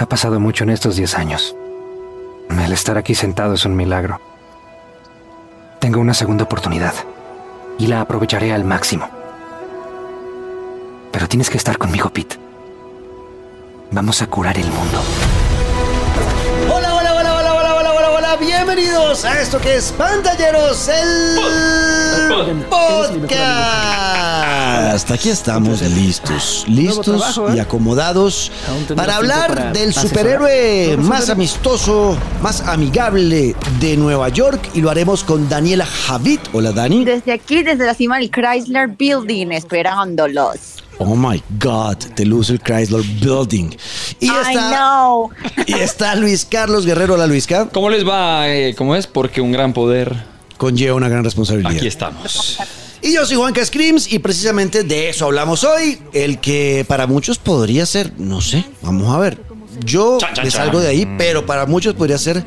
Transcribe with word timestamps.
Ha 0.00 0.06
pasado 0.06 0.40
mucho 0.40 0.64
en 0.64 0.70
estos 0.70 0.96
10 0.96 1.18
años. 1.18 1.54
El 2.48 2.72
estar 2.72 2.96
aquí 2.96 3.14
sentado 3.14 3.52
es 3.52 3.66
un 3.66 3.76
milagro. 3.76 4.18
Tengo 5.78 6.00
una 6.00 6.14
segunda 6.14 6.44
oportunidad 6.44 6.94
y 7.78 7.86
la 7.86 8.00
aprovecharé 8.00 8.54
al 8.54 8.64
máximo. 8.64 9.10
Pero 11.12 11.28
tienes 11.28 11.50
que 11.50 11.58
estar 11.58 11.76
conmigo, 11.76 12.08
Pete. 12.08 12.38
Vamos 13.90 14.22
a 14.22 14.26
curar 14.28 14.56
el 14.56 14.68
mundo. 14.68 15.02
Bienvenidos 18.40 19.24
a 19.26 19.40
esto 19.42 19.60
que 19.60 19.76
es 19.76 19.92
Pantalleros, 19.92 20.88
el 20.88 21.36
podcast. 22.70 23.30
Aquí 25.10 25.28
estamos 25.28 25.82
listos, 25.82 26.64
listos 26.66 27.04
trabajo, 27.04 27.50
¿eh? 27.50 27.56
y 27.56 27.58
acomodados 27.58 28.50
para 28.96 29.16
hablar 29.16 29.74
del 29.74 29.92
superhéroe 29.92 30.96
más 30.96 31.28
amistoso, 31.28 32.16
más 32.40 32.62
amigable 32.62 33.54
de 33.78 33.96
Nueva 33.98 34.30
York 34.30 34.70
y 34.72 34.80
lo 34.80 34.88
haremos 34.88 35.22
con 35.22 35.46
Daniela 35.50 35.84
Javid. 35.84 36.40
Hola, 36.54 36.72
Dani. 36.72 37.04
Desde 37.04 37.32
aquí, 37.32 37.62
desde 37.62 37.84
la 37.84 37.92
cima 37.92 38.16
del 38.16 38.30
Chrysler 38.30 38.88
Building, 38.88 39.52
esperándolos. 39.52 40.80
Oh 41.02 41.16
my 41.16 41.42
God, 41.58 41.96
te 42.14 42.26
luce 42.26 42.52
el 42.52 42.60
Chrysler 42.60 43.02
Building. 43.02 43.70
Y 44.20 44.26
I 44.26 44.32
está, 44.50 44.70
know. 44.70 45.30
y 45.66 45.72
está 45.72 46.14
Luis 46.14 46.44
Carlos 46.44 46.84
Guerrero. 46.84 47.14
Hola, 47.14 47.26
Luisca. 47.26 47.70
¿Cómo 47.72 47.88
les 47.88 48.06
va? 48.06 48.50
Eh, 48.50 48.74
¿Cómo 48.76 48.94
es? 48.94 49.06
Porque 49.06 49.40
un 49.40 49.50
gran 49.50 49.72
poder. 49.72 50.14
Conlleva 50.58 50.94
una 50.94 51.08
gran 51.08 51.24
responsabilidad. 51.24 51.72
Aquí 51.72 51.86
estamos. 51.86 52.58
Y 53.00 53.14
yo 53.14 53.24
soy 53.24 53.38
Juanca 53.38 53.64
Screams 53.64 54.12
y 54.12 54.18
precisamente 54.18 54.84
de 54.84 55.08
eso 55.08 55.24
hablamos 55.24 55.64
hoy. 55.64 56.02
El 56.12 56.38
que 56.38 56.84
para 56.86 57.06
muchos 57.06 57.38
podría 57.38 57.86
ser, 57.86 58.12
no 58.18 58.42
sé, 58.42 58.66
vamos 58.82 59.08
a 59.08 59.18
ver. 59.18 59.49
Yo 59.84 60.18
me 60.42 60.50
salgo 60.50 60.80
de 60.80 60.88
ahí, 60.88 61.06
pero 61.16 61.46
para 61.46 61.66
muchos 61.66 61.94
podría 61.94 62.18
ser 62.18 62.44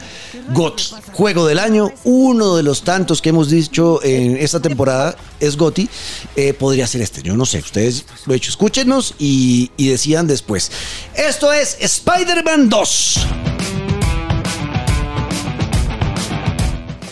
GOTI. 0.54 0.84
Juego 1.14 1.46
del 1.46 1.60
año, 1.60 1.92
uno 2.04 2.56
de 2.56 2.64
los 2.64 2.84
tantos 2.84 3.22
que 3.22 3.30
hemos 3.30 3.50
dicho 3.50 4.00
en 4.04 4.38
esta 4.38 4.60
temporada 4.60 5.16
es 5.40 5.58
GOTI. 5.58 5.90
Eh, 6.36 6.54
podría 6.54 6.88
ser 6.88 7.02
este, 7.02 7.22
yo 7.22 7.36
no 7.36 7.46
sé. 7.46 7.60
Ustedes 7.60 8.06
lo 8.26 8.34
he 8.34 8.38
hecho, 8.38 8.50
escúchenos 8.50 9.16
y, 9.20 9.72
y 9.78 9.90
decidan 9.90 10.28
después. 10.28 10.72
Esto 11.16 11.54
es 11.54 11.78
Spider-Man 11.80 12.70
2. 12.70 13.20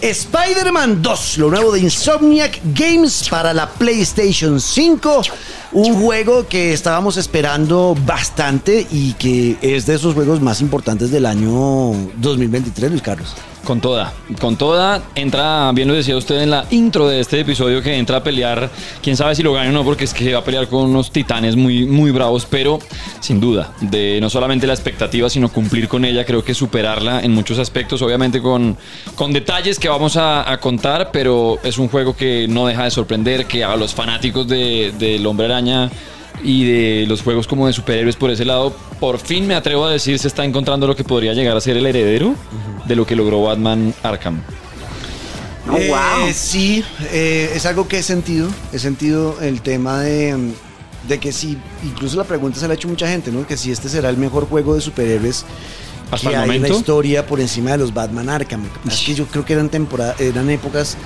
Spider-Man 0.02 1.04
2, 1.04 1.38
lo 1.38 1.52
nuevo 1.52 1.72
de 1.72 1.80
Insomniac 1.80 2.60
Games 2.74 3.28
para 3.30 3.54
la 3.54 3.70
PlayStation 3.70 4.60
5. 4.60 5.22
Un 5.74 6.02
juego 6.02 6.48
que 6.48 6.74
estábamos 6.74 7.18
esperando 7.18 7.96
bastante 8.04 8.88
y 8.90 9.14
que 9.14 9.58
es 9.62 9.86
de 9.86 9.94
esos 9.96 10.16
juegos 10.16 10.42
más 10.42 10.60
importantes 10.60 11.12
del 11.12 11.28
año 11.28 11.94
2023, 12.18 12.90
Luis 12.90 13.04
Carlos. 13.04 13.36
Con 13.66 13.80
toda, 13.80 14.12
con 14.40 14.58
toda, 14.58 15.04
entra, 15.14 15.72
bien 15.72 15.88
lo 15.88 15.94
decía 15.94 16.18
usted 16.18 16.42
en 16.42 16.50
la 16.50 16.66
intro 16.72 17.08
de 17.08 17.20
este 17.20 17.40
episodio, 17.42 17.84
que 17.84 17.96
entra 17.96 18.18
a 18.18 18.24
pelear, 18.24 18.72
quién 19.04 19.16
sabe 19.16 19.36
si 19.36 19.44
lo 19.44 19.54
gane 19.54 19.70
o 19.70 19.72
no, 19.72 19.84
porque 19.84 20.06
es 20.06 20.16
que 20.16 20.34
va 20.34 20.40
a 20.40 20.44
pelear 20.44 20.68
con 20.68 20.86
unos 20.90 21.12
titanes 21.12 21.56
muy, 21.56 21.86
muy 21.86 22.10
bravos, 22.10 22.48
pero 22.50 22.80
sin 23.20 23.40
duda, 23.40 23.72
de 23.80 24.18
no 24.20 24.32
solamente 24.32 24.66
la 24.66 24.74
expectativa, 24.74 25.30
sino 25.30 25.48
cumplir 25.50 25.88
con 25.88 26.04
ella, 26.06 26.26
creo 26.26 26.44
que 26.44 26.56
superarla 26.56 27.22
en 27.22 27.34
muchos 27.34 27.60
aspectos, 27.60 28.02
obviamente 28.02 28.42
con, 28.42 28.76
con 29.16 29.32
detalles 29.32 29.78
que 29.78 29.90
vamos 29.90 30.18
a, 30.18 30.58
contar, 30.60 31.12
pero 31.14 31.60
es 31.64 31.78
un 31.78 31.88
juego 31.88 32.16
que 32.16 32.48
no 32.50 32.66
deja 32.66 32.86
de 32.86 32.92
sorprender, 32.92 33.46
que 33.46 33.64
a 33.64 33.76
los 33.76 33.94
fanáticos 33.94 34.48
de- 34.48 34.92
del 34.98 35.26
Hombre 35.28 35.46
Araña 35.46 35.90
y 36.44 36.66
de 36.66 37.06
los 37.08 37.22
juegos 37.22 37.48
como 37.48 37.68
de 37.68 37.74
superhéroes 37.74 38.16
por 38.16 38.32
ese 38.32 38.46
lado, 38.46 38.76
por 39.00 39.20
fin 39.20 39.46
me 39.48 39.56
atrevo 39.56 39.86
a 39.86 39.92
decir 39.92 40.18
se 40.20 40.28
está 40.28 40.44
encontrando 40.46 40.88
lo 40.88 40.96
que 40.96 41.04
podría 41.04 41.34
llegar 41.34 41.56
a 41.56 41.62
ser 41.62 41.78
el 41.78 41.86
heredero 41.86 42.36
de 42.86 42.96
lo 42.96 43.06
que 43.06 43.16
logró 43.16 43.44
Batman 43.44 43.94
Arkham. 44.04 44.42
Oh, 45.70 45.78
Eh, 45.78 45.90
wow. 45.90 46.30
Sí, 46.34 46.84
eh, 47.12 47.52
es 47.56 47.66
algo 47.66 47.88
que 47.88 48.00
he 48.00 48.04
sentido. 48.04 48.50
He 48.74 48.80
sentido 48.80 49.38
el 49.42 49.62
tema 49.62 50.02
de, 50.02 50.54
de 51.08 51.20
que 51.20 51.32
sí, 51.32 51.58
incluso 51.84 52.18
la 52.18 52.24
pregunta 52.24 52.60
se 52.60 52.68
la 52.68 52.74
ha 52.74 52.76
hecho 52.76 52.88
mucha 52.88 53.08
gente, 53.08 53.32
¿no? 53.32 53.46
Que 53.46 53.56
si 53.58 53.72
este 53.72 53.88
será 53.88 54.10
el 54.10 54.18
mejor 54.18 54.48
juego 54.50 54.74
de 54.74 54.82
superhéroes 54.82 55.46
Hasta 56.10 56.30
que 56.30 56.36
el 56.36 56.42
hay 56.42 56.50
en 56.50 56.56
la 56.56 56.68
momento. 56.68 56.78
historia 56.80 57.26
por 57.28 57.40
encima 57.40 57.72
de 57.72 57.78
los 57.78 57.94
Batman 57.94 58.30
Arkham. 58.30 58.64
Es 58.88 59.02
que 59.02 59.14
yo 59.14 59.26
creo 59.28 59.46
que 59.46 59.54
eran 59.54 59.70
temporadas, 59.70 60.20
eran 60.20 60.50
épocas 60.50 60.98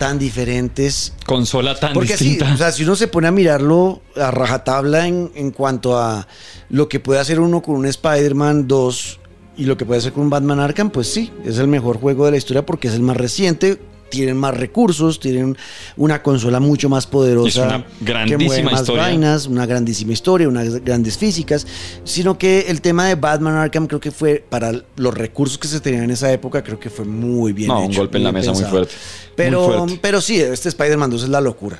tan 0.00 0.18
diferentes. 0.18 1.12
Consola 1.26 1.78
tan 1.78 1.92
Porque 1.92 2.16
sí, 2.16 2.30
distinta. 2.30 2.54
o 2.54 2.56
sea, 2.56 2.72
si 2.72 2.84
uno 2.84 2.96
se 2.96 3.06
pone 3.06 3.28
a 3.28 3.30
mirarlo 3.30 4.00
a 4.16 4.30
rajatabla 4.30 5.06
en, 5.06 5.30
en 5.34 5.50
cuanto 5.50 5.98
a 5.98 6.26
lo 6.70 6.88
que 6.88 7.00
puede 7.00 7.20
hacer 7.20 7.38
uno 7.38 7.60
con 7.60 7.74
un 7.76 7.84
Spider-Man 7.84 8.66
2 8.66 9.20
y 9.58 9.66
lo 9.66 9.76
que 9.76 9.84
puede 9.84 9.98
hacer 9.98 10.14
con 10.14 10.22
un 10.22 10.30
Batman 10.30 10.58
Arkham, 10.58 10.88
pues 10.88 11.12
sí, 11.12 11.30
es 11.44 11.58
el 11.58 11.68
mejor 11.68 12.00
juego 12.00 12.24
de 12.24 12.30
la 12.30 12.38
historia 12.38 12.64
porque 12.64 12.88
es 12.88 12.94
el 12.94 13.02
más 13.02 13.18
reciente, 13.18 13.78
tienen 14.10 14.36
más 14.36 14.56
recursos, 14.56 15.20
tienen 15.20 15.56
una 15.96 16.22
consola 16.22 16.60
mucho 16.60 16.88
más 16.88 17.06
poderosa. 17.06 17.48
Es 17.48 17.56
una 17.74 17.84
que 17.86 18.04
grandísima 18.04 18.44
mueve 18.46 18.62
más 18.64 18.80
historia. 18.80 19.02
vainas, 19.02 19.46
una 19.46 19.66
grandísima 19.66 20.12
historia, 20.12 20.48
unas 20.48 20.84
grandes 20.84 21.16
físicas, 21.16 21.66
sino 22.04 22.36
que 22.36 22.66
el 22.68 22.80
tema 22.80 23.06
de 23.06 23.14
Batman 23.14 23.54
Arkham 23.54 23.86
creo 23.86 24.00
que 24.00 24.10
fue 24.10 24.44
para 24.46 24.72
los 24.96 25.14
recursos 25.14 25.56
que 25.58 25.68
se 25.68 25.80
tenían 25.80 26.04
en 26.04 26.10
esa 26.10 26.30
época, 26.32 26.62
creo 26.62 26.78
que 26.78 26.90
fue 26.90 27.04
muy 27.04 27.52
bien 27.52 27.68
No, 27.68 27.86
un 27.86 27.94
golpe 27.94 28.18
en 28.18 28.24
la 28.24 28.32
mesa 28.32 28.52
muy 28.52 28.64
fuerte, 28.64 28.92
muy 28.94 29.32
Pero, 29.36 29.64
fuerte. 29.64 29.98
pero 30.02 30.20
sí, 30.20 30.40
este 30.40 30.68
Spider-Man 30.68 31.10
2 31.10 31.22
es 31.22 31.28
la 31.28 31.40
locura. 31.40 31.78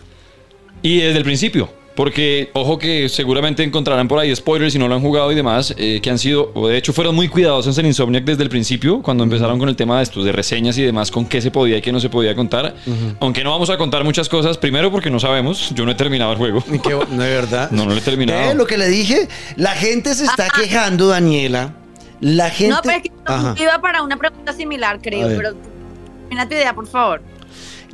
Y 0.83 1.01
desde 1.01 1.19
el 1.19 1.25
principio. 1.25 1.69
Porque, 2.01 2.49
ojo 2.55 2.79
que 2.79 3.11
seguramente 3.11 3.63
encontrarán 3.63 4.09
por 4.09 4.19
ahí 4.19 4.35
spoilers 4.35 4.73
si 4.73 4.79
no 4.79 4.89
lo 4.89 4.95
han 4.95 5.03
jugado 5.03 5.31
y 5.33 5.35
demás, 5.35 5.75
eh, 5.77 6.01
que 6.03 6.09
han 6.09 6.19
sido, 6.19 6.51
o 6.55 6.67
de 6.67 6.79
hecho 6.79 6.95
fueron 6.95 7.15
muy 7.15 7.29
cuidadosos 7.29 7.77
en 7.77 7.85
Insomniac 7.85 8.25
desde 8.25 8.43
el 8.43 8.49
principio, 8.49 9.03
cuando 9.03 9.23
empezaron 9.23 9.59
con 9.59 9.69
el 9.69 9.77
tema 9.77 9.99
de 9.99 10.05
estos, 10.05 10.25
de 10.25 10.33
reseñas 10.33 10.79
y 10.79 10.83
demás, 10.83 11.11
con 11.11 11.27
qué 11.27 11.43
se 11.43 11.51
podía 11.51 11.77
y 11.77 11.83
qué 11.83 11.93
no 11.93 12.01
se 12.01 12.09
podía 12.09 12.35
contar. 12.35 12.75
Aunque 13.21 13.45
no 13.45 13.51
vamos 13.51 13.69
a 13.69 13.77
contar 13.77 14.03
muchas 14.03 14.31
cosas, 14.31 14.57
primero 14.57 14.91
porque 14.91 15.11
no 15.11 15.21
sabemos, 15.21 15.75
yo 15.75 15.85
no 15.85 15.93
he 15.93 15.95
terminado 15.95 16.33
el 16.33 16.39
juego. 16.39 16.65
Y 16.73 16.79
qué 16.79 16.95
bo- 16.95 17.05
no, 17.05 17.23
de 17.23 17.35
verdad. 17.35 17.71
No, 17.73 17.85
no 17.85 17.91
lo 17.91 17.99
he 17.99 18.01
terminado. 18.01 18.49
Ve 18.49 18.55
lo 18.55 18.65
que 18.65 18.79
le 18.79 18.89
dije, 18.89 19.29
la 19.57 19.73
gente 19.73 20.15
se 20.15 20.25
está 20.25 20.49
quejando, 20.49 21.07
Daniela. 21.09 21.75
La 22.23 22.49
gente. 22.49 22.77
No, 22.77 22.81
pero 22.83 22.97
es 22.97 23.03
que 23.03 23.11
Ajá. 23.27 23.55
iba 23.61 23.79
para 23.83 24.03
una 24.03 24.17
pregunta 24.17 24.55
similar, 24.55 25.01
creo, 25.03 25.29
pero 25.37 25.55
termina 26.23 26.49
tu 26.49 26.55
idea, 26.55 26.75
por 26.75 26.87
favor. 26.87 27.21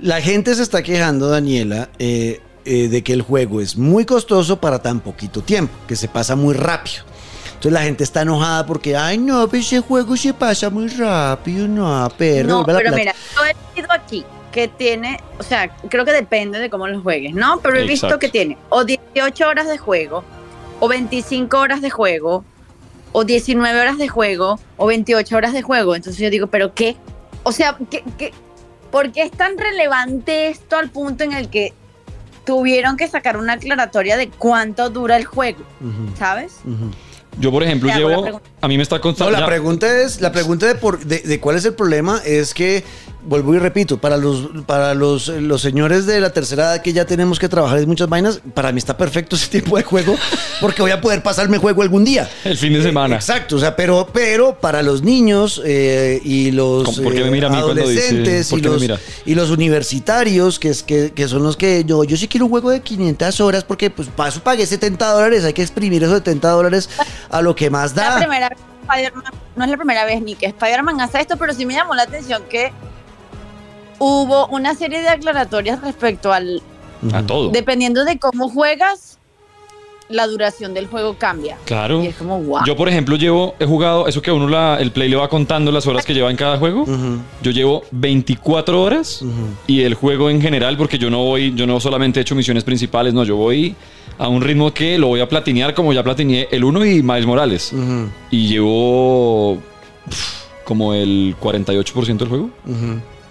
La 0.00 0.20
gente 0.20 0.54
se 0.54 0.62
está 0.62 0.84
quejando, 0.84 1.28
Daniela, 1.28 1.88
eh, 1.98 2.40
eh, 2.66 2.88
de 2.88 3.02
que 3.04 3.12
el 3.12 3.22
juego 3.22 3.60
es 3.60 3.76
muy 3.76 4.04
costoso 4.04 4.60
para 4.60 4.80
tan 4.80 5.00
poquito 5.00 5.40
tiempo, 5.40 5.72
que 5.86 5.94
se 5.94 6.08
pasa 6.08 6.34
muy 6.34 6.52
rápido. 6.52 7.04
Entonces 7.46 7.72
la 7.72 7.82
gente 7.82 8.04
está 8.04 8.22
enojada 8.22 8.66
porque, 8.66 8.96
ay, 8.96 9.18
no, 9.18 9.48
pues 9.48 9.66
ese 9.66 9.80
juego 9.80 10.16
se 10.16 10.34
pasa 10.34 10.68
muy 10.68 10.88
rápido, 10.88 11.68
no, 11.68 12.08
perro. 12.18 12.48
no, 12.48 12.66
pero 12.66 12.80
plata". 12.80 12.96
mira, 12.96 13.14
yo 13.34 13.44
he 13.44 13.54
leído 13.74 13.92
aquí 13.92 14.24
que 14.50 14.68
tiene, 14.68 15.20
o 15.38 15.42
sea, 15.42 15.68
creo 15.88 16.04
que 16.04 16.12
depende 16.12 16.58
de 16.58 16.68
cómo 16.68 16.88
lo 16.88 17.00
juegues, 17.00 17.34
¿no? 17.34 17.60
Pero 17.60 17.78
he 17.78 17.86
visto 17.86 18.18
que 18.18 18.28
tiene 18.28 18.58
o 18.68 18.84
18 18.84 19.46
horas 19.46 19.68
de 19.68 19.78
juego, 19.78 20.24
o 20.80 20.88
25 20.88 21.58
horas 21.58 21.82
de 21.82 21.90
juego, 21.90 22.44
o 23.12 23.24
19 23.24 23.80
horas 23.80 23.98
de 23.98 24.08
juego, 24.08 24.58
o 24.76 24.86
28 24.86 25.36
horas 25.36 25.52
de 25.52 25.62
juego. 25.62 25.94
Entonces 25.94 26.20
yo 26.20 26.30
digo, 26.30 26.48
¿pero 26.48 26.74
qué? 26.74 26.96
O 27.42 27.52
sea, 27.52 27.76
¿qué, 27.90 28.02
qué, 28.18 28.32
por 28.90 29.12
qué 29.12 29.22
es 29.22 29.30
tan 29.30 29.56
relevante 29.56 30.48
esto 30.48 30.76
al 30.76 30.90
punto 30.90 31.22
en 31.22 31.32
el 31.32 31.48
que 31.48 31.72
tuvieron 32.46 32.96
que 32.96 33.08
sacar 33.08 33.36
una 33.36 33.54
aclaratoria 33.54 34.16
de 34.16 34.30
cuánto 34.30 34.88
dura 34.88 35.16
el 35.18 35.24
juego, 35.26 35.58
¿sabes? 36.18 36.54
Yo, 37.38 37.50
por 37.50 37.62
ejemplo, 37.62 37.90
llevo, 37.94 38.40
a 38.62 38.68
mí 38.68 38.78
me 38.78 38.82
está 38.82 38.96
No, 38.96 39.02
constando... 39.02 39.38
la 39.38 39.44
pregunta 39.44 40.00
es, 40.00 40.22
la 40.22 40.32
pregunta 40.32 40.66
de, 40.66 40.74
por, 40.74 41.04
de, 41.04 41.18
de 41.18 41.40
cuál 41.40 41.56
es 41.56 41.66
el 41.66 41.74
problema 41.74 42.22
es 42.24 42.54
que, 42.54 42.82
vuelvo 43.26 43.54
y 43.54 43.58
repito, 43.58 43.98
para 43.98 44.16
los, 44.16 44.48
para 44.66 44.94
los, 44.94 45.28
los 45.28 45.60
señores 45.60 46.06
de 46.06 46.20
la 46.20 46.30
tercera 46.30 46.64
edad 46.74 46.82
que 46.82 46.92
ya 46.92 47.04
tenemos 47.04 47.38
que 47.38 47.48
trabajar 47.48 47.78
en 47.78 47.88
muchas 47.88 48.08
vainas, 48.08 48.40
para 48.54 48.72
mí 48.72 48.78
está 48.78 48.96
perfecto 48.96 49.36
ese 49.36 49.48
tipo 49.60 49.76
de 49.76 49.82
juego, 49.82 50.16
porque 50.60 50.82
voy 50.82 50.92
a 50.92 51.00
poder 51.00 51.22
pasarme 51.22 51.58
juego 51.58 51.82
algún 51.82 52.04
día. 52.04 52.28
El 52.44 52.56
fin 52.56 52.72
de 52.72 52.82
semana. 52.82 53.16
Exacto, 53.16 53.56
o 53.56 53.58
sea, 53.58 53.74
pero, 53.76 54.08
pero 54.12 54.58
para 54.58 54.82
los 54.82 55.02
niños 55.02 55.60
eh, 55.64 56.20
y 56.24 56.52
los 56.52 56.84
¿Cómo? 56.84 57.02
¿Por 57.02 57.12
qué 57.14 57.20
me 57.22 57.28
eh, 57.28 57.30
mira 57.30 57.48
a 57.48 57.50
mí 57.50 57.60
cuando 57.60 57.74
dice- 57.86 58.08
adolescentes 58.08 58.52
y, 58.52 58.60
los, 58.60 58.80
mira? 58.80 58.98
y 59.24 59.34
los 59.34 59.50
universitarios, 59.50 60.58
que, 60.58 60.68
es, 60.68 60.82
que, 60.82 61.12
que 61.12 61.28
son 61.28 61.42
los 61.42 61.56
que 61.56 61.84
yo, 61.84 62.04
yo 62.04 62.16
sí 62.16 62.28
quiero 62.28 62.46
un 62.46 62.50
juego 62.50 62.70
de 62.70 62.80
500 62.80 63.40
horas, 63.40 63.64
porque 63.64 63.90
pues 63.90 64.08
para 64.08 64.28
eso 64.28 64.40
pagué 64.40 64.64
70 64.66 65.06
dólares, 65.12 65.44
hay 65.44 65.52
que 65.52 65.62
exprimir 65.62 66.02
esos 66.02 66.18
70 66.18 66.48
dólares 66.50 66.88
a 67.30 67.42
lo 67.42 67.54
que 67.54 67.70
más 67.70 67.94
la 67.96 68.10
da. 68.10 68.16
primera 68.18 68.50
no 69.56 69.64
es 69.64 69.70
la 69.70 69.76
primera 69.76 70.04
vez 70.04 70.22
ni 70.22 70.34
que 70.34 70.46
Spider-Man 70.46 71.00
hace 71.00 71.20
esto, 71.20 71.36
pero 71.36 71.52
sí 71.52 71.66
me 71.66 71.74
llamó 71.74 71.94
la 71.94 72.02
atención 72.02 72.42
que 72.48 72.72
hubo 73.98 74.46
una 74.48 74.74
serie 74.74 75.00
de 75.00 75.08
aclaratorias 75.08 75.80
respecto 75.82 76.32
al, 76.32 76.62
A 77.12 77.22
todo. 77.22 77.50
dependiendo 77.50 78.04
de 78.04 78.18
cómo 78.18 78.48
juegas, 78.48 79.18
la 80.08 80.26
duración 80.28 80.72
del 80.72 80.86
juego 80.86 81.16
cambia. 81.18 81.56
Claro. 81.64 82.00
Y 82.02 82.06
es 82.06 82.14
como, 82.14 82.40
wow. 82.40 82.60
Yo, 82.64 82.76
por 82.76 82.88
ejemplo, 82.88 83.16
llevo, 83.16 83.56
he 83.58 83.66
jugado, 83.66 84.06
eso 84.06 84.22
que 84.22 84.30
a 84.30 84.34
uno 84.34 84.48
la, 84.48 84.78
el 84.80 84.92
play 84.92 85.08
le 85.08 85.16
va 85.16 85.28
contando 85.28 85.72
las 85.72 85.84
horas 85.88 86.04
que 86.04 86.14
lleva 86.14 86.30
en 86.30 86.36
cada 86.36 86.58
juego. 86.58 86.82
Ujú, 86.82 87.18
Yo 87.42 87.50
llevo 87.50 87.82
24 87.90 88.80
horas 88.80 89.20
ujú. 89.22 89.32
y 89.66 89.80
el 89.82 89.94
juego 89.94 90.30
en 90.30 90.40
general, 90.40 90.76
porque 90.76 90.96
yo 90.98 91.10
no 91.10 91.24
voy, 91.24 91.52
yo 91.56 91.66
no 91.66 91.80
solamente 91.80 92.20
he 92.20 92.22
hecho 92.22 92.36
misiones 92.36 92.62
principales, 92.62 93.14
no, 93.14 93.24
yo 93.24 93.34
voy 93.34 93.74
a 94.18 94.28
un 94.28 94.40
ritmo 94.42 94.72
que 94.72 94.96
lo 94.96 95.08
voy 95.08 95.18
a 95.20 95.28
platinear 95.28 95.74
como 95.74 95.92
ya 95.92 96.04
platineé 96.04 96.48
el 96.52 96.62
1 96.62 96.86
y 96.86 97.02
Miles 97.02 97.26
Morales. 97.26 97.72
Ujú, 97.72 98.08
Y 98.30 98.46
llevo 98.46 99.52
uf, 99.54 100.44
como 100.64 100.94
el 100.94 101.34
48% 101.42 102.16
del 102.18 102.28
juego. 102.28 102.50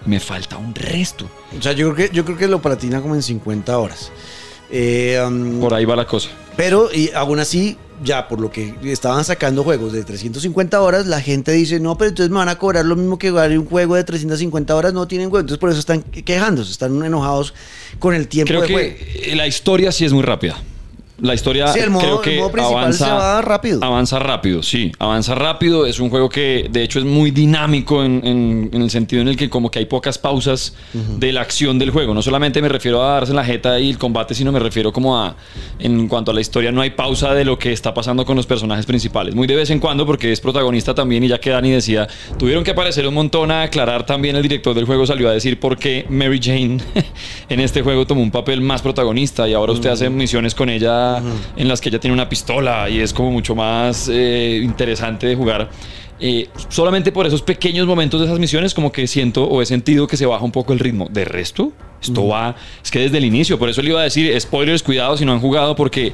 Me 0.06 0.20
falta 0.20 0.58
un 0.58 0.74
resto. 0.76 1.30
O 1.58 1.62
sea, 1.62 1.74
yo 1.74 1.94
creo 1.94 2.10
que, 2.10 2.16
yo 2.16 2.26
creo 2.26 2.38
que 2.38 2.48
lo 2.48 2.62
platina 2.62 3.02
como 3.02 3.16
en 3.16 3.24
50 3.24 3.78
horas. 3.78 4.12
Eh, 4.70 5.22
um, 5.26 5.60
Por 5.60 5.74
ahí 5.74 5.86
va 5.86 5.96
la 5.96 6.06
cosa. 6.06 6.30
Pero 6.58 6.90
y 6.94 7.12
aún 7.14 7.40
así, 7.40 7.78
ya 8.04 8.28
por 8.28 8.40
lo 8.40 8.50
que 8.52 8.76
estaban 8.84 9.24
sacando 9.26 9.64
juegos 9.64 9.94
de 9.94 10.04
350 10.04 10.82
horas, 10.82 11.06
la 11.06 11.22
gente 11.22 11.52
dice, 11.52 11.80
no, 11.80 11.98
pero 11.98 12.10
entonces 12.10 12.32
me 12.32 12.38
van 12.38 12.50
a 12.50 12.58
cobrar 12.58 12.86
lo 12.86 12.96
mismo 12.96 13.18
que 13.18 13.30
jugar 13.30 13.52
un 13.52 13.66
juego 13.66 13.96
de 13.96 14.04
350 14.04 14.76
horas, 14.76 14.94
no 14.94 15.08
tienen 15.08 15.30
juego. 15.30 15.42
Entonces 15.42 15.60
por 15.60 15.70
eso 15.70 15.80
están 15.80 16.02
quejándose, 16.02 16.72
están 16.72 17.04
enojados 17.04 17.54
con 18.00 18.14
el 18.14 18.28
tiempo 18.28 18.50
Creo 18.50 18.62
de 18.62 18.68
juego. 18.68 18.96
que 18.98 19.36
la 19.36 19.48
historia 19.48 19.92
sí 19.92 20.06
es 20.06 20.14
muy 20.14 20.24
rápida. 20.24 20.62
La 21.22 21.34
historia 21.34 21.68
Sí, 21.70 21.80
el 21.80 21.90
modo- 21.92 22.02
creo 22.04 22.22
que 22.22 22.34
el 22.34 22.40
modo 22.40 22.52
principal 22.52 22.78
avanza 22.80 23.06
se 23.06 23.12
va 23.12 23.42
rápido. 23.42 23.80
Avanza 23.84 24.20
rápido, 24.20 24.62
sí. 24.64 24.92
Avanza 25.00 25.34
rápido. 25.34 25.86
Es 25.86 26.00
un 26.00 26.10
juego 26.10 26.28
que 26.28 26.68
de 26.70 26.84
hecho 26.84 27.00
es 27.00 27.06
muy 27.06 27.32
dinámico 27.32 28.04
en, 28.04 28.22
en- 28.26 28.70
en 28.74 28.82
el 28.82 28.90
sentido 28.90 29.22
en 29.22 29.30
el 29.30 29.38
que 29.38 29.50
como 29.50 29.72
que 29.72 29.80
hay 29.80 29.86
pocas 29.86 30.18
pausas 30.18 30.76
de 30.94 31.32
la 31.32 31.42
acción 31.42 31.80
del 31.80 31.92
juego. 31.92 32.14
No 32.14 32.22
solamente 32.22 32.62
me 32.62 32.68
refiero 32.68 33.02
a 33.04 33.14
darse 33.14 33.32
en 33.32 33.38
la 33.38 33.46
jeta 33.46 33.80
y 33.80 33.90
el 33.92 33.98
combate, 33.98 34.36
sino 34.36 34.52
me 34.52 34.60
refiero 34.60 34.92
como 34.92 35.18
a, 35.18 35.36
en 35.80 36.08
cuanto 36.08 36.32
a 36.32 36.34
la 36.34 36.42
historia, 36.42 36.72
no 36.72 36.82
hay 36.82 36.90
pausa 36.90 37.34
de 37.34 37.46
lo 37.46 37.58
que 37.58 37.72
está 37.72 37.94
pasando 37.94 38.26
con 38.26 38.36
los 38.36 38.46
personajes 38.46 38.86
principales. 38.86 39.36
Muy 39.36 39.48
de 39.48 39.56
vez 39.56 39.70
en 39.70 39.80
cuando, 39.80 40.06
porque 40.06 40.32
es 40.34 40.42
protagonista 40.42 40.94
también 40.94 41.24
y 41.24 41.30
ya 41.30 41.40
que 41.40 41.50
Dani 41.52 41.72
decía, 41.72 42.08
tuvieron 42.38 42.64
que 42.64 42.72
aparecer 42.72 43.08
un 43.08 43.14
montón 43.14 43.52
a 43.52 43.64
aclarar 43.64 44.06
también 44.06 44.36
el 44.36 44.42
director 44.42 44.76
del 44.76 44.86
juego 44.86 45.06
salió 45.06 45.30
a 45.30 45.32
decir 45.34 45.60
por 45.60 45.78
qué 45.78 46.06
Mary 46.10 46.40
Jane 46.44 46.78
en 47.50 47.60
este 47.62 47.82
juego 47.82 48.06
tomó 48.06 48.22
un 48.22 48.32
papel 48.32 48.60
más 48.62 48.82
protagonista 48.82 49.48
y 49.48 49.54
ahora 49.54 49.72
usted 49.72 49.90
hace 49.92 50.10
misiones 50.10 50.54
con 50.54 50.70
ella 50.70 51.05
en 51.56 51.68
las 51.68 51.82
que 51.82 51.90
ella 51.90 52.00
tiene 52.00 52.14
una 52.14 52.30
pistola 52.30 52.90
y 52.90 53.00
es 53.00 53.14
como 53.14 53.32
mucho 53.32 53.56
más 53.56 54.10
eh, 54.12 54.60
interesante 54.64 55.28
de 55.28 55.36
jugar. 55.36 55.70
Eh, 56.20 56.48
solamente 56.70 57.12
por 57.12 57.26
esos 57.26 57.42
pequeños 57.42 57.86
momentos 57.88 58.22
de 58.22 58.28
esas 58.28 58.40
misiones 58.40 58.74
como 58.74 58.92
que 58.92 59.06
siento 59.06 59.44
o 59.44 59.62
he 59.62 59.66
sentido 59.66 60.08
que 60.08 60.16
se 60.16 60.26
baja 60.26 60.46
un 60.46 60.52
poco 60.52 60.74
el 60.74 60.80
ritmo. 60.80 61.08
De 61.12 61.26
resto, 61.26 61.74
esto 62.06 62.28
va, 62.28 62.56
es 62.84 62.92
que 62.92 63.00
desde 63.00 63.18
el 63.18 63.26
inicio, 63.26 63.60
por 63.60 63.70
eso 63.70 63.82
le 63.82 63.90
iba 63.90 64.02
a 64.02 64.04
decir, 64.04 64.40
spoilers, 64.40 64.84
cuidado 64.84 65.18
si 65.18 65.26
no 65.26 65.34
han 65.34 65.40
jugado, 65.40 65.76
porque, 65.76 66.14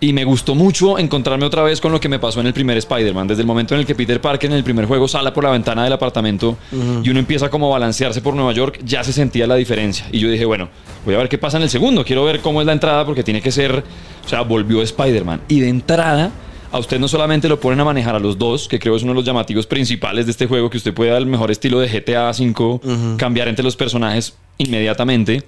y 0.00 0.12
me 0.12 0.24
gustó 0.24 0.54
mucho 0.54 0.98
encontrarme 0.98 1.44
otra 1.44 1.62
vez 1.62 1.80
con 1.80 1.92
lo 1.92 2.00
que 2.00 2.08
me 2.08 2.18
pasó 2.18 2.40
en 2.40 2.46
el 2.46 2.52
primer 2.52 2.76
Spider-Man, 2.76 3.28
desde 3.28 3.42
el 3.42 3.46
momento 3.46 3.74
en 3.74 3.80
el 3.80 3.86
que 3.86 3.94
Peter 3.94 4.20
Parker 4.20 4.50
en 4.50 4.56
el 4.56 4.64
primer 4.64 4.86
juego 4.86 5.08
sale 5.08 5.32
por 5.32 5.44
la 5.44 5.50
ventana 5.50 5.84
del 5.84 5.92
apartamento 5.92 6.56
y 7.02 7.10
uno 7.10 7.18
empieza 7.18 7.48
como 7.48 7.68
a 7.68 7.70
balancearse 7.78 8.20
por 8.20 8.34
Nueva 8.34 8.52
York, 8.52 8.80
ya 8.84 9.02
se 9.04 9.12
sentía 9.12 9.46
la 9.46 9.54
diferencia. 9.54 10.06
Y 10.12 10.18
yo 10.18 10.30
dije, 10.30 10.44
bueno, 10.44 10.68
voy 11.04 11.14
a 11.14 11.18
ver 11.18 11.28
qué 11.28 11.38
pasa 11.38 11.56
en 11.56 11.64
el 11.64 11.70
segundo, 11.70 12.04
quiero 12.04 12.24
ver 12.24 12.40
cómo 12.40 12.60
es 12.60 12.66
la 12.66 12.72
entrada, 12.72 13.04
porque 13.04 13.22
tiene 13.22 13.40
que 13.40 13.50
ser, 13.50 13.82
o 14.24 14.28
sea, 14.28 14.42
volvió 14.42 14.82
Spider-Man. 14.82 15.42
Y 15.48 15.60
de 15.60 15.68
entrada 15.68 16.32
a 16.70 16.78
usted 16.78 16.98
no 16.98 17.08
solamente 17.08 17.48
lo 17.48 17.58
ponen 17.58 17.80
a 17.80 17.84
manejar 17.84 18.14
a 18.14 18.18
los 18.18 18.38
dos, 18.38 18.68
que 18.68 18.78
creo 18.78 18.96
es 18.96 19.02
uno 19.02 19.12
de 19.12 19.16
los 19.16 19.24
llamativos 19.24 19.66
principales 19.66 20.26
de 20.26 20.32
este 20.32 20.46
juego, 20.46 20.68
que 20.68 20.76
usted 20.76 20.92
puede 20.92 21.12
al 21.12 21.26
mejor 21.26 21.50
estilo 21.50 21.80
de 21.80 21.88
GTA 21.88 22.30
V, 22.30 23.16
cambiar 23.16 23.48
entre 23.48 23.64
los 23.64 23.76
personajes 23.76 24.36
inmediatamente. 24.58 25.44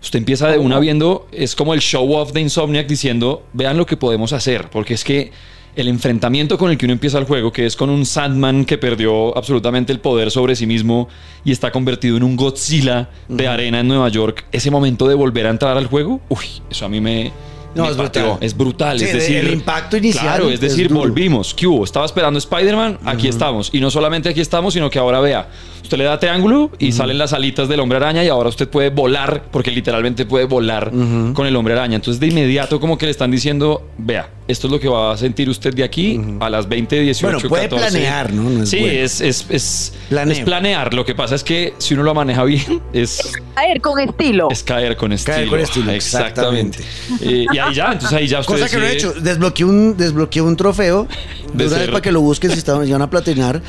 Usted 0.00 0.18
empieza 0.18 0.48
de 0.48 0.58
una 0.58 0.78
viendo, 0.78 1.28
es 1.30 1.54
como 1.54 1.74
el 1.74 1.80
show 1.80 2.14
off 2.14 2.32
de 2.32 2.40
Insomniac 2.40 2.86
diciendo, 2.86 3.44
vean 3.52 3.76
lo 3.76 3.86
que 3.86 3.96
podemos 3.96 4.32
hacer, 4.32 4.68
porque 4.70 4.94
es 4.94 5.04
que 5.04 5.30
el 5.74 5.88
enfrentamiento 5.88 6.58
con 6.58 6.70
el 6.70 6.76
que 6.76 6.86
uno 6.86 6.92
empieza 6.92 7.18
el 7.18 7.24
juego, 7.24 7.52
que 7.52 7.66
es 7.66 7.76
con 7.76 7.88
un 7.88 8.04
Sandman 8.04 8.64
que 8.64 8.78
perdió 8.78 9.36
absolutamente 9.36 9.92
el 9.92 10.00
poder 10.00 10.30
sobre 10.30 10.54
sí 10.54 10.66
mismo 10.66 11.08
y 11.44 11.52
está 11.52 11.70
convertido 11.70 12.16
en 12.16 12.24
un 12.24 12.36
Godzilla 12.36 13.08
de 13.28 13.48
arena 13.48 13.80
en 13.80 13.88
Nueva 13.88 14.08
York, 14.08 14.44
ese 14.52 14.70
momento 14.70 15.08
de 15.08 15.14
volver 15.14 15.46
a 15.46 15.50
entrar 15.50 15.76
al 15.76 15.86
juego, 15.86 16.20
uy, 16.28 16.44
eso 16.70 16.84
a 16.84 16.88
mí 16.88 17.00
me... 17.00 17.32
No, 17.74 17.88
es 17.90 17.96
brutal. 17.96 18.38
Es 18.40 18.56
brutal. 18.56 18.98
Sí, 18.98 19.04
es 19.06 19.12
de- 19.12 19.18
decir, 19.18 19.36
el 19.38 19.52
impacto 19.54 19.96
inicial 19.96 20.24
Claro, 20.24 20.50
es 20.50 20.60
decir, 20.60 20.92
volvimos. 20.92 21.54
¿Qué 21.54 21.66
hubo? 21.66 21.84
Estaba 21.84 22.04
esperando 22.06 22.38
Spider-Man, 22.38 22.98
aquí 23.04 23.28
estamos. 23.28 23.70
Y 23.72 23.80
no 23.80 23.90
solamente 23.90 24.28
aquí 24.28 24.40
estamos, 24.40 24.74
sino 24.74 24.90
que 24.90 24.98
ahora 24.98 25.20
vea. 25.20 25.48
Usted 25.92 26.04
le 26.04 26.08
da 26.08 26.18
triángulo 26.18 26.70
y 26.78 26.92
salen 26.92 27.18
las 27.18 27.34
alitas 27.34 27.68
del 27.68 27.78
hombre 27.80 27.98
araña 27.98 28.24
y 28.24 28.28
ahora 28.28 28.48
usted 28.48 28.66
puede 28.66 28.88
volar, 28.88 29.44
porque 29.50 29.70
literalmente 29.70 30.24
puede 30.24 30.46
volar 30.46 30.90
con 31.34 31.46
el 31.46 31.54
hombre 31.54 31.74
araña. 31.74 31.96
Entonces, 31.96 32.18
de 32.18 32.28
inmediato, 32.28 32.80
como 32.80 32.96
que 32.96 33.04
le 33.04 33.10
están 33.12 33.30
diciendo, 33.30 33.90
vea, 33.98 34.30
esto 34.48 34.68
es 34.68 34.72
lo 34.72 34.80
que 34.80 34.88
va 34.88 35.12
a 35.12 35.16
sentir 35.18 35.50
usted 35.50 35.74
de 35.74 35.84
aquí 35.84 36.18
a 36.40 36.48
las 36.48 36.66
20, 36.66 37.00
18, 37.00 37.26
Bueno, 37.26 37.48
puede 37.48 37.68
14. 37.68 37.90
planear, 37.90 38.32
¿no? 38.32 38.48
No 38.48 38.62
es 38.62 38.70
sí, 38.70 38.80
bueno. 38.80 38.92
es, 39.00 39.20
es, 39.20 39.46
es, 39.50 39.92
es 40.10 40.40
planear. 40.40 40.94
Lo 40.94 41.04
que 41.04 41.14
pasa 41.14 41.34
es 41.34 41.44
que 41.44 41.74
si 41.76 41.92
uno 41.92 42.02
lo 42.02 42.14
maneja 42.14 42.42
bien, 42.44 42.80
es 42.94 43.30
A 43.54 43.66
ver, 43.66 43.80
con 43.82 44.00
estilo. 44.00 44.48
es 44.50 44.62
caer 44.62 44.96
con 44.96 45.12
estilo. 45.12 45.36
Caer 45.36 45.48
con 45.48 45.60
estilo, 45.60 45.92
exactamente. 45.92 46.78
Eh, 47.20 47.46
y 47.52 47.58
ahí 47.58 47.74
ya, 47.74 47.92
entonces 47.92 48.12
ahí 48.18 48.26
ya 48.26 48.40
usted 48.40 48.54
Cosa 48.54 48.68
que 48.68 48.78
no 48.78 48.84
he 48.86 48.92
hecho. 48.94 49.12
Desbloqueé 49.12 49.66
un, 49.66 49.96
desbloqueé 49.96 50.42
un 50.42 50.56
trofeo. 50.56 51.06
De 51.52 51.66
una 51.66 51.76
vez 51.76 51.88
para 51.88 52.00
que 52.00 52.12
lo 52.12 52.22
busquen 52.22 52.50
si 52.50 52.58
estaban, 52.58 52.90
van 52.90 53.02
a 53.02 53.10
platinar. 53.10 53.60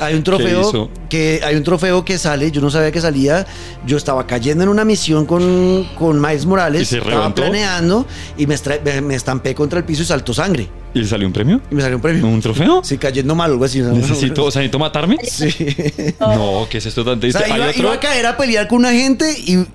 Hay 0.00 0.14
un 0.14 0.22
trofeo 0.22 0.90
que 1.08 1.40
hay 1.44 1.54
un 1.54 1.62
trofeo 1.66 2.02
que 2.02 2.16
sale. 2.16 2.50
Yo 2.50 2.62
no 2.62 2.70
sabía 2.70 2.90
que 2.90 3.00
salía. 3.02 3.46
Yo 3.86 3.98
estaba 3.98 4.26
cayendo 4.26 4.64
en 4.64 4.70
una 4.70 4.86
misión 4.86 5.26
con, 5.26 5.84
con 5.98 6.18
Miles 6.18 6.46
Morales. 6.46 6.80
¿Y 6.80 6.86
se 6.86 6.96
estaba 6.98 7.16
reventó? 7.16 7.42
planeando 7.42 8.06
y 8.38 8.46
me, 8.46 8.54
estra- 8.54 8.80
me, 8.82 9.02
me 9.02 9.14
estampé 9.14 9.54
contra 9.54 9.78
el 9.80 9.84
piso 9.84 10.02
y 10.02 10.06
saltó 10.06 10.32
sangre. 10.32 10.66
¿Y 10.94 11.00
le 11.00 11.06
salió 11.06 11.26
un 11.26 11.34
premio? 11.34 11.60
Y 11.70 11.74
me 11.74 11.82
salió 11.82 11.96
un 11.96 12.02
premio. 12.02 12.26
¿Un 12.26 12.40
trofeo? 12.40 12.80
Sí, 12.82 12.96
cayendo 12.96 13.34
mal, 13.34 13.50
algo 13.50 13.66
así. 13.66 13.82
Necesito, 13.82 14.44
o 14.46 14.50
sea, 14.50 14.60
necesito 14.60 14.78
matarme. 14.78 15.18
Sí. 15.22 15.50
No, 16.18 16.66
¿qué 16.70 16.78
es 16.78 16.86
esto 16.86 17.04
tan 17.04 17.18
O 17.18 17.20
triste? 17.20 17.38
sea, 17.44 17.52
Hay 17.54 17.60
iba, 17.60 17.68
otro- 17.70 17.82
iba 17.82 17.92
a 17.92 18.00
caer 18.00 18.24
a 18.26 18.36
pelear 18.38 18.66
con 18.66 18.78
una 18.78 18.92
gente 18.92 19.30
y 19.38 19.66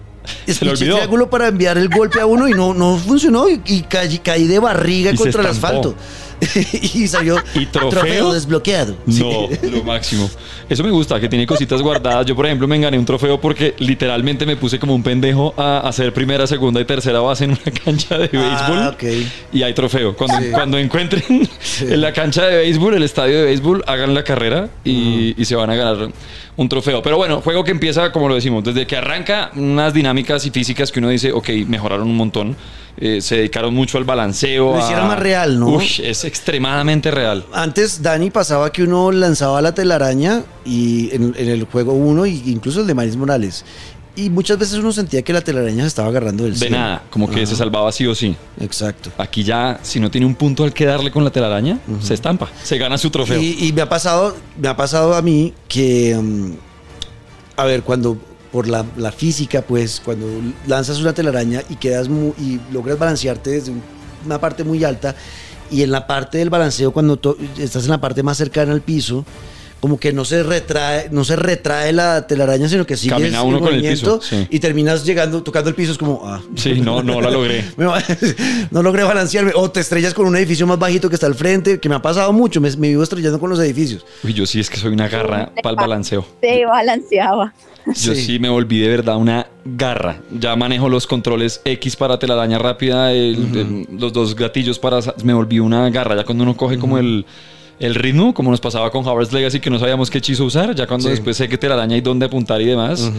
espiché 0.47 0.71
olvidó. 0.71 0.95
triángulo 0.95 1.29
para 1.29 1.47
enviar 1.49 1.77
el 1.77 1.89
golpe 1.89 2.19
a 2.19 2.25
uno 2.25 2.47
y 2.47 2.53
no, 2.53 2.73
no 2.73 2.97
funcionó 2.97 3.49
y, 3.49 3.61
y 3.65 3.81
caí, 3.81 4.17
caí 4.19 4.47
de 4.47 4.57
barriga 4.59 5.11
Y 5.11 5.15
contra 5.15 5.41
el 5.41 5.47
estampó. 5.49 5.67
asfalto. 5.67 5.95
y 6.93 7.07
salió 7.07 7.37
¿Y 7.55 7.65
trofeo? 7.67 8.33
desbloqueado. 8.33 8.95
No, 9.05 9.47
lo 9.69 9.83
máximo. 9.83 10.29
Eso 10.69 10.83
me 10.83 10.91
gusta, 10.91 11.19
que 11.19 11.29
tiene 11.29 11.45
cositas 11.45 11.81
guardadas. 11.81 12.25
Yo, 12.25 12.35
por 12.35 12.45
ejemplo, 12.45 12.67
me 12.67 12.79
gané 12.79 12.97
un 12.97 13.05
trofeo 13.05 13.39
porque 13.39 13.75
literalmente 13.79 14.45
me 14.45 14.55
puse 14.55 14.79
como 14.79 14.95
un 14.95 15.03
pendejo 15.03 15.53
a 15.57 15.79
hacer 15.79 16.13
primera, 16.13 16.47
segunda 16.47 16.79
y 16.81 16.85
tercera 16.85 17.19
base 17.19 17.45
en 17.45 17.51
una 17.51 17.59
cancha 17.85 18.17
de 18.17 18.27
béisbol. 18.27 18.77
Ah. 18.79 18.95
Y 19.53 19.63
hay 19.63 19.73
trofeo. 19.73 20.15
Cuando, 20.15 20.37
Sí. 20.41 20.51
cuando 20.51 20.77
encuentren 20.77 21.23
en 21.81 22.01
la 22.01 22.13
cancha 22.13 22.45
de 22.45 22.57
béisbol, 22.57 22.93
el 22.95 23.03
estadio 23.03 23.37
de 23.39 23.45
béisbol, 23.45 23.83
hagan 23.85 24.13
la 24.13 24.23
carrera 24.23 24.69
y, 24.83 25.35
y 25.39 25.45
se 25.45 25.55
van 25.55 25.69
a 25.69 25.75
ganar 25.75 26.09
un 26.57 26.67
trofeo. 26.69 27.01
Pero 27.01 27.17
bueno, 27.17 27.41
juego 27.41 27.63
que 27.63 27.71
empieza, 27.71 28.11
como 28.11 28.27
lo 28.29 28.35
decimos, 28.35 28.63
desde 28.63 28.85
que 28.87 28.97
arranca, 28.97 29.51
unas 29.55 29.93
dinámicas 29.93 30.45
y 30.45 30.51
físicas 30.51 30.91
que 30.91 30.99
uno 30.99 31.09
dice, 31.09 31.31
ok, 31.31 31.49
mejoraron 31.67 32.07
un 32.07 32.17
montón. 32.17 32.55
Eh, 32.97 33.21
se 33.21 33.37
dedicaron 33.37 33.73
mucho 33.73 33.97
al 33.97 34.03
balanceo. 34.03 34.71
Lo 34.73 34.77
a- 34.77 34.81
hicieron 34.83 35.07
más 35.07 35.17
real, 35.19 35.57
¿no? 35.59 35.67
Uy, 35.69 35.87
es 36.03 36.25
extremadamente 36.25 37.09
real. 37.09 37.45
Antes, 37.53 38.01
Dani, 38.03 38.29
pasaba 38.31 38.71
que 38.71 38.83
uno 38.83 39.11
lanzaba 39.13 39.61
la 39.61 39.73
telaraña 39.73 40.43
y 40.65 41.09
en, 41.15 41.33
en 41.37 41.47
el 41.49 41.63
juego 41.63 41.93
1, 41.93 42.25
incluso 42.25 42.81
el 42.81 42.87
de 42.87 42.93
Maris 42.93 43.15
Morales. 43.15 43.63
Y 44.15 44.29
muchas 44.29 44.57
veces 44.59 44.77
uno 44.77 44.91
sentía 44.91 45.21
que 45.21 45.31
la 45.31 45.39
telaraña 45.41 45.83
se 45.83 45.87
estaba 45.87 46.09
agarrando 46.09 46.43
del 46.43 46.53
De 46.53 46.59
cielo. 46.59 46.77
nada, 46.77 47.03
como 47.09 47.29
que 47.29 47.37
Ajá, 47.37 47.45
se 47.45 47.55
salvaba 47.55 47.91
sí 47.93 48.05
o 48.07 48.13
sí. 48.13 48.35
Exacto. 48.59 49.09
Aquí 49.17 49.43
ya, 49.43 49.79
si 49.83 49.99
no 50.01 50.11
tiene 50.11 50.27
un 50.27 50.35
punto 50.35 50.65
al 50.65 50.73
que 50.73 50.85
darle 50.85 51.11
con 51.11 51.23
la 51.23 51.29
telaraña, 51.31 51.79
se 52.01 52.13
estampa, 52.13 52.49
se 52.61 52.77
gana 52.77 52.97
su 52.97 53.09
trofeo. 53.09 53.39
Y, 53.41 53.67
y 53.67 53.71
me 53.73 53.81
ha 53.81 53.87
pasado, 53.89 54.35
me 54.59 54.67
ha 54.67 54.75
pasado 54.75 55.15
a 55.15 55.21
mí 55.21 55.53
que, 55.69 56.13
mm, 56.21 56.51
a 57.55 57.63
ver, 57.65 57.83
cuando 57.83 58.17
por 58.51 58.67
la, 58.67 58.85
la 58.97 59.13
física, 59.13 59.61
pues, 59.61 60.01
cuando 60.03 60.27
lanzas 60.67 60.99
una 60.99 61.13
telaraña 61.13 61.61
y 61.69 61.77
quedas 61.77 62.09
mu- 62.09 62.33
y 62.37 62.59
logras 62.73 62.99
balancearte 62.99 63.49
desde 63.51 63.71
un- 63.71 63.81
una 64.25 64.41
parte 64.41 64.65
muy 64.65 64.83
alta 64.83 65.15
y 65.71 65.83
en 65.83 65.91
la 65.91 66.05
parte 66.05 66.37
del 66.37 66.49
balanceo 66.49 66.91
cuando 66.91 67.17
estás 67.57 67.85
en 67.85 67.91
la 67.91 68.01
parte 68.01 68.23
más 68.23 68.35
cercana 68.37 68.73
al 68.73 68.81
piso, 68.81 69.23
como 69.81 69.99
que 69.99 70.13
no 70.13 70.23
se 70.23 70.43
retrae, 70.43 71.09
no 71.11 71.25
se 71.25 71.35
retrae 71.35 71.91
la 71.91 72.25
telaraña, 72.27 72.69
sino 72.69 72.85
que 72.85 72.95
sigues 72.95 73.17
Camina 73.17 73.41
uno 73.43 73.57
en 73.57 73.63
con 73.63 73.73
el 73.73 73.81
piso, 73.81 74.21
sí. 74.21 74.47
y 74.49 74.59
terminas 74.59 75.03
llegando, 75.03 75.43
tocando 75.43 75.69
el 75.69 75.75
piso, 75.75 75.91
es 75.91 75.97
como, 75.97 76.21
ah, 76.23 76.41
Sí, 76.55 76.79
no, 76.79 77.01
no 77.03 77.19
la 77.19 77.29
logré. 77.31 77.65
no 78.71 78.81
logré 78.83 79.03
balancearme. 79.03 79.51
O 79.55 79.69
te 79.71 79.79
estrellas 79.81 80.13
con 80.13 80.25
un 80.27 80.35
edificio 80.37 80.65
más 80.67 80.79
bajito 80.79 81.09
que 81.09 81.15
está 81.15 81.27
al 81.27 81.35
frente, 81.35 81.79
que 81.79 81.89
me 81.89 81.95
ha 81.95 82.01
pasado 82.01 82.31
mucho. 82.31 82.61
Me, 82.61 82.69
me 82.77 82.87
vivo 82.89 83.03
estrellando 83.03 83.39
con 83.39 83.49
los 83.49 83.59
edificios. 83.59 84.05
Uy, 84.23 84.33
yo 84.33 84.45
sí 84.45 84.59
es 84.59 84.69
que 84.69 84.77
soy 84.77 84.93
una 84.93 85.07
garra 85.09 85.51
para 85.61 85.71
el 85.71 85.75
balanceo. 85.75 86.25
Se 86.41 86.65
balanceaba. 86.65 87.53
Yo 87.87 88.13
Sí. 88.13 88.15
sí 88.15 88.39
me 88.39 88.47
volví 88.49 88.79
de 88.79 88.87
verdad 88.89 89.17
una 89.17 89.47
garra. 89.65 90.21
Ya 90.39 90.55
manejo 90.55 90.87
los 90.87 91.07
controles 91.07 91.59
X 91.65 91.95
para 91.95 92.19
telaraña 92.19 92.59
rápida, 92.59 93.11
el- 93.11 93.57
el- 93.57 93.87
los 93.99 94.13
dos 94.13 94.35
gatillos 94.35 94.77
para... 94.77 94.99
Me 95.23 95.33
volví 95.33 95.57
una 95.59 95.89
garra. 95.89 96.15
Ya 96.15 96.23
cuando 96.23 96.43
uno 96.43 96.55
coge 96.55 96.77
como 96.77 96.99
el, 96.99 97.25
el 97.81 97.95
ritmo, 97.95 98.33
como 98.33 98.51
nos 98.51 98.61
pasaba 98.61 98.89
con 98.91 99.05
Howard's 99.05 99.33
Legacy, 99.33 99.59
que 99.59 99.69
no 99.69 99.79
sabíamos 99.79 100.09
qué 100.09 100.19
hechizo 100.19 100.45
usar, 100.45 100.73
ya 100.75 100.87
cuando 100.87 101.05
Sí. 101.09 101.11
después 101.15 101.35
sé 101.35 101.49
que 101.49 101.57
telaraña 101.57 101.97
y 101.97 102.01
dónde 102.01 102.27
apuntar 102.27 102.61
y 102.61 102.65
demás, 102.65 103.11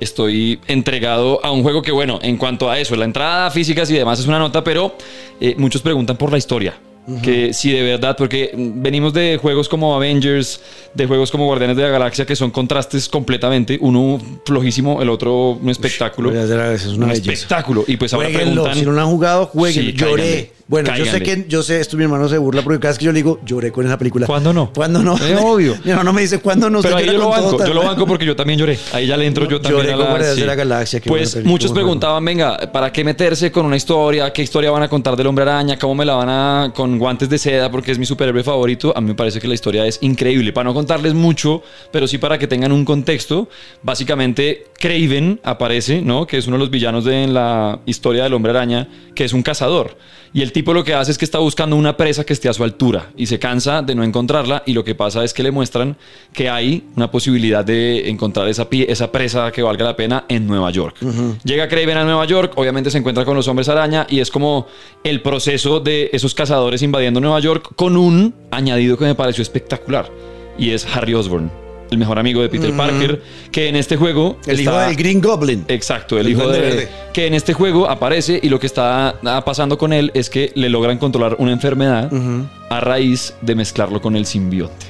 estoy 0.00 0.58
entregado 0.66 1.40
a 1.44 1.50
un 1.50 1.62
juego 1.62 1.80
que, 1.82 1.92
bueno, 1.92 2.18
en 2.22 2.36
cuanto 2.36 2.70
a 2.70 2.78
eso, 2.78 2.96
la 2.96 3.04
entrada, 3.04 3.50
físicas 3.50 3.90
y 3.90 3.94
demás 3.94 4.18
es 4.20 4.26
una 4.26 4.38
nota, 4.38 4.62
pero 4.64 4.94
eh, 5.40 5.54
muchos 5.58 5.80
preguntan 5.82 6.16
por 6.16 6.30
la 6.32 6.38
historia. 6.38 6.74
Que 7.24 7.52
si 7.52 7.72
de 7.72 7.82
verdad, 7.82 8.14
porque 8.16 8.52
venimos 8.54 9.12
de 9.12 9.36
juegos 9.40 9.68
como 9.68 9.96
Avengers, 9.96 10.60
de 10.94 11.06
juegos 11.06 11.32
como 11.32 11.46
Guardianes 11.46 11.76
de 11.76 11.82
la 11.82 11.88
Galaxia, 11.88 12.24
que 12.24 12.36
son 12.36 12.52
contrastes 12.52 13.08
completamente, 13.08 13.78
uno 13.80 14.20
flojísimo, 14.44 15.02
el 15.02 15.08
otro 15.08 15.52
un 15.60 15.68
espectáculo. 15.70 16.30
La 16.30 16.44
Galaxia 16.44 16.88
es 16.90 16.96
una 16.96 17.06
un 17.06 17.12
belleza. 17.12 17.32
espectáculo. 17.32 17.84
Y 17.88 17.96
pues 17.96 18.12
ahora 18.14 18.28
Jueguenlo. 18.28 18.62
preguntan... 18.62 18.78
Si 18.78 18.84
no 18.86 18.92
lo 18.92 19.00
han 19.00 19.08
jugado, 19.08 19.46
jueguen. 19.46 19.86
Sí, 19.86 19.92
Lloré. 19.92 20.52
Bueno, 20.70 20.96
yo 20.96 21.04
sé 21.04 21.20
que, 21.20 21.46
yo 21.48 21.64
sé, 21.64 21.80
esto 21.80 21.96
mi 21.96 22.04
hermano 22.04 22.28
se 22.28 22.38
burla 22.38 22.62
porque 22.62 22.78
cada 22.78 22.92
vez 22.92 22.98
que 23.00 23.04
yo 23.04 23.10
le 23.10 23.16
digo, 23.16 23.40
lloré 23.44 23.72
con 23.72 23.84
esa 23.84 23.98
película. 23.98 24.26
¿Cuándo 24.26 24.52
no? 24.52 24.72
¿Cuándo 24.72 25.02
no? 25.02 25.16
Es 25.16 25.40
obvio. 25.42 25.76
Mi 25.84 25.90
hermano 25.90 26.12
me 26.12 26.20
dice, 26.20 26.38
¿cuándo 26.38 26.70
no? 26.70 26.80
Pero 26.80 26.96
ahí 26.96 27.06
yo 27.06 27.14
lo 27.14 27.28
con 27.28 27.42
banco, 27.42 27.66
yo 27.66 27.74
lo 27.74 27.82
banco 27.82 28.06
porque 28.06 28.24
yo 28.24 28.36
también 28.36 28.56
lloré. 28.56 28.78
Ahí 28.92 29.08
ya 29.08 29.16
le 29.16 29.26
entro 29.26 29.48
yo 29.48 29.60
Lloré 29.60 29.88
también 29.88 29.94
a 29.94 30.12
con 30.12 30.20
la... 30.20 30.34
De 30.34 30.46
la 30.46 30.54
Galaxia, 30.54 31.00
Pues 31.04 31.32
película, 31.32 31.50
muchos 31.50 31.72
preguntaban, 31.72 32.24
venga, 32.24 32.56
¿para 32.72 32.92
qué 32.92 33.02
meterse 33.02 33.50
con 33.50 33.66
una 33.66 33.76
historia? 33.76 34.32
¿Qué 34.32 34.42
historia 34.42 34.70
van 34.70 34.84
a 34.84 34.88
contar 34.88 35.16
del 35.16 35.26
Hombre 35.26 35.42
Araña? 35.42 35.76
¿Cómo 35.76 35.96
me 35.96 36.04
la 36.04 36.14
van 36.14 36.28
a... 36.28 36.72
con 36.72 37.00
guantes 37.00 37.28
de 37.28 37.38
seda? 37.38 37.68
Porque 37.68 37.90
es 37.90 37.98
mi 37.98 38.06
superhéroe 38.06 38.44
favorito. 38.44 38.92
A 38.96 39.00
mí 39.00 39.08
me 39.08 39.16
parece 39.16 39.40
que 39.40 39.48
la 39.48 39.54
historia 39.54 39.84
es 39.86 39.98
increíble. 40.02 40.52
Para 40.52 40.68
no 40.68 40.74
contarles 40.74 41.14
mucho, 41.14 41.64
pero 41.90 42.06
sí 42.06 42.18
para 42.18 42.38
que 42.38 42.46
tengan 42.46 42.70
un 42.70 42.84
contexto, 42.84 43.48
básicamente 43.82 44.66
Craven 44.78 45.40
aparece, 45.42 46.00
¿no? 46.00 46.28
Que 46.28 46.38
es 46.38 46.46
uno 46.46 46.58
de 46.58 46.60
los 46.60 46.70
villanos 46.70 47.04
de 47.04 47.24
en 47.24 47.34
la 47.34 47.80
historia 47.86 48.22
del 48.22 48.34
Hombre 48.34 48.50
Araña, 48.50 48.86
que 49.16 49.24
es 49.24 49.32
un 49.32 49.42
cazador. 49.42 49.96
Y 50.32 50.42
el 50.42 50.52
tipo 50.52 50.72
lo 50.72 50.84
que 50.84 50.94
hace 50.94 51.10
es 51.10 51.18
que 51.18 51.24
está 51.24 51.38
buscando 51.38 51.74
una 51.74 51.96
presa 51.96 52.24
que 52.24 52.32
esté 52.32 52.48
a 52.48 52.52
su 52.52 52.62
altura 52.62 53.10
y 53.16 53.26
se 53.26 53.40
cansa 53.40 53.82
de 53.82 53.96
no 53.96 54.04
encontrarla 54.04 54.62
y 54.64 54.74
lo 54.74 54.84
que 54.84 54.94
pasa 54.94 55.24
es 55.24 55.34
que 55.34 55.42
le 55.42 55.50
muestran 55.50 55.96
que 56.32 56.48
hay 56.48 56.84
una 56.96 57.10
posibilidad 57.10 57.64
de 57.64 58.08
encontrar 58.08 58.46
esa, 58.46 58.70
pie- 58.70 58.86
esa 58.88 59.10
presa 59.10 59.50
que 59.50 59.60
valga 59.62 59.84
la 59.84 59.96
pena 59.96 60.26
en 60.28 60.46
Nueva 60.46 60.70
York. 60.70 60.96
Llega 61.42 61.66
Craven 61.68 61.96
a 61.96 62.04
Nueva 62.04 62.24
York, 62.26 62.52
obviamente 62.56 62.90
se 62.92 62.98
encuentra 62.98 63.24
con 63.24 63.34
los 63.34 63.48
hombres 63.48 63.68
araña 63.68 64.06
y 64.08 64.20
es 64.20 64.30
como 64.30 64.68
el 65.02 65.20
proceso 65.20 65.80
de 65.80 66.10
esos 66.12 66.32
cazadores 66.34 66.82
invadiendo 66.82 67.20
Nueva 67.20 67.40
York 67.40 67.72
con 67.74 67.96
un 67.96 68.32
añadido 68.52 68.96
que 68.96 69.06
me 69.06 69.16
pareció 69.16 69.42
espectacular 69.42 70.10
y 70.56 70.70
es 70.70 70.86
Harry 70.94 71.14
Osborn, 71.14 71.50
el 71.90 71.98
mejor 71.98 72.18
amigo 72.18 72.42
de 72.42 72.48
Peter 72.48 72.74
Parker, 72.76 73.22
que 73.50 73.68
en 73.68 73.76
este 73.76 73.96
juego... 73.96 74.38
El 74.46 74.60
hijo 74.60 74.78
del 74.78 74.96
Green 74.96 75.20
Goblin. 75.20 75.64
Exacto, 75.68 76.18
el, 76.18 76.26
El 76.26 76.32
hijo 76.32 76.48
de... 76.48 76.60
verde. 76.60 76.88
Que 77.12 77.26
en 77.26 77.34
este 77.34 77.52
juego 77.52 77.88
aparece 77.88 78.38
y 78.42 78.48
lo 78.48 78.60
que 78.60 78.66
está 78.66 79.16
ah, 79.24 79.42
pasando 79.44 79.76
con 79.78 79.92
él 79.92 80.10
es 80.14 80.30
que 80.30 80.52
le 80.54 80.68
logran 80.68 80.98
controlar 80.98 81.36
una 81.38 81.52
enfermedad 81.52 82.10
a 82.70 82.78
raíz 82.80 83.34
de 83.42 83.56
mezclarlo 83.56 84.00
con 84.00 84.14
el 84.14 84.24
simbionte. 84.26 84.86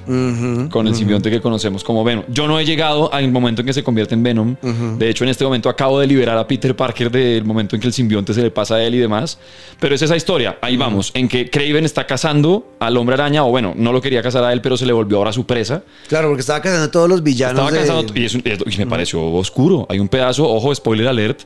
Con 0.70 0.86
el 0.86 0.94
simbionte 0.94 1.30
que 1.30 1.40
conocemos 1.40 1.82
como 1.82 2.04
Venom. 2.04 2.24
Yo 2.28 2.46
no 2.46 2.58
he 2.60 2.64
llegado 2.66 3.12
al 3.12 3.30
momento 3.32 3.62
en 3.62 3.66
que 3.66 3.72
se 3.72 3.82
convierte 3.82 4.14
en 4.14 4.22
Venom. 4.22 4.54
De 4.98 5.08
hecho, 5.08 5.24
en 5.24 5.30
este 5.30 5.44
momento 5.44 5.68
acabo 5.70 5.98
de 5.98 6.06
liberar 6.06 6.36
a 6.36 6.46
Peter 6.46 6.76
Parker 6.76 7.10
del 7.10 7.42
momento 7.44 7.74
en 7.76 7.80
que 7.80 7.86
el 7.86 7.94
simbionte 7.94 8.34
se 8.34 8.42
le 8.42 8.50
pasa 8.50 8.74
a 8.74 8.82
él 8.84 8.94
y 8.94 8.98
demás. 8.98 9.38
Pero 9.80 9.94
es 9.94 10.02
esa 10.02 10.14
historia. 10.14 10.58
Ahí 10.60 10.76
vamos. 10.76 11.10
En 11.14 11.26
que 11.26 11.48
Craven 11.48 11.86
está 11.86 12.06
cazando 12.06 12.68
al 12.80 12.96
hombre 12.98 13.14
araña. 13.14 13.44
O 13.44 13.50
bueno, 13.50 13.72
no 13.74 13.92
lo 13.92 14.02
quería 14.02 14.22
cazar 14.22 14.44
a 14.44 14.52
él, 14.52 14.60
pero 14.60 14.76
se 14.76 14.84
le 14.84 14.92
volvió 14.92 15.16
ahora 15.16 15.32
su 15.32 15.46
presa. 15.46 15.82
Claro, 16.08 16.28
porque 16.28 16.42
estaba 16.42 16.60
cazando 16.60 16.84
a 16.84 16.90
todos 16.90 17.08
los 17.08 17.22
villanos. 17.22 17.54
Estaba 17.54 17.70
de- 17.70 17.78
cansado 17.78 18.04
y, 18.14 18.24
es 18.26 18.34
un- 18.34 18.42
y 18.70 18.76
me 18.76 18.86
pareció 18.86 19.22
oscuro. 19.32 19.86
Hay 19.88 19.98
un 20.00 20.08
pedazo, 20.08 20.46
ojo, 20.46 20.74
spoiler 20.74 21.08
alert. 21.08 21.40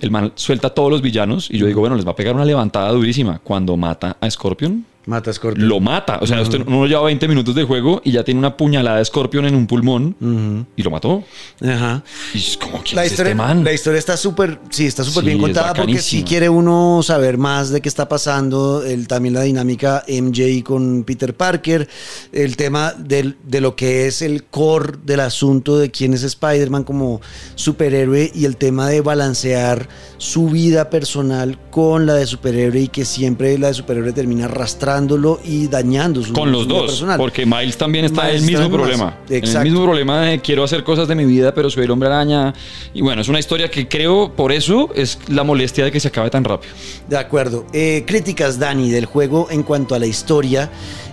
El 0.00 0.10
man 0.10 0.32
suelta 0.34 0.66
a 0.66 0.70
todos 0.74 0.90
los 0.90 1.00
villanos 1.00 1.48
y 1.50 1.56
yo 1.58 1.66
digo, 1.66 1.80
bueno, 1.80 1.94
les 1.96 2.06
va 2.06 2.10
a 2.10 2.16
pegar 2.16 2.34
una 2.34 2.44
levantada 2.44 2.90
durísima. 2.90 3.38
Cuando 3.42 3.76
mata 3.78 4.16
a 4.20 4.28
Scorpion, 4.30 4.84
Mata 5.06 5.30
a 5.30 5.32
Scorpion. 5.32 5.68
lo 5.68 5.78
mata. 5.80 6.18
O 6.20 6.26
sea, 6.26 6.40
usted 6.42 6.60
uno 6.66 6.84
lleva 6.86 7.02
20 7.02 7.28
minutos 7.28 7.54
de 7.54 7.62
juego 7.64 8.02
y 8.04 8.10
ya 8.12 8.24
tiene 8.24 8.38
una 8.40 8.56
puñalada 8.56 8.98
de 8.98 9.04
Scorpion 9.04 9.46
en 9.46 9.54
un 9.54 9.66
pulmón 9.68 10.66
y 10.76 10.82
lo 10.82 10.90
mató. 10.90 11.22
Ajá. 11.62 12.02
Y 12.34 12.38
es 12.38 12.56
como, 12.56 12.82
¿quién 12.82 12.96
La 12.96 13.04
es 13.04 13.12
historia, 13.12 13.30
este 13.32 13.42
man? 13.42 13.62
la 13.64 13.72
historia 13.72 13.98
está 14.00 14.16
súper, 14.16 14.58
sí, 14.70 14.86
está 14.86 15.04
súper 15.04 15.22
Sí, 15.22 15.28
bien 15.28 15.40
contada 15.40 15.74
porque 15.74 15.98
si 15.98 16.22
quiere 16.24 16.48
uno 16.48 17.00
saber 17.04 17.38
más 17.38 17.70
de 17.70 17.80
qué 17.80 17.88
está 17.88 18.08
pasando, 18.08 18.82
el, 18.84 19.06
también 19.06 19.34
la 19.34 19.42
dinámica 19.42 20.02
MJ 20.08 20.62
con 20.64 21.04
Peter 21.04 21.34
Parker, 21.36 21.88
el 22.32 22.56
tema 22.56 22.92
del- 22.98 23.36
de 23.46 23.60
lo 23.60 23.76
que 23.76 24.08
es 24.08 24.22
el 24.22 24.42
core 24.44 24.94
del 25.04 25.20
asunto 25.20 25.78
de 25.78 25.90
quién 25.92 26.14
es 26.14 26.24
Spider-Man 26.24 26.82
como 26.84 27.20
superhéroe 27.54 28.30
y 28.34 28.44
el 28.44 28.56
tema 28.56 28.88
de 28.88 29.00
balancear 29.00 29.88
su 30.18 30.48
vida 30.48 30.90
personal 30.90 31.58
con 31.70 32.06
la 32.06 32.14
de 32.14 32.26
superhéroe 32.26 32.80
y 32.82 32.88
que 32.88 33.04
siempre 33.04 33.56
la 33.58 33.68
de 33.68 33.74
superhéroe 33.74 34.12
termina 34.12 34.48
arrastrándolo 34.96 35.40
y 35.44 35.68
dañando 35.68 36.22
su, 36.22 36.32
Con 36.32 36.50
los 36.50 36.66
dos, 36.66 36.86
personal. 36.86 37.18
porque 37.18 37.44
Miles 37.46 37.76
también 37.76 38.04
está 38.06 38.30
en 38.30 38.36
el 38.36 38.42
mismo 38.42 38.70
problema. 38.70 39.16
En 39.28 39.44
el 39.44 39.62
mismo 39.64 39.84
problema 39.84 40.20
de 40.22 40.40
quiero 40.40 40.64
hacer 40.64 40.84
cosas 40.84 41.08
de 41.08 41.14
mi 41.14 41.24
vida, 41.24 41.54
pero 41.54 41.70
soy 41.70 41.84
el 41.84 41.90
hombre 41.90 42.08
araña. 42.08 42.54
Y 42.94 43.02
bueno, 43.02 43.22
es 43.22 43.28
una 43.28 43.38
historia 43.38 43.70
que 43.70 43.86
creo, 43.88 44.32
por 44.34 44.52
eso, 44.52 44.90
es 44.94 45.18
la 45.28 45.44
molestia 45.44 45.84
de 45.84 45.92
que 45.92 46.00
se 46.00 46.08
acabe 46.08 46.30
tan 46.30 46.44
rápido. 46.44 46.72
De 47.08 47.16
acuerdo. 47.18 47.66
Eh, 47.72 48.04
críticas, 48.06 48.58
Dani, 48.58 48.90
del 48.90 49.06
juego 49.06 49.48
en 49.50 49.62
cuanto 49.62 49.94
a 49.94 49.98
la 49.98 50.06
historia 50.06 50.70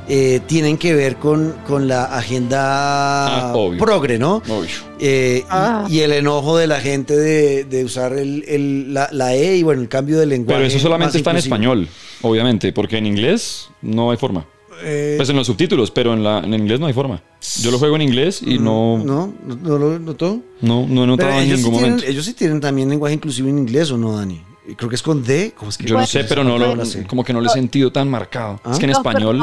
eh, 0.07 0.41
tienen 0.47 0.77
que 0.77 0.93
ver 0.93 1.15
con, 1.17 1.55
con 1.67 1.87
la 1.87 2.05
agenda 2.05 3.51
Ah, 3.51 3.53
progre, 3.79 4.17
¿no? 4.17 4.37
Obvio. 4.49 4.92
Eh, 5.05 5.41
y- 5.43 5.45
Ah. 5.50 5.86
y, 5.89 6.00
el 6.00 6.13
enojo 6.13 6.55
de 6.57 6.65
la 6.67 6.79
gente 6.79 7.15
de, 7.17 7.65
de 7.65 7.83
usar 7.83 8.13
el, 8.13 8.45
el- 8.48 8.93
la, 8.93 9.10
la 9.12 9.36
E 9.36 9.57
y 9.57 9.63
bueno, 9.63 9.81
el 9.81 9.89
cambio 9.89 10.17
de 10.17 10.25
lenguaje. 10.25 10.55
Pero 10.62 10.67
eso 10.67 10.79
solamente 10.79 11.17
está 11.17 11.31
en 11.31 11.38
español, 11.38 11.89
obviamente, 12.22 12.72
porque 12.72 12.98
en 12.98 13.05
inglés 13.05 13.67
no 13.81 14.12
hay 14.12 14.17
forma. 14.17 14.45
Eh, 14.86 15.15
Pues 15.17 15.29
en 15.29 15.36
los 15.36 15.48
subtítulos, 15.48 15.91
pero 15.91 16.13
en, 16.13 16.24
la, 16.24 16.39
en 16.39 16.53
inglés 16.53 16.79
no 16.79 16.86
hay 16.88 16.93
forma. 16.93 17.22
Yo 17.62 17.69
lo 17.72 17.79
juego 17.79 17.95
en 17.98 18.01
inglés 18.03 18.41
y 18.45 18.57
no, 18.60 18.98
no, 18.98 19.33
no, 19.45 19.55
no, 19.55 19.55
no 19.55 19.77
lo 19.77 20.00
notó. 20.00 20.39
no, 20.62 20.83
he 20.86 21.07
notado 21.07 21.31
en 21.31 21.38
ellos, 21.39 21.60
sí 21.60 21.63
ningún 21.65 21.72
tienen, 21.79 21.91
momento. 21.91 22.10
ellos 22.12 22.25
sí 22.25 22.33
tienen 22.33 22.60
también 22.62 22.89
lenguaje 22.89 23.15
inclusivo 23.15 23.50
en 23.50 23.57
inglés, 23.60 23.91
¿o 23.91 23.98
no, 23.98 24.15
Dani? 24.17 24.41
Creo 24.77 24.89
que 24.89 24.96
es 24.96 25.01
con 25.01 25.24
D. 25.24 25.53
¿Cómo 25.58 25.70
es 25.70 25.77
que 25.77 25.86
Yo 25.86 25.98
no 25.98 26.08
sé, 26.08 26.24
pero 26.24 26.43
no 26.43 26.58
lo, 26.58 26.75
como 27.08 27.24
que 27.24 27.34
no 27.34 27.41
lo 27.41 27.48
he 27.48 27.53
sentido 27.53 27.91
tan 27.91 28.10
marcado. 28.10 28.62
¿Ah? 28.63 28.72
Es 28.72 28.79
que 28.79 28.86
en 28.86 28.91
español. 28.91 29.38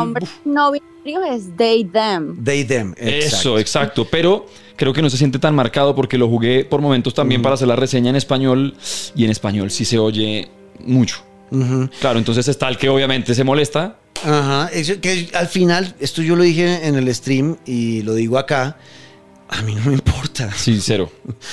no 0.44 0.72
binarios 0.72 1.30
es 1.30 1.56
they, 1.56 1.84
them. 1.84 2.42
They, 2.42 2.64
them. 2.64 2.94
Eso, 2.96 3.58
exacto. 3.58 4.06
Pero 4.10 4.46
creo 4.76 4.92
que 4.92 5.02
no 5.02 5.10
se 5.10 5.18
siente 5.18 5.38
tan 5.38 5.54
marcado 5.54 5.94
porque 5.94 6.16
lo 6.16 6.28
jugué 6.28 6.64
por 6.64 6.80
momentos 6.80 7.12
también 7.12 7.42
para 7.42 7.54
hacer 7.54 7.68
la 7.68 7.76
reseña 7.76 8.10
en 8.10 8.16
español 8.16 8.74
y 9.14 9.24
en 9.24 9.30
español 9.30 9.70
sí 9.70 9.84
se 9.84 9.98
oye 9.98 10.48
mucho. 10.84 11.22
Ujú. 11.50 11.90
Claro, 12.00 12.18
entonces 12.18 12.48
está 12.48 12.68
el 12.68 12.78
que 12.78 12.88
obviamente 12.88 13.34
se 13.34 13.44
molesta. 13.44 13.98
Ajá, 14.22 14.70
eso 14.72 15.00
que 15.00 15.30
al 15.34 15.48
final, 15.48 15.94
esto 16.00 16.22
yo 16.22 16.36
lo 16.36 16.42
dije 16.42 16.86
en 16.86 16.94
el 16.94 17.14
stream 17.14 17.56
y 17.66 18.02
lo 18.02 18.14
digo 18.14 18.38
acá, 18.38 18.78
a 19.52 19.62
mí 19.62 19.74
no 19.74 19.82
me 19.86 19.94
importa. 19.94 20.50
Sí, 20.54 20.78
cero. 20.80 21.10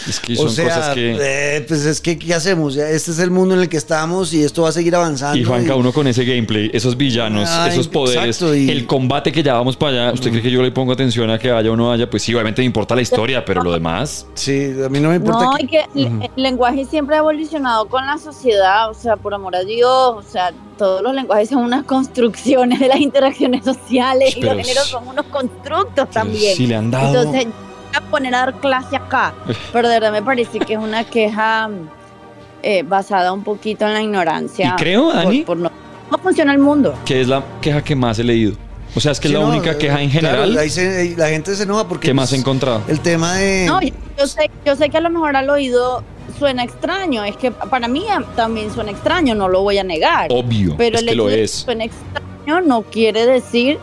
Es 0.08 0.20
que 0.20 0.36
son 0.36 0.48
o 0.48 0.50
sea, 0.50 0.66
cosas 0.66 0.94
que. 0.96 1.18
eh, 1.20 1.66
pues 1.68 1.84
es 1.86 2.00
que, 2.00 2.18
¿qué 2.18 2.34
hacemos? 2.34 2.76
Este 2.78 3.12
es 3.12 3.20
el 3.20 3.32
mundo 3.32 3.56
en 3.56 3.62
el 3.62 3.70
que 3.70 3.78
estamos 3.78 4.34
y 4.34 4.44
esto 4.44 4.62
va 4.62 4.70
a 4.70 4.72
seguir 4.72 4.96
avanzando. 4.96 5.38
Y 5.38 5.44
Juanca, 5.44 5.76
uno 5.76 5.92
con 5.92 6.08
ese 6.08 6.24
gameplay, 6.24 6.70
esos 6.74 6.96
villanos, 6.96 7.50
Ay, 7.50 7.72
esos 7.72 7.88
poderes, 7.88 8.38
exacto, 8.38 8.56
y- 8.56 8.70
el 8.70 8.86
combate 8.86 9.32
que 9.32 9.42
ya 9.44 9.54
vamos 9.56 9.76
para 9.76 9.92
allá. 10.08 10.14
¿Usted 10.14 10.30
cree 10.30 10.42
que 10.44 10.52
yo 10.52 10.62
le 10.62 10.72
pongo 10.72 10.94
atención 10.94 11.30
a 11.32 11.40
que 11.40 11.50
vaya 11.52 11.72
o 11.72 11.76
no 11.76 11.90
vaya? 11.90 12.10
Pues 12.10 12.24
sí, 12.24 12.34
obviamente 12.34 12.62
me 12.62 12.66
importa 12.68 12.96
la 12.96 13.02
historia, 13.02 13.44
pero 13.44 13.62
lo 13.64 13.72
demás. 13.74 14.26
Sí, 14.36 14.72
a 14.86 14.90
mí 14.90 15.00
no 15.00 15.10
me 15.10 15.16
importa. 15.16 15.44
No, 15.46 15.52
que- 15.56 15.64
y 15.64 15.68
que 15.68 15.82
el- 15.96 16.22
el 16.36 16.44
lenguaje 16.44 16.86
siempre 16.86 17.16
ha 17.16 17.20
evolucionado 17.20 17.88
con 17.88 18.06
la 18.06 18.18
sociedad, 18.18 18.90
o 18.90 18.94
sea, 18.94 19.18
por 19.18 19.34
amor 19.34 19.56
a 19.56 19.64
Dios, 19.64 19.90
o 19.90 20.24
sea, 20.24 20.54
todos 20.78 21.02
los 21.02 21.14
lenguajes 21.16 21.50
son 21.50 21.64
unas 21.64 21.84
construcciones 21.86 22.80
de 22.80 22.88
las 22.88 23.00
interacciones 23.00 23.66
sociales 23.66 24.38
y 24.38 24.42
los 24.42 24.56
géneros 24.56 24.86
son 24.88 25.08
unos 25.08 25.26
constructos 25.26 26.10
también. 26.12 26.56
Si 26.56 26.68
le 26.68 26.76
han 26.76 26.92
dado. 26.92 27.08
Entonces, 27.24 27.48
a 27.98 28.02
poner 28.02 28.34
a 28.36 28.40
dar 28.40 28.54
clase 28.60 28.96
acá, 28.96 29.34
pero 29.74 29.88
de 29.88 29.96
verdad 29.96 30.12
me 30.12 30.22
parece 30.22 30.60
que 30.60 30.74
es 30.74 30.80
una 30.80 31.04
queja 31.04 31.70
eh, 32.64 32.84
basada 32.84 33.32
un 33.34 33.44
poquito 33.44 33.86
en 33.86 33.94
la 33.94 34.02
ignorancia. 34.02 34.74
Y 34.78 34.82
creo, 34.82 35.12
Dani- 35.14 35.46
por 35.46 35.58
no, 35.58 35.72
no 36.12 36.18
funciona 36.18 36.52
el 36.54 36.60
mundo. 36.60 36.96
que 37.06 37.22
es 37.22 37.28
la 37.28 37.44
queja 37.62 37.84
que 37.84 37.96
más 37.96 38.18
he 38.20 38.24
leído. 38.24 38.54
O 38.96 39.00
sea, 39.00 39.12
es 39.12 39.20
que 39.20 39.28
Sí, 39.28 39.34
es 39.34 39.40
la 39.40 39.46
no, 39.46 39.52
única 39.54 39.72
eh, 39.72 39.78
queja 39.78 40.02
en 40.02 40.10
claro, 40.10 40.28
general 40.44 40.58
ahí 40.58 40.70
se- 40.70 40.98
ahí 40.98 41.16
la 41.16 41.28
gente 41.30 41.56
se 41.56 41.64
enoja 41.64 41.88
porque 41.88 42.08
que 42.08 42.14
más 42.14 42.32
he 42.34 42.38
encontrado. 42.38 42.82
el 42.88 43.00
tema 43.02 43.34
de... 43.36 43.66
No, 43.68 43.80
yo, 43.82 44.26
sé, 44.28 44.50
yo 44.66 44.76
sé 44.76 44.90
que 44.90 44.98
a 44.98 45.02
lo 45.02 45.10
mejor 45.10 45.36
al 45.36 45.50
oído 45.50 46.04
suena 46.40 46.64
extraño, 46.64 47.24
es 47.24 47.36
que 47.38 47.52
para 47.52 47.88
mí 47.88 48.06
también 48.36 48.72
suena 48.74 48.92
extraño, 48.92 49.36
no 49.36 49.48
lo 49.50 49.62
voy 49.62 49.78
a 49.78 49.84
negar. 49.84 50.30
Obvio, 50.32 50.76
Pero 50.78 50.96
es 50.96 51.02
el 51.02 51.08
que 51.08 51.14
hecho 51.14 51.24
lo 51.24 51.28
de 51.30 51.36
que 51.36 51.44
es. 51.44 51.52
suene 51.52 51.86
extraño 51.86 52.62
no 52.66 52.82
quiere 52.84 53.26
decir 53.26 53.78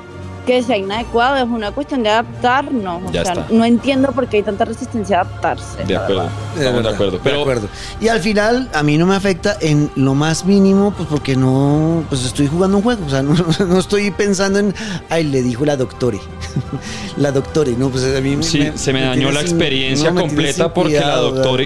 que 0.46 0.62
sea 0.62 0.76
inadecuado, 0.76 1.36
es 1.36 1.44
una 1.44 1.72
cuestión 1.72 2.02
de 2.02 2.10
adaptarnos. 2.10 3.02
O 3.08 3.12
Ya 3.12 3.24
sea, 3.24 3.32
está. 3.34 3.46
no 3.50 3.64
entiendo 3.64 4.12
por 4.12 4.28
qué 4.28 4.38
hay 4.38 4.42
tanta 4.42 4.64
resistencia 4.64 5.18
a 5.18 5.20
adaptarse. 5.22 5.84
De 5.86 5.96
acuerdo, 5.96 6.28
De 6.54 6.60
estamos 6.60 6.82
de 6.82 6.88
acuerdo. 6.90 7.12
de 7.12 7.18
Pero 7.22 7.40
acuerdo. 7.40 7.68
Y 8.00 8.08
al 8.08 8.20
final 8.20 8.68
a 8.74 8.82
mí 8.82 8.98
no 8.98 9.06
me 9.06 9.14
afecta 9.16 9.56
en 9.60 9.90
lo 9.96 10.14
más 10.14 10.44
mínimo, 10.44 10.92
pues 10.96 11.08
porque 11.08 11.36
no, 11.36 12.04
pues 12.08 12.24
estoy 12.24 12.46
jugando 12.46 12.76
un 12.78 12.82
juego, 12.82 13.04
o 13.06 13.10
sea, 13.10 13.22
no, 13.22 13.34
no 13.66 13.78
estoy 13.78 14.10
pensando 14.10 14.58
en, 14.58 14.74
ay, 15.10 15.24
le 15.24 15.42
dijo 15.42 15.64
la 15.64 15.76
doctore, 15.76 16.20
la 17.16 17.32
doctore, 17.32 17.72
no, 17.78 17.88
pues 17.90 18.04
a 18.04 18.20
mí 18.20 18.36
sí, 18.42 18.70
se 18.74 18.92
me 18.92 19.02
dañó 19.02 19.30
la 19.30 19.40
sin- 19.40 19.50
experiencia 19.50 20.08
no, 20.10 20.14
me 20.16 20.20
completa 20.22 20.72
porque 20.72 20.94
la 20.94 21.00
cuidado, 21.00 21.30
doctora. 21.32 21.64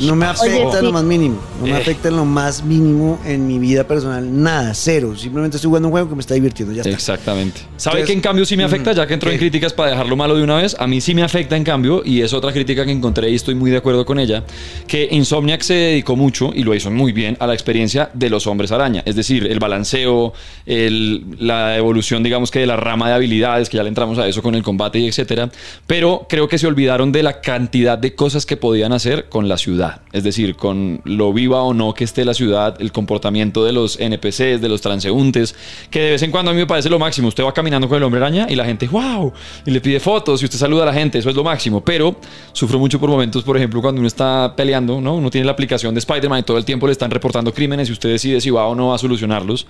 No 0.00 0.16
me 0.16 0.26
afecta 0.26 0.68
Oye, 0.68 0.78
en 0.78 0.84
lo 0.84 0.92
más 0.92 1.04
mínimo, 1.04 1.36
no 1.60 1.66
me 1.66 1.72
Eh. 1.72 1.80
afecta 1.80 2.08
en 2.08 2.16
lo 2.16 2.24
más 2.24 2.62
mínimo 2.64 3.18
en 3.24 3.46
mi 3.46 3.58
vida 3.58 3.84
personal, 3.84 4.42
nada, 4.42 4.72
cero, 4.74 5.14
simplemente 5.16 5.56
estoy 5.56 5.68
jugando 5.68 5.88
un 5.88 5.92
juego 5.92 6.08
que 6.08 6.14
me 6.14 6.20
está 6.20 6.34
divirtiendo, 6.34 6.74
ya 6.74 6.82
está. 6.82 6.90
Exactamente. 6.94 7.60
¿Sabe 7.76 7.96
Entonces, 8.00 8.06
que 8.06 8.12
en 8.20 8.22
cambio 8.22 8.44
sí 8.44 8.54
me 8.54 8.64
afecta, 8.64 8.92
ya 8.92 9.06
que 9.06 9.14
entró 9.14 9.30
en 9.30 9.38
críticas 9.38 9.72
para 9.72 9.92
dejarlo 9.92 10.14
malo 10.14 10.36
de 10.36 10.42
una 10.42 10.56
vez, 10.56 10.76
a 10.78 10.86
mí 10.86 11.00
sí 11.00 11.14
me 11.14 11.22
afecta 11.22 11.56
en 11.56 11.64
cambio, 11.64 12.02
y 12.04 12.20
es 12.20 12.34
otra 12.34 12.52
crítica 12.52 12.84
que 12.84 12.92
encontré 12.92 13.30
y 13.30 13.34
estoy 13.34 13.54
muy 13.54 13.70
de 13.70 13.78
acuerdo 13.78 14.04
con 14.04 14.18
ella, 14.20 14.44
que 14.86 15.08
Insomniac 15.10 15.62
se 15.62 15.72
dedicó 15.72 16.16
mucho, 16.16 16.50
y 16.54 16.62
lo 16.62 16.74
hizo 16.74 16.90
muy 16.90 17.12
bien, 17.12 17.38
a 17.40 17.46
la 17.46 17.54
experiencia 17.54 18.10
de 18.12 18.28
los 18.28 18.46
hombres 18.46 18.72
araña, 18.72 19.02
es 19.06 19.16
decir, 19.16 19.46
el 19.46 19.58
balanceo, 19.58 20.34
el- 20.66 21.24
la 21.38 21.78
evolución, 21.78 22.22
digamos 22.22 22.50
que 22.50 22.58
de 22.58 22.66
la 22.66 22.76
rama 22.76 23.08
de 23.08 23.14
habilidades, 23.14 23.70
que 23.70 23.78
ya 23.78 23.82
le 23.82 23.88
entramos 23.88 24.18
a 24.18 24.28
eso 24.28 24.42
con 24.42 24.54
el 24.54 24.62
combate 24.62 24.98
y 24.98 25.06
etcétera, 25.08 25.48
pero 25.86 26.26
creo 26.28 26.46
que 26.46 26.58
se 26.58 26.66
olvidaron 26.66 27.12
de 27.12 27.22
la 27.22 27.40
cantidad 27.40 27.96
de 27.96 28.14
cosas 28.14 28.44
que 28.44 28.58
podían 28.58 28.92
hacer 28.92 29.30
con 29.30 29.48
la 29.48 29.56
ciudad, 29.56 30.02
es 30.12 30.24
decir, 30.24 30.56
con 30.56 31.00
lo 31.04 31.32
viva 31.32 31.62
o 31.62 31.72
no 31.72 31.94
que 31.94 32.04
esté 32.04 32.26
la 32.26 32.34
ciudad, 32.34 32.76
el 32.80 32.92
comportamiento 32.92 33.64
de 33.64 33.72
los 33.72 33.98
NPCs, 33.98 34.60
de 34.60 34.68
los 34.68 34.82
transeúntes, 34.82 35.54
que 35.90 36.00
de 36.00 36.10
vez 36.12 36.22
en 36.22 36.30
cuando 36.30 36.50
a 36.50 36.54
mí 36.54 36.60
me 36.60 36.66
parece 36.66 36.90
lo 36.90 36.98
máximo. 36.98 37.28
Usted 37.28 37.44
va 37.44 37.54
caminando 37.54 37.88
con 37.88 37.96
el 37.96 38.02
araña 38.18 38.46
y 38.48 38.54
la 38.54 38.64
gente, 38.64 38.86
wow, 38.88 39.32
y 39.66 39.70
le 39.70 39.80
pide 39.80 40.00
fotos 40.00 40.42
y 40.42 40.44
usted 40.44 40.58
saluda 40.58 40.82
a 40.84 40.86
la 40.86 40.92
gente, 40.92 41.18
eso 41.18 41.30
es 41.30 41.36
lo 41.36 41.44
máximo. 41.44 41.82
Pero 41.82 42.16
sufro 42.52 42.78
mucho 42.78 42.98
por 42.98 43.10
momentos, 43.10 43.42
por 43.42 43.56
ejemplo, 43.56 43.80
cuando 43.80 44.00
uno 44.00 44.08
está 44.08 44.54
peleando, 44.56 45.00
¿no? 45.00 45.14
Uno 45.14 45.30
tiene 45.30 45.44
la 45.44 45.52
aplicación 45.52 45.94
de 45.94 46.00
Spider-Man 46.00 46.40
y 46.40 46.42
todo 46.42 46.58
el 46.58 46.64
tiempo 46.64 46.86
le 46.86 46.92
están 46.92 47.10
reportando 47.10 47.52
crímenes 47.52 47.88
y 47.88 47.92
usted 47.92 48.10
decide 48.10 48.40
si 48.40 48.50
va 48.50 48.66
o 48.66 48.74
no 48.74 48.94
a 48.94 48.98
solucionarlos. 48.98 49.66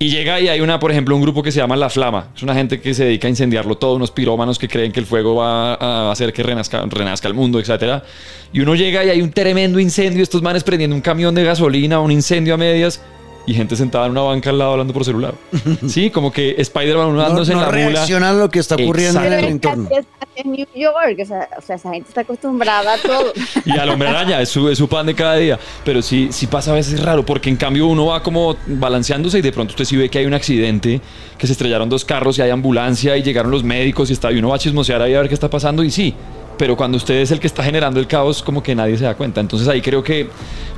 Y 0.00 0.10
llega 0.10 0.40
y 0.40 0.48
hay 0.48 0.60
una, 0.60 0.78
por 0.78 0.92
ejemplo, 0.92 1.16
un 1.16 1.22
grupo 1.22 1.42
que 1.42 1.50
se 1.50 1.58
llama 1.58 1.74
La 1.74 1.90
Flama. 1.90 2.28
Es 2.36 2.44
una 2.44 2.54
gente 2.54 2.80
que 2.80 2.94
se 2.94 3.04
dedica 3.04 3.26
a 3.26 3.30
incendiarlo 3.30 3.76
todo, 3.76 3.96
unos 3.96 4.12
pirómanos 4.12 4.56
que 4.56 4.68
creen 4.68 4.92
que 4.92 5.00
el 5.00 5.06
fuego 5.06 5.34
va 5.34 5.74
a 5.74 6.12
hacer 6.12 6.32
que 6.32 6.44
renazca, 6.44 6.84
renazca 6.88 7.26
el 7.26 7.34
mundo, 7.34 7.58
etcétera. 7.58 8.04
Y 8.52 8.60
uno 8.60 8.76
llega 8.76 9.04
y 9.04 9.10
hay 9.10 9.20
un 9.20 9.32
tremendo 9.32 9.80
incendio, 9.80 10.22
estos 10.22 10.40
manes 10.40 10.62
prendiendo 10.62 10.94
un 10.94 11.02
camión 11.02 11.34
de 11.34 11.42
gasolina, 11.42 11.98
un 11.98 12.12
incendio 12.12 12.54
a 12.54 12.56
medias 12.56 13.02
y 13.46 13.54
gente 13.54 13.76
sentada 13.76 14.06
en 14.06 14.12
una 14.12 14.22
banca 14.22 14.50
al 14.50 14.58
lado 14.58 14.72
hablando 14.72 14.92
por 14.92 15.04
celular. 15.04 15.34
Sí, 15.88 16.10
como 16.10 16.32
que 16.32 16.54
Spider-Man 16.58 17.06
uno 17.08 17.16
No, 17.16 17.22
dándose 17.22 17.52
no 17.54 17.58
en 17.60 17.64
la 17.66 17.72
mula. 17.72 17.90
reaccionan 17.94 18.36
a 18.36 18.38
lo 18.38 18.50
que 18.50 18.58
está 18.58 18.74
ocurriendo 18.74 19.20
Exacto. 19.20 19.32
en 19.38 19.44
el 19.44 19.50
entorno. 19.50 19.88
es, 19.90 20.06
es 20.36 20.44
New 20.46 20.66
York, 20.74 21.18
o 21.22 21.24
sea, 21.24 21.48
o 21.56 21.62
sea, 21.62 21.76
esa 21.76 21.90
gente 21.90 22.08
está 22.08 22.20
acostumbrada 22.22 22.94
a 22.94 22.98
todo. 22.98 23.32
Y 23.64 23.72
al 23.78 23.88
hombre 23.88 24.08
araña, 24.08 24.40
es 24.40 24.48
su, 24.50 24.68
es 24.68 24.78
su 24.78 24.88
pan 24.88 25.06
de 25.06 25.14
cada 25.14 25.36
día. 25.36 25.58
Pero 25.84 26.02
sí, 26.02 26.28
sí 26.30 26.46
pasa 26.46 26.72
a 26.72 26.74
veces 26.74 27.02
raro, 27.02 27.24
porque 27.24 27.48
en 27.48 27.56
cambio 27.56 27.86
uno 27.86 28.06
va 28.06 28.22
como 28.22 28.56
balanceándose 28.66 29.38
y 29.38 29.42
de 29.42 29.52
pronto 29.52 29.72
usted 29.72 29.84
sí 29.84 29.96
ve 29.96 30.08
que 30.08 30.18
hay 30.18 30.26
un 30.26 30.34
accidente, 30.34 31.00
que 31.38 31.46
se 31.46 31.52
estrellaron 31.54 31.88
dos 31.88 32.04
carros 32.04 32.38
y 32.38 32.42
hay 32.42 32.50
ambulancia 32.50 33.16
y 33.16 33.22
llegaron 33.22 33.50
los 33.50 33.64
médicos 33.64 34.10
y 34.10 34.12
está, 34.12 34.30
y 34.30 34.38
uno 34.38 34.48
va 34.50 34.56
a 34.56 34.58
chismosear 34.58 35.00
ahí 35.02 35.14
a 35.14 35.20
ver 35.20 35.28
qué 35.28 35.34
está 35.34 35.48
pasando 35.48 35.82
y 35.82 35.90
sí. 35.90 36.14
Pero 36.58 36.76
cuando 36.76 36.96
usted 36.96 37.14
es 37.14 37.30
el 37.30 37.40
que 37.40 37.46
está 37.46 37.62
generando 37.62 38.00
el 38.00 38.06
caos, 38.06 38.42
como 38.42 38.62
que 38.62 38.74
nadie 38.74 38.98
se 38.98 39.04
da 39.04 39.14
cuenta. 39.14 39.40
Entonces 39.40 39.68
ahí 39.68 39.80
creo 39.80 40.02
que 40.02 40.28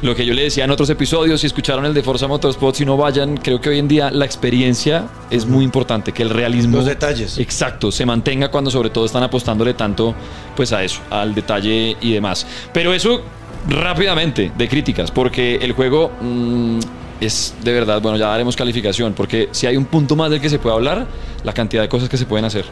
lo 0.02 0.14
que 0.14 0.24
yo 0.24 0.34
le 0.34 0.42
decía 0.42 0.64
en 0.64 0.70
otros 0.70 0.90
episodios, 0.90 1.40
si 1.40 1.46
escucharon 1.46 1.84
el 1.86 1.94
de 1.94 2.02
Forza 2.02 2.28
Motorsport, 2.28 2.76
si 2.76 2.84
no 2.84 2.96
vayan, 2.96 3.36
creo 3.36 3.60
que 3.60 3.70
hoy 3.70 3.78
en 3.78 3.88
día 3.88 4.10
la 4.10 4.24
experiencia 4.24 5.08
es 5.30 5.46
muy 5.46 5.64
importante, 5.64 6.12
que 6.12 6.22
el 6.22 6.30
realismo... 6.30 6.76
Los 6.76 6.86
detalles. 6.86 7.38
Exacto, 7.38 7.90
se 7.90 8.06
mantenga 8.06 8.50
cuando 8.50 8.70
sobre 8.70 8.90
todo 8.90 9.06
están 9.06 9.22
apostándole 9.22 9.74
tanto 9.74 10.14
pues 10.54 10.72
a 10.72 10.84
eso, 10.84 11.00
al 11.10 11.34
detalle 11.34 11.96
y 12.00 12.12
demás. 12.12 12.46
Pero 12.72 12.92
eso 12.92 13.22
rápidamente 13.68 14.52
de 14.56 14.68
críticas, 14.68 15.10
porque 15.10 15.56
el 15.56 15.72
juego 15.72 16.10
mm, 16.20 16.78
es 17.20 17.54
de 17.62 17.72
verdad, 17.72 18.00
bueno, 18.00 18.16
ya 18.16 18.28
daremos 18.28 18.56
calificación, 18.56 19.12
porque 19.12 19.48
si 19.52 19.66
hay 19.66 19.76
un 19.76 19.84
punto 19.84 20.16
más 20.16 20.30
del 20.30 20.40
que 20.40 20.48
se 20.48 20.58
puede 20.58 20.74
hablar, 20.74 21.06
la 21.44 21.52
cantidad 21.52 21.82
de 21.82 21.88
cosas 21.88 22.08
que 22.08 22.16
se 22.16 22.26
pueden 22.26 22.44
hacer. 22.44 22.64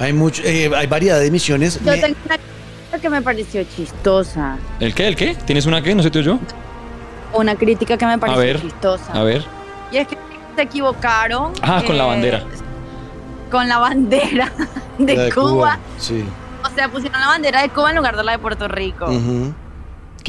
Hay 0.00 0.12
mucho, 0.12 0.42
eh, 0.44 0.70
hay 0.74 0.86
variedad 0.86 1.20
de 1.20 1.30
misiones. 1.30 1.78
Yo 1.84 1.92
Me- 1.92 1.98
tengo 1.98 2.16
una 2.24 2.36
crítica 2.38 2.98
que 3.02 3.10
me 3.10 3.22
pareció 3.22 3.62
chistosa. 3.64 4.56
¿El 4.80 4.94
qué? 4.94 5.06
¿El 5.06 5.14
qué? 5.14 5.34
¿Tienes 5.44 5.66
una 5.66 5.82
qué? 5.82 5.94
¿No 5.94 6.02
sé 6.02 6.10
te 6.10 6.22
yo? 6.22 6.38
Una 7.34 7.54
crítica 7.54 7.96
que 7.96 8.06
me 8.06 8.14
A 8.14 8.18
pareció 8.18 8.40
ver, 8.40 8.60
chistosa. 8.60 9.12
a 9.12 9.22
ver. 9.22 9.44
Y 9.92 9.98
es 9.98 10.08
que 10.08 10.16
se 10.56 10.62
equivocaron. 10.62 11.52
Ah, 11.62 11.82
con 11.86 11.96
la 11.98 12.04
bandera. 12.04 12.42
Con 13.50 13.68
la 13.68 13.78
bandera 13.78 14.50
de, 14.98 15.16
la 15.16 15.34
Cuba. 15.34 15.78
Sí. 15.98 16.24
O 16.64 16.74
sea, 16.74 16.88
pusieron 16.88 17.20
la 17.20 17.26
bandera 17.28 17.62
de 17.62 17.68
Cuba 17.68 17.90
en 17.90 17.96
lugar 17.96 18.16
de 18.16 18.24
la 18.24 18.32
de 18.32 18.38
Puerto 18.38 18.68
Rico. 18.68 19.04
Ujú. 19.06 19.52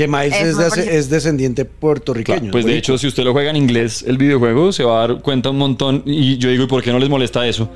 Que 0.02 0.08
Miles 0.08 0.34
es, 0.42 0.56
me 0.58 0.84
de- 0.84 0.98
es 0.98 1.10
descendiente 1.10 1.66
puertorriqueño. 1.66 2.38
Claro, 2.40 2.52
pues 2.52 2.66
de 2.66 2.78
hecho, 2.78 2.98
si 2.98 3.08
usted 3.08 3.24
lo 3.24 3.34
juega 3.34 3.50
en 3.50 3.56
inglés, 3.56 4.04
el 4.08 4.18
videojuego, 4.18 4.72
se 4.72 4.84
va 4.84 5.04
a 5.04 5.08
dar 5.08 5.22
cuenta 5.22 5.50
un 5.50 5.58
montón. 5.58 6.04
Y 6.06 6.38
yo 6.38 6.50
digo, 6.50 6.64
¿y 6.64 6.68
por 6.68 6.82
qué 6.82 6.92
no 6.92 7.00
les 7.00 7.10
molesta 7.10 7.46
eso? 7.48 7.70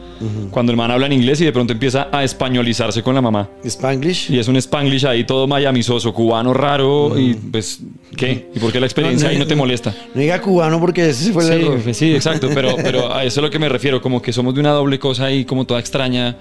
Cuando 0.51 0.71
el 0.71 0.77
man 0.77 0.91
habla 0.91 1.05
en 1.05 1.13
inglés 1.13 1.39
y 1.41 1.45
de 1.45 1.51
pronto 1.51 1.73
empieza 1.73 2.07
a 2.11 2.23
españolizarse 2.23 3.03
con 3.03 3.15
la 3.15 3.21
mamá. 3.21 3.49
Spanglish. 3.63 4.31
Y 4.31 4.39
es 4.39 4.47
un 4.47 4.55
spanglish 4.57 5.05
ahí 5.05 5.23
todo 5.25 5.47
mayamisoso, 5.47 6.13
cubano 6.13 6.53
raro. 6.53 7.17
Y 7.19 7.33
pues, 7.35 7.79
¿qué? 8.17 8.49
¿Y 8.55 8.59
por 8.59 8.71
qué 8.71 8.79
la 8.79 8.85
experiencia 8.85 9.27
No, 9.27 9.33
no, 9.33 9.33
ahí 9.35 9.39
no 9.39 9.47
te 9.47 9.55
molesta? 9.55 9.93
No 10.13 10.21
diga 10.21 10.41
cubano 10.41 10.79
porque 10.79 11.09
ese 11.09 11.31
fue 11.31 11.43
el 11.43 11.49
Sí, 11.59 11.65
error. 11.65 11.79
pues 11.83 11.97
sí, 11.97 12.15
exacto. 12.15 12.49
Pero, 12.53 12.75
pero 12.83 13.13
a 13.13 13.23
eso 13.23 13.39
es 13.39 13.43
lo 13.43 13.49
que 13.49 13.59
me 13.59 13.69
refiero. 13.69 14.01
Como 14.01 14.21
que 14.21 14.33
somos 14.33 14.53
de 14.53 14.59
una 14.61 14.71
doble 14.71 14.99
cosa 14.99 15.25
ahí, 15.25 15.45
como 15.45 15.65
toda 15.65 15.79
extraña. 15.79 16.35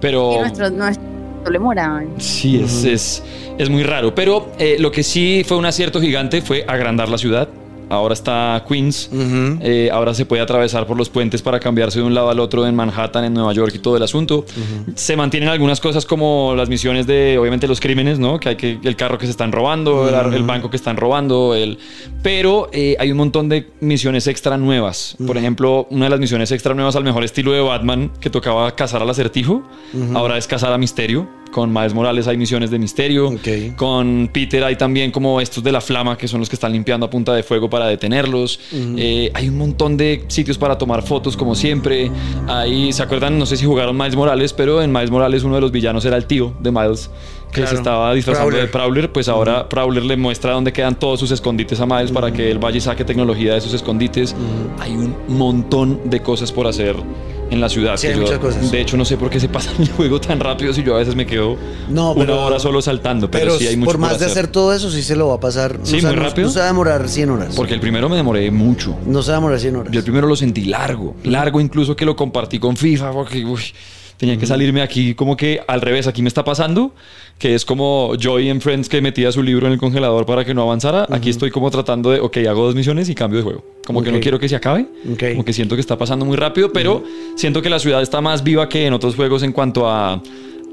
Pero. 0.00 0.32
Y 0.36 0.38
nuestro, 0.38 0.70
nuestro 0.70 1.17
doble 1.48 1.58
moral. 1.58 2.08
Sí, 2.18 2.60
es, 2.62 2.84
es, 2.84 3.22
es 3.58 3.70
muy 3.70 3.82
raro. 3.82 4.14
Pero 4.14 4.52
eh, 4.58 4.76
lo 4.78 4.92
que 4.92 5.02
sí 5.02 5.44
fue 5.46 5.56
un 5.56 5.66
acierto 5.66 6.00
gigante 6.00 6.42
fue 6.42 6.64
agrandar 6.66 7.08
la 7.08 7.18
ciudad. 7.18 7.48
Ahora 7.90 8.12
está 8.12 8.62
Queens. 8.68 9.08
Eh, 9.62 9.88
ahora 9.90 10.12
se 10.12 10.26
puede 10.26 10.42
atravesar 10.42 10.86
por 10.86 10.98
los 10.98 11.08
puentes 11.08 11.40
para 11.40 11.58
cambiarse 11.58 12.00
de 12.00 12.04
un 12.04 12.12
lado 12.12 12.28
al 12.28 12.38
otro 12.38 12.66
en 12.66 12.76
Manhattan, 12.76 13.24
en 13.24 13.32
Nueva 13.32 13.54
York 13.54 13.72
y 13.74 13.78
todo 13.78 13.96
el 13.96 14.02
asunto. 14.02 14.44
Se 14.94 15.16
mantienen 15.16 15.48
algunas 15.48 15.80
cosas 15.80 16.04
como 16.04 16.52
las 16.54 16.68
misiones 16.68 17.06
de, 17.06 17.38
obviamente, 17.38 17.66
los 17.66 17.80
crímenes, 17.80 18.18
¿no? 18.18 18.38
Que 18.38 18.50
hay 18.50 18.56
que 18.56 18.78
el 18.84 18.94
carro 18.94 19.16
que 19.16 19.24
se 19.24 19.30
están 19.30 19.52
robando, 19.52 20.06
el 20.06 20.42
banco 20.42 20.68
que 20.68 20.76
están 20.76 20.98
robando, 20.98 21.54
el... 21.54 21.78
pero 22.22 22.68
eh, 22.74 22.94
hay 22.98 23.10
un 23.10 23.16
montón 23.16 23.48
de 23.48 23.70
misiones 23.80 24.26
extra 24.26 24.58
nuevas. 24.58 25.16
Por 25.26 25.38
ejemplo, 25.38 25.86
una 25.88 26.04
de 26.04 26.10
las 26.10 26.20
misiones 26.20 26.52
extra 26.52 26.74
nuevas 26.74 26.94
al 26.94 27.04
mejor 27.04 27.24
estilo 27.24 27.52
de 27.52 27.60
Batman 27.60 28.10
que 28.20 28.28
tocaba 28.28 28.70
cazar 28.76 29.00
al 29.00 29.08
acertijo, 29.08 29.62
ahora 30.12 30.36
es 30.36 30.46
cazar 30.46 30.74
a 30.74 30.76
Misterio. 30.76 31.26
Con 31.52 31.72
Miles 31.72 31.94
Morales 31.94 32.26
hay 32.28 32.36
misiones 32.36 32.70
de 32.70 32.78
Misterio. 32.78 33.34
Con 33.76 34.28
Peter 34.32 34.62
hay 34.64 34.76
también 34.76 35.10
como 35.10 35.40
estos 35.40 35.64
de 35.64 35.72
la 35.72 35.80
flama, 35.80 36.16
que 36.16 36.28
son 36.28 36.40
los 36.40 36.48
que 36.48 36.56
están 36.56 36.72
limpiando 36.72 37.06
a 37.06 37.10
punta 37.10 37.34
de 37.34 37.42
fuego 37.42 37.68
para 37.70 37.86
detenerlos. 37.86 38.60
Eh, 38.72 39.30
hay 39.34 39.48
un 39.48 39.58
montón 39.58 39.96
de 39.96 40.24
sitios 40.28 40.58
para 40.58 40.76
tomar 40.78 41.02
fotos, 41.02 41.36
como 41.36 41.54
siempre. 41.54 42.10
Ahí, 42.46 42.92
¿se 42.92 43.02
acuerdan? 43.02 43.38
No 43.38 43.46
sé 43.46 43.56
si 43.56 43.64
jugaron 43.64 43.96
Miles 43.96 44.14
Morales, 44.14 44.52
pero 44.52 44.82
en 44.82 44.92
Miles 44.92 45.10
Morales 45.10 45.42
uno 45.42 45.54
de 45.56 45.60
los 45.62 45.72
villanos 45.72 46.04
era 46.04 46.16
el 46.16 46.26
tío 46.26 46.52
de 46.60 46.70
Miles, 46.70 47.10
que 47.48 47.54
Claro. 47.62 47.68
se 47.70 47.74
estaba 47.76 48.14
disfrazando 48.14 48.50
Prowler. 48.50 48.66
de 48.66 48.72
Prowler. 48.72 49.12
Pues 49.12 49.28
ahora 49.28 49.68
Prowler 49.68 50.04
le 50.04 50.16
muestra 50.16 50.52
dónde 50.52 50.72
quedan 50.72 50.98
todos 50.98 51.18
sus 51.18 51.30
escondites 51.30 51.80
a 51.80 51.86
Miles 51.86 52.12
para 52.12 52.32
que 52.32 52.50
él 52.50 52.58
vaya 52.58 52.76
y 52.76 52.80
saque 52.80 53.04
tecnología 53.04 53.52
de 53.52 53.58
esos 53.58 53.72
escondites. 53.74 54.36
Hay 54.78 54.92
un 54.92 55.14
montón 55.28 56.02
de 56.04 56.20
cosas 56.20 56.52
por 56.52 56.66
hacer 56.66 56.94
en 57.50 57.60
la 57.60 57.68
ciudad. 57.68 57.96
Sí, 57.96 58.06
hay 58.08 58.14
yo, 58.14 58.20
muchas 58.22 58.38
cosas. 58.38 58.70
De 58.70 58.80
hecho, 58.80 58.96
no 58.96 59.04
sé 59.04 59.16
por 59.16 59.30
qué 59.30 59.40
se 59.40 59.48
pasa 59.48 59.70
el 59.78 59.88
juego 59.90 60.20
tan 60.20 60.40
rápido 60.40 60.72
si 60.72 60.82
yo 60.82 60.94
a 60.96 60.98
veces 60.98 61.14
me 61.14 61.26
quedo 61.26 61.56
No, 61.88 62.12
una 62.12 62.34
hora 62.34 62.58
solo 62.58 62.82
saltando. 62.82 63.30
Pero, 63.30 63.58
sí 63.58 63.66
hay 63.66 63.76
mucho 63.76 63.90
por 63.92 63.98
más 63.98 64.18
de 64.18 64.26
hacer 64.26 64.48
todo 64.48 64.72
eso, 64.74 64.90
sí 64.90 65.02
se 65.02 65.16
lo 65.16 65.28
va 65.28 65.34
a 65.34 65.40
pasar. 65.40 65.78
Sí, 65.82 66.00
no 66.02 66.08
muy 66.08 66.16
no- 66.16 66.22
rápido. 66.22 66.46
No 66.48 66.52
se 66.52 66.58
va 66.58 66.64
a 66.66 66.68
demorar 66.68 67.08
100 67.08 67.30
horas. 67.30 67.54
Porque 67.56 67.74
el 67.74 67.80
primero 67.80 68.08
me 68.08 68.16
demoré 68.16 68.50
mucho. 68.50 68.96
No 69.06 69.22
se 69.22 69.30
va 69.30 69.36
a 69.36 69.40
demorar 69.40 69.60
100 69.60 69.76
horas. 69.76 69.92
Yo 69.92 69.98
el 69.98 70.04
primero 70.04 70.26
lo 70.26 70.36
sentí 70.36 70.64
largo, 70.64 71.14
largo 71.24 71.60
incluso 71.60 71.96
que 71.96 72.04
lo 72.04 72.14
compartí 72.16 72.58
con 72.58 72.76
FIFA 72.76 73.12
porque 73.12 73.44
uy, 73.44 73.60
tenía 74.18 74.36
que 74.36 74.46
salirme 74.46 74.82
aquí 74.82 75.14
como 75.14 75.36
que 75.36 75.60
al 75.66 75.80
revés, 75.80 76.06
aquí 76.06 76.20
me 76.22 76.28
está 76.28 76.44
pasando, 76.44 76.92
que 77.38 77.54
es 77.54 77.64
como 77.64 78.12
Joy 78.18 78.48
en 78.50 78.60
Friends 78.60 78.88
que 78.88 79.00
metía 79.00 79.32
su 79.32 79.42
libro 79.42 79.66
en 79.66 79.72
el 79.72 79.78
congelador 79.78 80.26
para 80.26 80.44
que 80.44 80.52
no 80.52 80.62
avanzara, 80.62 81.06
aquí 81.10 81.30
estoy 81.30 81.50
como 81.50 81.70
tratando 81.70 82.10
de, 82.10 82.20
ok, 82.20 82.36
hago 82.48 82.64
dos 82.66 82.74
misiones 82.74 83.08
y 83.08 83.14
cambio 83.14 83.38
de 83.38 83.44
juego, 83.44 83.64
como 83.86 84.02
que 84.02 84.12
no 84.12 84.20
quiero 84.20 84.38
que 84.38 84.48
se 84.48 84.56
acabe, 84.56 84.86
Ok. 85.12 85.22
como 85.30 85.44
que 85.44 85.52
siento 85.52 85.76
que 85.76 85.80
está 85.80 85.96
pasando 85.96 86.24
muy 86.26 86.36
rápido, 86.36 86.72
pero 86.72 87.02
siento 87.36 87.62
que 87.62 87.70
la 87.70 87.78
ciudad 87.78 88.02
está 88.02 88.20
más 88.20 88.42
viva 88.42 88.68
que 88.68 88.86
en 88.86 88.92
otros 88.92 89.14
juegos 89.14 89.42
en 89.44 89.52
cuanto 89.52 89.88
a 89.88 90.20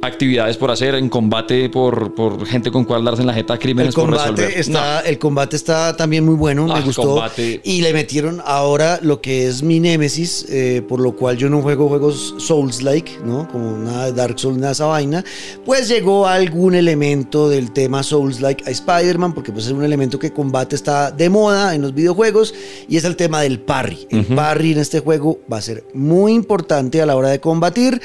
actividades 0.02 0.58
por 0.58 0.70
hacer, 0.72 0.96
en 0.96 1.10
combate 1.10 1.70
por, 1.70 2.14
por 2.14 2.46
gente 2.46 2.70
con 2.72 2.84
cual 2.86 3.04
darse 3.04 3.22
en 3.22 3.28
la 3.28 3.34
jeta, 3.34 3.54
El 3.54 3.60
crímenes 3.60 3.96
por 3.96 4.10
resolver. 4.12 4.36
combate, 4.46 4.60
está, 4.60 5.00
el 5.02 5.18
combate 5.20 5.56
está 5.56 5.96
también 5.98 6.24
muy 6.26 6.36
bueno, 6.36 6.68
Ah, 6.70 6.80
me 6.80 6.86
gustó. 6.86 7.02
combate. 7.04 7.62
Y 7.64 7.82
le 7.82 7.92
metieron 7.94 8.42
ahora 8.46 9.00
lo 9.02 9.20
que 9.22 9.48
es 9.48 9.64
mi 9.64 9.80
némesis, 9.80 10.46
eh, 10.50 10.84
por 10.88 11.00
lo 11.00 11.16
cual 11.16 11.38
yo 11.38 11.50
no 11.50 11.62
juego 11.62 11.88
juegos 11.90 12.36
Souls-like, 12.38 13.20
¿no? 13.24 13.48
Como 13.48 13.78
nada 13.78 14.06
de 14.06 14.14
Dark 14.14 14.40
Souls, 14.40 14.58
nada 14.58 14.68
de 14.70 14.74
esa 14.74 14.86
vaina. 14.86 15.24
Pues 15.66 15.88
llegó 15.88 16.28
algún 16.28 16.76
elemento 16.76 17.50
del 17.50 17.72
tema 17.72 18.04
Souls-like 18.04 18.64
a 18.68 18.72
Spider-Man, 18.72 19.34
porque 19.34 19.52
pues 19.52 19.66
es 19.66 19.72
un 19.72 19.84
elemento 19.84 20.20
que 20.20 20.32
combate 20.32 20.76
está 20.76 21.10
de 21.12 21.30
moda 21.30 21.74
en 21.74 21.82
los 21.82 21.94
videojuegos, 21.94 22.54
y 22.88 22.98
es 22.98 23.04
el 23.06 23.16
tema 23.16 23.42
del 23.42 23.60
parry. 23.60 24.08
El 24.12 24.26
parry 24.26 24.74
en 24.74 24.80
este 24.80 25.00
juego 25.00 25.40
va 25.52 25.58
a 25.58 25.62
ser 25.62 25.84
muy 25.94 26.34
importante 26.34 27.02
a 27.02 27.06
la 27.06 27.16
hora 27.16 27.30
de 27.30 27.40
combatir. 27.40 28.02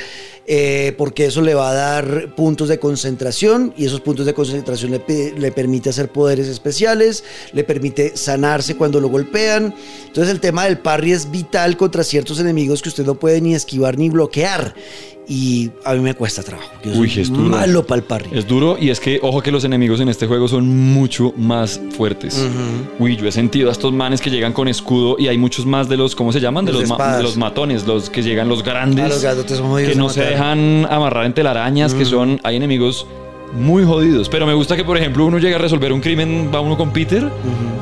Eh, 0.53 0.97
porque 0.99 1.27
eso 1.27 1.43
le 1.43 1.55
va 1.55 1.71
a 1.71 1.75
dar 1.75 2.35
puntos 2.35 2.69
de 2.69 2.81
concentración 2.81 3.73
y 3.77 3.87
esos 3.87 4.01
puntos 4.01 4.27
de 4.27 4.35
concentración 4.35 4.91
le, 4.91 5.33
le 5.39 5.53
permite 5.53 5.91
hacer 5.91 6.11
poderes 6.11 6.49
especiales, 6.49 7.23
le 7.53 7.63
permite 7.63 8.17
sanarse 8.17 8.75
cuando 8.75 8.99
lo 8.99 9.09
golpean. 9.09 9.73
Entonces 10.09 10.35
el 10.35 10.41
tema 10.41 10.65
del 10.65 10.79
parry 10.79 11.13
es 11.13 11.31
vital 11.31 11.77
contra 11.77 12.03
ciertos 12.03 12.41
enemigos 12.41 12.83
que 12.83 12.89
usted 12.89 13.07
no 13.07 13.15
puede 13.15 13.41
ni 13.41 13.55
esquivar 13.55 13.97
ni 13.97 14.11
bloquear. 14.11 14.75
Y 15.33 15.71
a 15.85 15.95
mí 15.95 16.01
me 16.01 16.15
cuesta 16.15 16.43
trabajo. 16.43 16.69
Yo 16.85 16.91
Uy, 16.93 17.09
soy 17.09 17.23
es 17.23 17.29
duro. 17.33 17.49
malo 17.49 17.87
para 17.87 18.01
el 18.01 18.05
parry. 18.05 18.31
Es 18.33 18.49
duro 18.49 18.77
y 18.81 18.91
es 18.91 18.99
que, 18.99 19.21
ojo 19.23 19.41
que 19.43 19.53
los 19.53 19.63
enemigos 19.63 20.01
en 20.01 20.09
este 20.09 20.27
juego 20.27 20.49
son 20.49 20.67
mucho 20.93 21.33
más 21.37 21.81
fuertes. 21.97 22.45
Uy, 22.99 23.17
yo 23.17 23.29
he 23.29 23.33
sentido 23.33 23.69
a 23.69 23.73
estos 23.73 23.93
manes 23.93 24.21
que 24.21 24.29
llegan 24.29 24.53
con 24.53 24.67
escudo 24.67 25.15
y 25.21 25.29
hay 25.29 25.39
muchos 25.39 25.67
más 25.67 25.89
de 25.89 25.97
los, 25.97 26.17
¿cómo 26.17 26.33
se 26.33 26.41
llaman? 26.41 26.65
De 26.65 26.73
Los 26.73 26.81
los, 26.81 26.89
de 26.89 26.89
ma- 26.91 26.95
espadas. 26.97 27.17
de 27.19 27.23
los 27.23 27.37
matones, 27.37 27.87
los 27.87 28.11
que 28.11 28.23
llegan 28.25 28.49
los 28.49 28.65
grandes. 28.65 29.25
Ah, 29.25 29.35
los 29.35 29.61
jodidos 29.61 29.93
Que 29.93 29.97
no 29.97 30.09
se 30.09 30.23
dejan 30.23 30.87
amarrar 30.91 31.25
en 31.27 31.33
telarañas, 31.33 31.95
que 31.95 32.05
son, 32.05 32.41
hay 32.43 32.57
enemigos 32.57 33.07
muy 33.53 33.85
jodidos. 33.85 34.29
Pero 34.29 34.47
me 34.47 34.55
gusta 34.55 34.77
que, 34.77 34.85
por 34.85 34.97
ejemplo, 34.97 35.25
uno 35.27 35.39
llega 35.39 35.57
a 35.57 35.59
resolver 35.59 35.93
un 35.93 36.01
crimen, 36.01 36.51
va 36.55 36.61
uno 36.61 36.77
con 36.77 36.91
Peter 36.91 37.29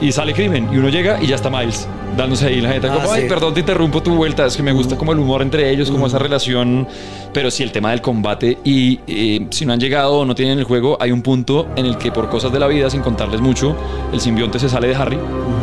y 0.00 0.12
sale 0.12 0.32
crimen. 0.32 0.68
Y 0.72 0.78
uno 0.78 0.88
llega 0.88 1.22
y 1.22 1.26
ya 1.26 1.36
está 1.36 1.50
Miles, 1.50 1.88
dándose 2.16 2.46
ahí 2.46 2.60
la 2.60 2.70
jeta. 2.70 2.88
Ah, 2.92 2.96
como, 2.96 3.14
sí. 3.14 3.20
ay, 3.22 3.28
perdón, 3.28 3.54
te 3.54 3.60
interrumpo 3.60 4.02
tu 4.02 4.14
vuelta. 4.14 4.46
Es 4.46 4.56
que 4.56 4.62
me 4.62 4.72
gusta 4.72 4.96
como 4.96 5.12
el 5.12 5.18
humor 5.18 5.42
entre 5.42 5.70
ellos, 5.70 5.90
como 5.90 6.06
esa 6.06 6.18
relación. 6.18 6.86
Pero 7.32 7.50
sí, 7.50 7.62
el 7.62 7.72
tema 7.72 7.90
del 7.90 8.00
combate. 8.00 8.58
Y 8.64 9.00
eh, 9.06 9.46
si 9.50 9.66
no 9.66 9.72
han 9.72 9.80
llegado 9.80 10.20
o 10.20 10.24
no 10.24 10.34
tienen 10.34 10.58
el 10.58 10.64
juego, 10.64 10.96
hay 11.00 11.12
un 11.12 11.22
punto 11.22 11.68
en 11.76 11.86
el 11.86 11.98
que 11.98 12.10
por 12.10 12.28
cosas 12.28 12.52
de 12.52 12.58
la 12.58 12.66
vida, 12.66 12.90
sin 12.90 13.02
contarles 13.02 13.40
mucho, 13.40 13.76
el 14.12 14.20
simbionte 14.20 14.58
se 14.58 14.68
sale 14.68 14.88
de 14.88 14.96
Harry 14.96 15.18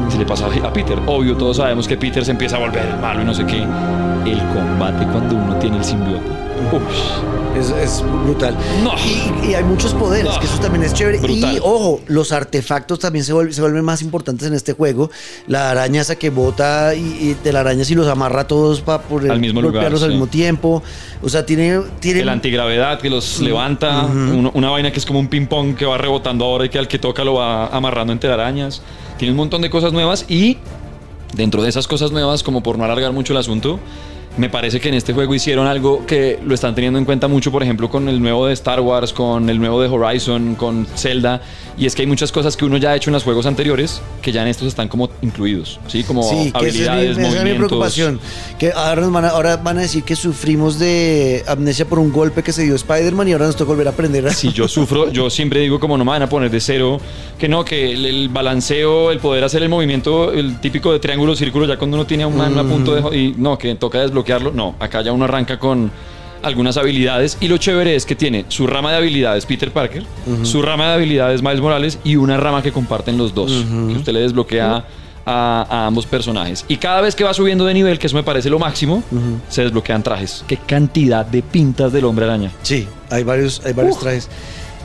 y 0.08 0.12
se 0.12 0.18
le 0.18 0.26
pasa 0.26 0.48
a 0.48 0.74
Peter. 0.74 1.00
Obvio, 1.06 1.36
todos 1.36 1.58
sabemos 1.58 1.88
que 1.88 1.98
Peter 1.98 2.24
se 2.24 2.32
empieza 2.32 2.58
a 2.58 2.60
volver 2.60 2.86
malo 3.02 3.22
y 3.22 3.26
no 3.26 3.34
sé 3.34 3.46
qué. 3.46 3.64
El 4.26 4.40
combate 4.54 5.06
cuando 5.12 5.36
uno 5.36 5.56
tiene 5.58 5.78
el 5.78 5.84
simbionte. 5.84 6.45
Es, 7.58 7.70
es 7.70 8.04
brutal. 8.26 8.58
No. 8.84 8.92
Y, 8.98 9.50
y 9.52 9.54
hay 9.54 9.64
muchos 9.64 9.94
poderes, 9.94 10.34
No. 10.34 10.40
que 10.40 10.46
eso 10.46 10.60
también 10.60 10.84
es 10.84 10.94
chévere. 10.94 11.20
Brutal. 11.20 11.56
Y 11.56 11.60
ojo, 11.60 12.02
los 12.08 12.32
artefactos 12.34 13.00
también 13.00 13.24
se, 13.24 13.32
vuelven, 13.32 13.54
se 13.54 13.62
vuelven 13.62 13.84
más 13.86 14.02
importantes 14.02 14.48
en 14.48 14.54
este 14.54 14.74
juego. 14.74 15.10
La 15.48 15.70
araña 15.72 16.02
esa 16.02 16.18
que 16.18 16.30
bota 16.30 16.94
y, 16.96 17.00
y 17.30 17.38
telarañas 17.42 17.90
y 17.92 17.96
los 17.96 18.08
amarra 18.08 18.42
a 18.42 18.48
todos 18.48 18.82
para 18.82 19.04
poder 19.04 19.32
Al 19.32 19.40
mismo 19.40 19.62
lugar, 19.62 19.76
golpearlos 19.76 20.04
al 20.04 20.10
sí. 20.10 20.14
mismo 20.16 20.28
tiempo. 20.28 20.84
O 21.24 21.30
sea, 21.30 21.46
tiene. 21.46 21.80
tiene 22.02 22.20
El 22.22 22.30
antigravedad 22.30 23.00
que 23.00 23.10
los 23.10 23.40
levanta, 23.40 24.04
uno- 24.06 24.52
una 24.54 24.70
vaina 24.70 24.92
que 24.92 25.00
es 25.00 25.06
como 25.06 25.20
un 25.20 25.28
ping-pong 25.30 25.76
que 25.76 25.86
va 25.86 25.98
rebotando 25.98 26.44
ahora 26.46 26.66
y 26.66 26.70
que 26.70 26.78
al 26.78 26.88
que 26.90 27.00
toca 27.00 27.24
lo 27.24 27.36
va 27.36 27.68
amarrando 27.68 28.12
entre 28.12 28.32
arañas. 28.34 28.82
Tiene 29.18 29.32
un 29.32 29.38
montón 29.38 29.62
de 29.62 29.70
cosas 29.70 29.94
nuevas 29.94 30.26
y 30.28 30.58
dentro 31.34 31.64
de 31.64 31.70
esas 31.70 31.88
cosas 31.88 32.12
nuevas, 32.12 32.44
como 32.44 32.62
por 32.64 32.78
no 32.78 32.84
alargar 32.84 33.14
mucho 33.14 33.32
el 33.32 33.38
asunto, 33.40 33.80
me 34.38 34.50
parece 34.50 34.80
que 34.80 34.90
en 34.90 34.96
este 34.96 35.14
juego 35.14 35.34
hicieron 35.34 35.68
algo 35.68 36.06
que 36.06 36.40
lo 36.46 36.54
están 36.54 36.76
teniendo 36.76 37.00
en 37.00 37.06
cuenta 37.06 37.28
mucho, 37.28 37.52
por 37.52 37.64
ejemplo, 37.64 37.90
con 37.90 38.10
el 38.10 38.22
nuevo 38.22 38.48
de 38.48 38.54
Star 38.54 38.82
Wars, 38.82 39.14
con 39.14 39.50
el 39.50 39.60
nuevo 39.60 39.82
de 39.82 39.88
Horizon, 39.88 40.56
con 40.56 40.86
Zelda, 40.96 41.42
y 41.78 41.86
es 41.86 41.96
que 41.96 42.02
hay 42.04 42.08
muchas 42.08 42.32
cosas 42.32 42.56
que 42.58 42.66
uno 42.66 42.78
ya 42.78 42.92
ha 42.92 42.96
hecho 42.96 43.10
en 43.10 43.14
los 43.14 43.24
juegos 43.24 43.46
anteriores 43.46 44.02
que 44.22 44.32
ya 44.32 44.42
en 44.42 44.48
estos 44.48 44.68
están 44.68 44.88
como 44.88 45.10
incluidos, 45.22 45.80
¿sí? 45.88 46.04
Como 46.04 46.24
Sí, 46.24 46.52
que 46.52 46.68
esa 46.68 46.68
es, 46.68 46.76
mi, 46.76 46.86
habilidades, 46.88 47.10
esa 47.12 47.12
es 47.12 47.18
mi 47.18 47.24
movimientos. 47.36 47.68
preocupación. 47.68 48.20
Que 48.60 48.72
ahora, 48.72 49.02
nos 49.02 49.12
van 49.12 49.26
a, 49.26 49.30
ahora 49.30 49.58
van 49.58 49.78
a 49.78 49.82
decir 49.82 50.04
que 50.04 50.16
sufrimos 50.16 50.80
de 50.80 51.44
amnesia 51.48 51.86
por 51.86 52.00
un 52.00 52.12
golpe 52.12 52.44
que 52.44 52.52
se 52.52 52.64
dio 52.64 52.76
Spider-Man 52.76 53.28
y 53.28 53.34
ahora 53.34 53.48
nos 53.48 53.56
toca 53.56 53.70
volver 53.70 53.88
a 53.88 53.92
aprender. 53.92 54.34
Si 54.34 54.52
yo 54.52 54.68
sufro, 54.68 55.12
yo 55.12 55.30
siempre 55.30 55.60
digo 55.62 55.80
como 55.80 55.98
no 55.98 56.06
me 56.06 56.12
van 56.12 56.22
a 56.24 56.30
poner 56.30 56.50
de 56.50 56.60
cero, 56.60 57.00
que 57.38 57.48
no, 57.48 57.64
que 57.66 57.92
el, 57.92 58.06
el 58.06 58.30
balanceo, 58.30 59.12
el 59.12 59.20
poder 59.20 59.44
hacer 59.44 59.62
el 59.64 59.70
movimiento, 59.70 60.32
el 60.32 60.60
típico 60.62 60.92
de 60.92 61.00
triángulo, 61.00 61.36
círculo, 61.36 61.66
ya 61.66 61.78
cuando 61.78 61.98
uno 61.98 62.06
tiene 62.06 62.24
a 62.24 62.28
un 62.28 62.38
man 62.38 62.58
a 62.58 62.64
punto 62.64 62.96
de... 62.96 63.18
Y 63.18 63.36
no, 63.38 63.58
que 63.58 63.76
toca 63.76 64.04
desbloquearlo. 64.26 64.52
No, 64.52 64.76
acá 64.80 65.02
ya 65.02 65.12
uno 65.12 65.26
arranca 65.26 65.60
con 65.60 65.92
algunas 66.44 66.78
habilidades 66.78 67.38
y 67.42 67.48
lo 67.48 67.58
chévere 67.58 67.96
es 67.96 68.06
que 68.06 68.16
tiene 68.16 68.46
su 68.50 68.68
rama 68.68 68.92
de 68.92 68.98
habilidades 68.98 69.46
Peter 69.46 69.72
Parker, 69.72 70.04
su 70.44 70.62
rama 70.62 70.90
de 70.90 70.94
habilidades 70.94 71.42
Miles 71.42 71.62
Morales 71.62 72.00
y 72.04 72.18
una 72.18 72.38
rama 72.38 72.62
que 72.62 72.72
comparten 72.72 73.18
los 73.18 73.34
dos, 73.34 73.52
que 73.52 73.98
usted 73.98 74.14
le 74.14 74.20
desbloquea 74.22 74.86
a, 75.26 75.66
a 75.68 75.88
ambos 75.88 76.06
personajes. 76.06 76.64
Y 76.68 76.78
cada 76.78 77.02
vez 77.02 77.16
que 77.16 77.24
va 77.24 77.34
subiendo 77.34 77.66
de 77.66 77.74
nivel, 77.74 77.98
que 77.98 78.06
eso 78.06 78.16
me 78.16 78.22
parece 78.22 78.50
lo 78.52 78.60
máximo, 78.60 79.04
se 79.50 79.64
desbloquean 79.64 80.04
trajes. 80.04 80.44
Qué 80.48 80.58
cantidad 80.58 81.26
de 81.26 81.42
pintas 81.42 81.92
del 81.92 82.06
hombre 82.06 82.26
araña. 82.26 82.52
Sí, 82.62 82.88
hay 83.10 83.24
varios, 83.24 83.62
hay 83.66 83.74
varios 83.74 84.00
trajes. 84.00 84.30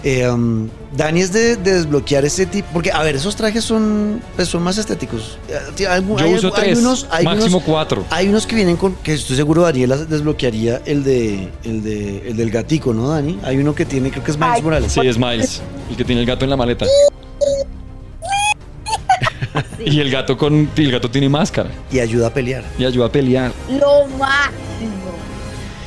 Eh, 0.03 0.27
um, 0.29 0.69
Dani 0.97 1.21
es 1.21 1.31
de, 1.33 1.57
de 1.57 1.75
desbloquear 1.75 2.25
ese 2.25 2.47
tipo. 2.47 2.67
Porque, 2.73 2.91
a 2.91 3.03
ver, 3.03 3.17
esos 3.17 3.37
trajes 3.37 3.63
son, 3.65 4.23
pues, 4.35 4.49
son 4.49 4.63
más 4.63 4.79
estéticos. 4.79 5.39
Eh, 5.79 5.87
hay- 5.87 6.03
Yo 6.03 6.29
uso 6.31 6.55
hay 6.57 6.63
tres, 6.63 6.79
unos- 6.79 7.07
hay 7.11 7.25
máximo 7.25 7.59
unos- 7.59 7.69
cuatro. 7.69 8.05
Hay 8.11 8.29
unos 8.29 8.47
que 8.47 8.57
vienen 8.57 8.77
con. 8.77 8.95
Que 8.97 9.13
estoy 9.15 9.37
seguro 9.37 9.63
Daniela 9.63 9.97
desbloquearía 9.99 10.81
el 10.87 11.05
de 11.05 11.49
el 11.65 11.83
de 11.83 12.29
el 12.31 12.37
del 12.37 12.51
gatico, 12.51 12.95
¿no, 12.95 13.09
Dani? 13.09 13.39
Hay 13.45 13.59
uno 13.59 13.75
que 13.75 13.85
tiene, 13.85 14.11
creo 14.11 14.25
que 14.25 14.31
es 14.31 14.39
Miles 14.39 14.55
Ay. 14.57 14.63
Morales. 14.63 14.93
Sí, 14.93 15.01
es 15.07 15.19
Miles, 15.19 15.61
el 15.91 15.97
que 15.97 16.05
tiene 16.05 16.23
el 16.23 16.27
gato 16.27 16.45
en 16.45 16.51
la 16.51 16.57
maleta. 16.57 16.87
Y 19.85 19.99
el 20.01 20.11
gato 20.11 20.37
con 20.37 20.69
y 20.77 20.85
el 20.85 20.93
gato 20.93 21.11
tiene 21.11 21.29
máscara 21.29 21.71
Y 21.91 21.99
ayuda 22.01 22.27
a 22.29 22.35
pelear. 22.35 22.63
y 22.79 22.85
ayuda 22.85 23.07
a 23.07 23.13
pelear. 23.13 23.51
Lo 23.71 24.07
máximo. 24.19 25.11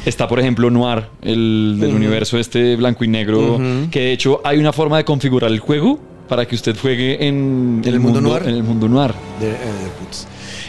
Está, 0.06 0.28
por 0.28 0.40
ejemplo, 0.40 0.70
Noir, 0.70 1.06
el 1.22 1.78
del 1.80 1.94
universo 1.94 2.38
este 2.38 2.76
blanco 2.76 3.04
y 3.04 3.08
negro, 3.08 3.60
que 3.92 4.00
de 4.00 4.12
hecho 4.12 4.42
hay 4.44 4.58
una 4.60 4.74
forma 4.74 4.98
de 4.98 5.06
configurar 5.06 5.52
el 5.52 5.60
juego 5.60 6.00
para 6.28 6.46
que 6.46 6.56
usted 6.56 6.76
juegue 6.78 7.28
en, 7.28 7.82
¿En 7.84 7.94
el 7.94 8.00
mundo 8.00 8.22
noir? 8.22 8.44
En 8.44 8.56
el 8.56 8.64
mundo 8.64 8.88
noir. 8.88 9.14
De, 9.40 9.50
eh, 9.50 9.52
de 9.52 9.90
putz. 10.00 10.26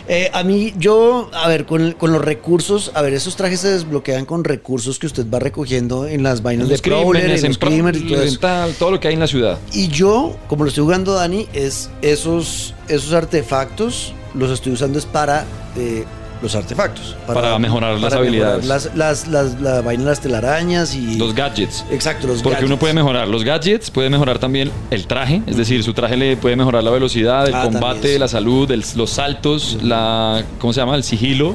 Eh, 0.07 0.31
a 0.35 0.43
mí, 0.43 0.75
yo, 0.77 1.31
a 1.33 1.49
ver, 1.49 1.65
con, 1.65 1.93
con 1.93 2.13
los 2.13 2.23
recursos, 2.23 2.93
a 2.95 3.01
ver, 3.01 3.15
esos 3.15 3.37
trajes 3.37 3.61
se 3.61 3.69
desbloquean 3.69 4.27
con 4.27 4.45
recursos 4.45 4.99
que 4.99 5.07
usted 5.07 5.27
va 5.33 5.39
recogiendo 5.39 6.07
en 6.07 6.23
las 6.23 6.43
vainas 6.43 6.69
Los 6.69 6.83
de 6.83 6.91
crímenes, 6.91 7.43
en 7.43 7.49
los 7.49 7.59
crímenes 7.59 8.03
y 8.03 8.07
todo 8.07 8.21
en 8.21 8.29
eso. 8.29 8.39
tal, 8.41 8.75
todo 8.75 8.91
lo 8.91 9.01
que 9.01 9.09
hay 9.09 9.15
en 9.15 9.21
la 9.21 9.27
ciudad. 9.27 9.59
Y 9.73 9.89
yo, 9.89 10.37
como 10.47 10.65
lo 10.65 10.69
estoy 10.69 10.85
jugando 10.85 11.15
Dani, 11.15 11.49
es 11.55 11.91
esos, 12.03 12.75
esos 12.89 13.15
artefactos 13.15 14.13
los 14.35 14.51
estoy 14.51 14.73
usando 14.73 14.99
es 14.99 15.07
para 15.07 15.47
eh, 15.77 16.05
los 16.45 16.55
artefactos. 16.55 17.17
Para 17.27 17.59
mejorar 17.59 17.99
las 17.99 18.13
habilidades. 18.13 18.65
Las, 18.67 18.95
las, 18.95 19.27
las, 19.27 19.61
la 19.61 19.81
vaina 19.81 20.05
las 20.05 20.21
telarañas 20.21 20.95
y... 20.95 21.17
Los 21.17 21.35
gadgets. 21.35 21.85
Exacto, 21.91 22.27
los 22.29 22.43
Porque 22.43 22.65
uno 22.65 22.79
puede 22.79 22.95
mejorar 22.95 23.27
los 23.27 23.43
gadgets, 23.43 23.91
puede 23.91 24.11
mejorar 24.11 24.39
también 24.39 24.71
el 24.91 25.07
traje, 25.07 25.43
es 25.47 25.57
decir, 25.57 25.83
su 25.83 25.93
traje 25.95 26.17
le 26.17 26.37
puede 26.37 26.55
mejorar 26.55 26.85
la 26.85 26.91
velocidad, 26.91 27.49
el 27.49 27.55
Ah, 27.55 27.63
combate, 27.65 28.19
la 28.19 28.29
salud, 28.29 28.71
el- 28.71 28.85
los 28.95 29.11
saltos, 29.11 29.79
la 29.83 30.45
¿cómo 30.61 30.73
se 30.73 30.81
llama? 30.81 30.95
el 30.95 31.03
sigilo 31.03 31.55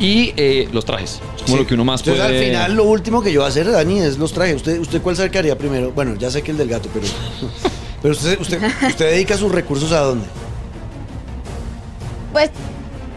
y 0.00 0.32
eh, 0.36 0.68
los 0.72 0.84
trajes. 0.84 1.20
Es 1.36 1.42
como 1.44 1.56
Sí. 1.56 1.62
lo 1.62 1.66
que 1.66 1.74
uno 1.74 1.84
más 1.84 2.00
Entonces, 2.00 2.24
puede 2.24 2.38
al 2.38 2.44
final, 2.44 2.74
lo 2.74 2.84
último 2.84 3.22
que 3.22 3.32
yo 3.32 3.40
voy 3.40 3.46
a 3.46 3.50
hacer, 3.50 3.70
Dani, 3.70 4.00
es 4.00 4.18
los 4.18 4.32
trajes. 4.32 4.56
¿Usted, 4.56 4.80
usted 4.80 5.00
cuál 5.00 5.14
se 5.16 5.22
haría 5.24 5.56
primero? 5.56 5.92
Bueno, 5.92 6.16
ya 6.18 6.28
sé 6.30 6.42
que 6.42 6.50
el 6.50 6.56
del 6.58 6.68
gato, 6.68 6.88
pero... 6.92 7.06
Pero 8.02 8.14
usted, 8.14 8.40
usted, 8.40 8.60
usted 8.88 9.10
dedica 9.12 9.36
sus 9.36 9.52
recursos 9.52 9.92
a 9.92 10.00
dónde? 10.00 10.26
Pues 12.32 12.50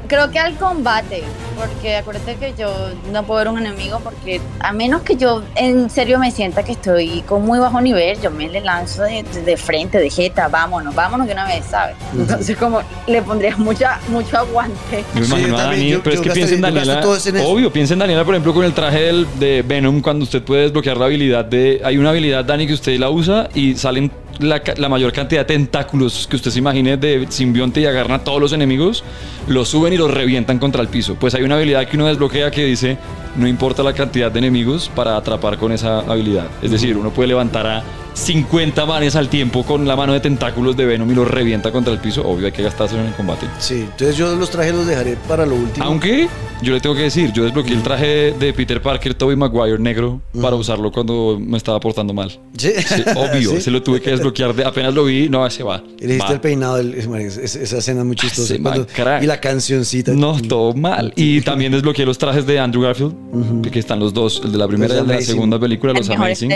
creo 0.07 0.29
que 0.31 0.39
al 0.39 0.55
combate, 0.55 1.23
porque 1.57 1.95
acuérdate 1.97 2.35
que 2.35 2.53
yo 2.57 2.69
no 3.11 3.23
puedo 3.23 3.39
ver 3.39 3.47
un 3.49 3.59
enemigo 3.59 3.99
porque 4.03 4.41
a 4.59 4.71
menos 4.73 5.01
que 5.03 5.15
yo 5.15 5.43
en 5.55 5.89
serio 5.89 6.19
me 6.19 6.31
sienta 6.31 6.63
que 6.63 6.73
estoy 6.73 7.21
con 7.27 7.45
muy 7.45 7.59
bajo 7.59 7.79
nivel, 7.81 8.19
yo 8.21 8.31
me 8.31 8.47
le 8.49 8.61
lanzo 8.61 9.03
de, 9.03 9.23
de 9.23 9.57
frente, 9.57 9.97
de 9.99 10.09
jeta, 10.09 10.47
vámonos, 10.47 10.93
vámonos 10.95 11.27
de 11.27 11.33
una 11.33 11.45
vez, 11.45 11.65
¿sabes? 11.69 11.95
Entonces 12.17 12.57
como 12.57 12.81
le 13.07 13.21
pondría 13.21 13.55
mucha, 13.57 13.99
mucho 14.09 14.37
aguante. 14.37 15.03
Me 15.13 15.23
Sí, 15.23 15.31
imagino 15.31 15.57
a 15.57 15.75
yo- 15.75 16.03
pero 16.03 16.15
es 16.15 16.21
que 16.21 16.29
gasto- 16.29 16.33
piensa 16.33 16.55
en 16.55 16.61
Daniela. 16.61 17.01
en. 17.01 17.41
Obvio, 17.45 17.71
piensa 17.71 17.93
en 17.93 17.99
Daniela, 17.99 18.23
por 18.25 18.33
ejemplo, 18.35 18.53
con 18.53 18.65
el 18.65 18.73
traje 18.73 18.99
del- 19.01 19.27
de 19.39 19.61
Venom, 19.61 20.01
cuando 20.01 20.23
usted 20.23 20.43
puede 20.43 20.63
desbloquear 20.63 20.97
la 20.97 21.05
habilidad 21.05 21.45
de. 21.45 21.81
Hay 21.83 21.97
una 21.97 22.09
habilidad, 22.09 22.43
Dani, 22.45 22.67
que 22.67 22.73
usted 22.73 22.97
la 22.99 23.09
usa 23.09 23.49
y 23.53 23.75
salen 23.75 24.11
la, 24.39 24.89
mayor 24.89 25.11
cantidad 25.11 25.41
de 25.41 25.45
tentáculos 25.45 26.27
que 26.27 26.35
usted 26.35 26.51
se 26.51 26.59
imagine 26.59 26.97
de 26.97 27.25
simbionte 27.29 27.81
y 27.81 27.85
agarran 27.85 28.19
a 28.19 28.23
todos 28.23 28.39
los 28.39 28.53
enemigos, 28.53 29.03
los 29.47 29.69
suben 29.69 29.93
y 29.93 29.97
los 29.97 30.11
revientan 30.11 30.59
contra 30.59 30.81
el 30.81 30.87
piso. 30.87 31.15
Pues 31.15 31.35
hay 31.35 31.43
una 31.43 31.55
habilidad 31.55 31.87
que 31.87 31.97
uno 31.97 32.07
desbloquea 32.07 32.51
que 32.51 32.65
dice: 32.65 32.97
no 33.35 33.47
importa 33.47 33.83
la 33.83 33.93
cantidad 33.93 34.31
de 34.31 34.39
enemigos 34.39 34.89
para 34.95 35.17
atrapar 35.17 35.57
con 35.57 35.71
esa 35.71 35.99
habilidad. 35.99 36.47
Es 36.61 36.71
decir, 36.71 36.97
uno 36.97 37.11
puede 37.11 37.27
levantar 37.27 37.67
a 37.67 37.83
50 38.15 38.85
manes 38.85 39.15
al 39.15 39.27
tiempo 39.29 39.63
con 39.63 39.85
la 39.87 39.95
mano 39.95 40.13
de 40.13 40.19
tentáculos 40.21 40.75
de 40.77 40.85
Venom 40.85 41.11
y 41.11 41.15
los 41.15 41.27
revienta 41.29 41.71
contra 41.71 41.93
el 41.93 41.99
piso. 41.99 42.25
Obvio, 42.27 42.45
hay 42.47 42.51
que 42.53 42.63
gastárselo 42.63 43.01
en 43.01 43.07
el 43.07 43.13
combate. 43.13 43.45
Sí, 43.59 43.81
entonces 43.81 44.15
yo 44.17 44.33
los 44.35 44.49
trajes 44.49 44.73
los 44.73 44.87
dejaré 44.87 45.17
para 45.27 45.45
lo 45.45 45.55
último. 45.55 45.85
Aunque 45.85 46.27
yo 46.61 46.73
le 46.73 46.79
tengo 46.79 46.95
que 46.95 47.03
decir, 47.03 47.31
yo 47.33 47.43
desbloqueé 47.43 47.73
el 47.75 47.83
traje 47.83 48.31
de 48.39 48.53
Peter 48.53 48.81
Parker, 48.81 49.13
Toby 49.13 49.35
Maguire 49.35 49.77
negro, 49.79 50.21
para 50.41 50.55
usarlo 50.55 50.91
cuando 50.91 51.37
me 51.39 51.57
estaba 51.57 51.79
portando 51.79 52.13
mal. 52.13 52.31
Sí, 52.57 52.71
Sí, 52.77 53.03
obvio, 53.15 53.51
Sí. 53.55 53.61
se 53.61 53.71
lo 53.71 53.83
tuve 53.83 54.01
que 54.01 54.11
desbloquear. 54.11 54.55
de- 54.55 54.63
apenas 54.65 54.93
lo 54.93 55.03
vi, 55.05 55.27
no, 55.29 55.47
se 55.49 55.63
va. 55.63 55.83
Y 55.99 56.07
le 56.07 56.13
hiciste 56.15 56.27
Va. 56.29 56.33
el 56.33 56.39
peinado, 56.39 56.79
es- 56.79 57.37
es- 57.37 57.55
esa 57.57 57.77
escena 57.79 57.99
es 57.99 58.05
muy 58.05 58.15
chistosa. 58.15 58.55
Cuando- 58.61 58.81
man, 58.81 58.87
crack. 58.93 59.23
y 59.23 59.25
la 59.27 59.39
cancioncita. 59.41 60.13
No, 60.13 60.39
todo 60.41 60.73
mal. 60.73 61.11
Y 61.17 61.41
también 61.41 61.73
desbloqueé 61.73 62.05
los 62.05 62.17
trajes 62.17 62.45
de 62.47 62.59
Andrew 62.59 62.81
Garfield, 62.83 63.69
que 63.69 63.79
están 63.79 63.99
los 63.99 64.13
dos, 64.13 64.41
el 64.45 64.53
de 64.53 64.57
la 64.57 64.67
primera 64.67 64.95
y 64.95 64.97
el 64.99 65.07
de 65.07 65.15
la 65.15 65.21
segunda 65.21 65.59
película, 65.59 65.91
El 65.91 65.97
los 65.97 66.09
Amazing. 66.09 66.53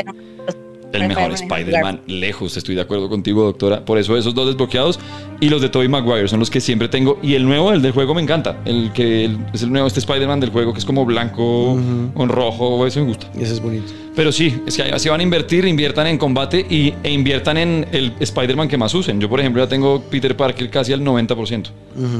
El 0.91 1.01
mejor 1.07 1.31
Spider-Man, 1.35 2.01
lejos, 2.07 2.57
estoy 2.57 2.75
de 2.75 2.81
acuerdo 2.81 3.09
contigo, 3.09 3.43
doctora. 3.43 3.85
Por 3.85 3.97
eso 3.99 4.17
esos 4.17 4.33
dos 4.33 4.47
desbloqueados 4.47 4.99
y 5.39 5.49
los 5.49 5.61
de 5.61 5.69
Tobey 5.69 5.87
Maguire 5.87 6.27
son 6.27 6.39
los 6.39 6.49
que 6.49 6.59
siempre 6.59 6.87
tengo. 6.89 7.19
Y 7.21 7.35
el 7.35 7.45
nuevo, 7.45 7.71
el 7.71 7.81
del 7.81 7.91
juego, 7.91 8.15
me 8.15 8.21
encanta. 8.21 8.57
El 8.65 8.91
que 8.93 9.25
el- 9.25 9.37
es 9.53 9.61
el 9.61 9.71
nuevo, 9.71 9.85
este 9.87 9.99
Spider-Man 9.99 10.39
del 10.39 10.49
juego, 10.49 10.73
que 10.73 10.79
es 10.79 10.85
como 10.85 11.05
blanco 11.05 11.77
con 12.15 12.29
rojo, 12.29 12.87
eso 12.87 12.99
me 13.01 13.05
gusta. 13.07 13.27
Ese 13.35 13.53
es 13.53 13.61
bonito. 13.61 13.85
Pero 14.15 14.31
sí, 14.31 14.53
es 14.65 14.75
que 14.75 14.83
así 14.83 15.07
van 15.09 15.19
a 15.19 15.23
invertir, 15.23 15.63
inviertan 15.65 16.07
en 16.07 16.17
combate 16.17 16.65
y, 16.69 16.93
e 17.03 17.11
inviertan 17.11 17.57
en 17.57 17.87
el 17.91 18.13
Spider-Man 18.19 18.67
que 18.67 18.77
más 18.77 18.93
usen. 18.95 19.21
Yo, 19.21 19.29
por 19.29 19.39
ejemplo, 19.39 19.63
ya 19.63 19.69
tengo 19.69 20.01
Peter 20.09 20.35
Parker 20.35 20.69
casi 20.69 20.91
al 20.91 21.01
90%, 21.01 21.69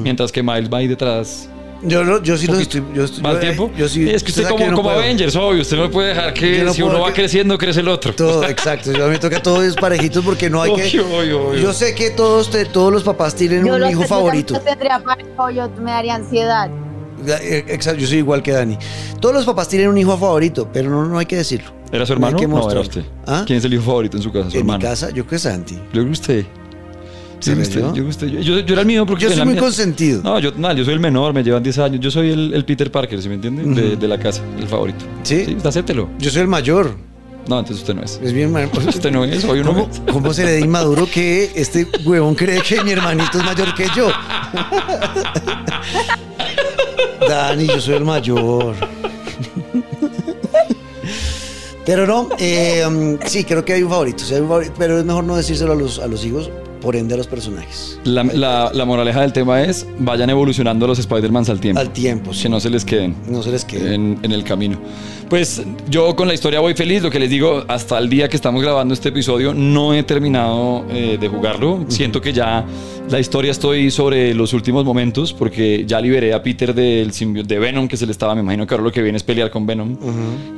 mientras 0.03 0.31
que 0.31 0.43
Miles 0.43 0.69
va 0.71 0.77
ahí 0.77 0.87
detrás 0.87 1.49
Yo, 1.81 2.03
no- 2.03 2.21
yo 2.21 2.37
sí 2.37 2.47
lo 2.47 2.59
estoy. 2.59 2.83
Yo, 2.93 3.05
estoy- 3.05 3.23
¿Más 3.23 3.35
yo- 3.35 3.39
tiempo? 3.39 3.71
Yo 3.77 3.87
sí. 3.87 4.09
es 4.09 4.21
que 4.23 4.31
usted 4.31 4.43
sabe 4.43 4.53
como, 4.55 4.65
yo 4.65 4.71
no 4.71 4.77
como. 4.77 4.89
Avengers, 4.89 5.35
obvio. 5.35 5.61
Usted 5.61 5.77
no 5.77 5.89
puede 5.89 6.09
dejar 6.09 6.33
que 6.33 6.57
Yo 6.57 6.63
no 6.65 6.73
si 6.73 6.81
uno 6.81 6.99
va 6.99 7.13
creciendo, 7.13 7.57
crece 7.57 7.79
el 7.79 7.87
otro. 7.87 8.13
Todo, 8.13 8.43
exacto. 8.47 8.91
Yo 8.91 9.03
a 9.05 9.07
mí 9.07 9.13
me 9.13 9.19
toca 9.19 9.41
todo 9.41 9.63
es 9.63 9.75
parejitos 9.75 10.23
porque 10.25 10.49
no 10.49 10.61
hay 10.61 10.73
que. 10.75 10.83
Obvio, 11.01 11.17
obvio, 11.17 11.47
obvio. 11.49 11.59
Yo 11.61 11.73
sé 11.73 11.95
que 11.95 12.09
todos, 12.09 12.49
te- 12.49 12.65
todos 12.65 12.91
los 12.91 13.03
papás 13.03 13.33
tienen 13.35 13.65
Yo 13.65 13.75
un 13.75 13.81
hijo 13.83 14.01
sé, 14.01 14.07
yo 14.07 14.07
favorito. 14.07 14.53
también 14.55 14.77
tendría 14.77 14.99
pareja, 14.99 15.51
yo 15.53 15.69
me 15.81 15.91
daría 15.91 16.15
ansiedad. 16.15 16.69
Eh, 17.27 17.65
Exacto, 17.67 17.99
yo 17.99 18.07
soy 18.07 18.17
igual 18.19 18.41
que 18.43 18.51
Dani. 18.51 18.77
Todos 19.19 19.35
los 19.35 19.45
papás 19.45 19.67
tienen 19.67 19.89
un 19.89 19.97
hijo 19.97 20.17
favorito, 20.17 20.69
pero 20.71 20.89
no, 20.89 21.05
no 21.05 21.17
hay 21.17 21.25
que 21.25 21.35
decirlo. 21.37 21.71
¿Era 21.91 22.05
su 22.05 22.13
No 22.15 22.27
hay 22.27 22.33
hermano? 22.33 22.37
que 22.37 22.47
No, 22.65 22.71
era 22.71 22.79
usted. 22.81 23.03
¿Ah? 23.25 23.43
¿Quién 23.47 23.59
es 23.59 23.65
el 23.65 23.73
hijo 23.73 23.83
favorito 23.83 24.15
en 24.17 24.23
su 24.23 24.31
casa? 24.31 24.49
Su 24.51 24.57
En 24.57 24.65
mi 24.65 24.71
hermano. 24.73 24.81
casa, 24.89 25.07
yo 25.09 25.13
creo 25.25 25.27
que 25.27 25.35
es 25.37 25.41
Santi. 25.41 25.75
Yo 25.75 25.81
creo 25.91 26.05
que 26.05 26.11
usted. 26.11 26.45
Usted. 27.39 27.63
¿Será 27.63 27.93
Yo, 27.93 28.59
yo? 28.59 28.73
era 28.73 28.81
el 28.81 28.87
mío 28.87 29.05
porque 29.05 29.23
Yo 29.25 29.29
soy 29.31 29.43
muy 29.45 29.53
mía- 29.53 29.61
consentido. 29.61 30.21
No, 30.23 30.39
yo, 30.39 30.51
no, 30.57 30.73
yo 30.73 30.83
soy 30.83 30.93
el 30.93 30.99
menor, 30.99 31.33
me 31.33 31.43
llevan 31.43 31.63
10 31.63 31.77
años. 31.79 31.99
Yo 32.01 32.11
soy 32.11 32.31
el, 32.31 32.53
el 32.53 32.65
Peter 32.65 32.91
Parker, 32.91 33.21
¿sí 33.21 33.29
me 33.29 33.35
entiende? 33.35 33.63
de, 33.81 33.95
de 33.95 34.07
la 34.07 34.19
casa, 34.19 34.41
el 34.59 34.67
favorito. 34.67 35.05
¿Sí? 35.23 35.45
Sí, 35.45 35.57
acéptelo. 35.63 36.09
Yo 36.19 36.29
soy 36.29 36.41
el 36.41 36.47
mayor. 36.47 36.91
No, 37.47 37.57
entonces 37.57 37.81
usted 37.81 37.95
no 37.95 38.03
es. 38.03 38.19
Es 38.21 38.31
bien. 38.33 38.53
Usted 38.87 39.11
no 39.11 39.23
es, 39.25 39.43
hoy 39.45 39.61
uno 39.61 39.73
¿Cómo, 39.73 39.89
es. 39.91 40.01
cómo 40.13 40.33
se 40.33 40.43
le 40.45 40.53
da 40.53 40.59
inmaduro 40.59 41.07
que 41.11 41.49
este 41.55 41.87
huevón 42.05 42.35
cree 42.35 42.61
que 42.61 42.83
mi 42.83 42.91
hermanito 42.91 43.39
es 43.39 43.43
mayor 43.45 43.73
que 43.73 43.87
yo? 43.95 44.11
Dani, 47.27 47.65
yo 47.67 47.81
soy 47.81 47.95
el 47.95 48.05
mayor. 48.05 48.75
Pero 51.85 52.05
no, 52.05 52.29
eh, 52.37 52.83
um, 52.87 53.17
sí, 53.25 53.43
creo 53.43 53.65
que 53.65 53.73
hay 53.73 53.81
un 53.83 53.89
favorito, 53.89 54.23
sí 54.23 54.35
hay 54.35 54.41
un 54.41 54.47
favorito, 54.47 54.73
pero 54.77 54.99
es 54.99 55.05
mejor 55.05 55.23
no 55.23 55.35
decírselo 55.35 55.71
a 55.71 55.75
los, 55.75 55.97
a 55.97 56.05
los 56.07 56.23
hijos, 56.23 56.51
por 56.81 56.95
ende 56.95 57.13
a 57.13 57.17
los 57.17 57.27
personajes. 57.27 57.99
La, 58.03 58.23
la- 58.23 58.71
la 58.73 58.85
moraleja 58.85 59.21
del 59.21 59.33
tema 59.33 59.61
es: 59.63 59.85
vayan 59.99 60.29
evolucionando 60.29 60.87
los 60.87 60.99
Spider-Mans 60.99 61.49
al 61.49 61.59
tiempo. 61.59 61.79
Al 61.79 61.89
tiempo, 61.91 62.33
sí. 62.33 62.43
Que 62.43 62.49
no 62.49 62.59
se 62.59 62.69
les 62.69 62.85
queden. 62.85 63.15
No 63.27 63.41
se 63.43 63.51
les 63.51 63.65
quede. 63.65 63.95
en, 63.95 64.19
en 64.23 64.31
el 64.31 64.43
camino. 64.43 64.77
Pues 65.29 65.61
yo 65.89 66.15
con 66.15 66.27
la 66.27 66.33
historia 66.33 66.59
voy 66.59 66.73
feliz, 66.73 67.03
lo 67.03 67.11
que 67.11 67.19
les 67.19 67.29
digo, 67.29 67.63
hasta 67.67 67.99
el 67.99 68.09
día 68.09 68.27
que 68.29 68.35
estamos 68.35 68.63
grabando 68.63 68.93
este 68.95 69.09
episodio 69.09 69.53
no 69.53 69.93
he 69.93 70.01
terminado 70.03 70.85
eh, 70.89 71.17
de 71.19 71.27
jugarlo. 71.27 71.85
Siento 71.87 72.19
que 72.19 72.33
ya 72.33 72.65
la 73.09 73.19
historia 73.19 73.49
estoy 73.51 73.89
sobre 73.89 74.35
los 74.35 74.53
últimos 74.53 74.85
momentos 74.85 75.33
porque 75.33 75.83
ya 75.87 75.99
liberé 75.99 76.31
a 76.33 76.43
Peter 76.43 76.75
del 76.75 77.11
de 77.11 77.59
Venom 77.59 77.87
que 77.87 77.97
se 77.97 78.05
le 78.05 78.11
estaba, 78.11 78.35
me 78.35 78.41
imagino 78.41 78.67
que 78.67 78.73
ahora 78.75 78.83
lo 78.83 78.91
que 78.91 79.01
viene 79.01 79.17
es 79.17 79.23
pelear 79.23 79.49
con 79.49 79.65
Venom. 79.65 79.97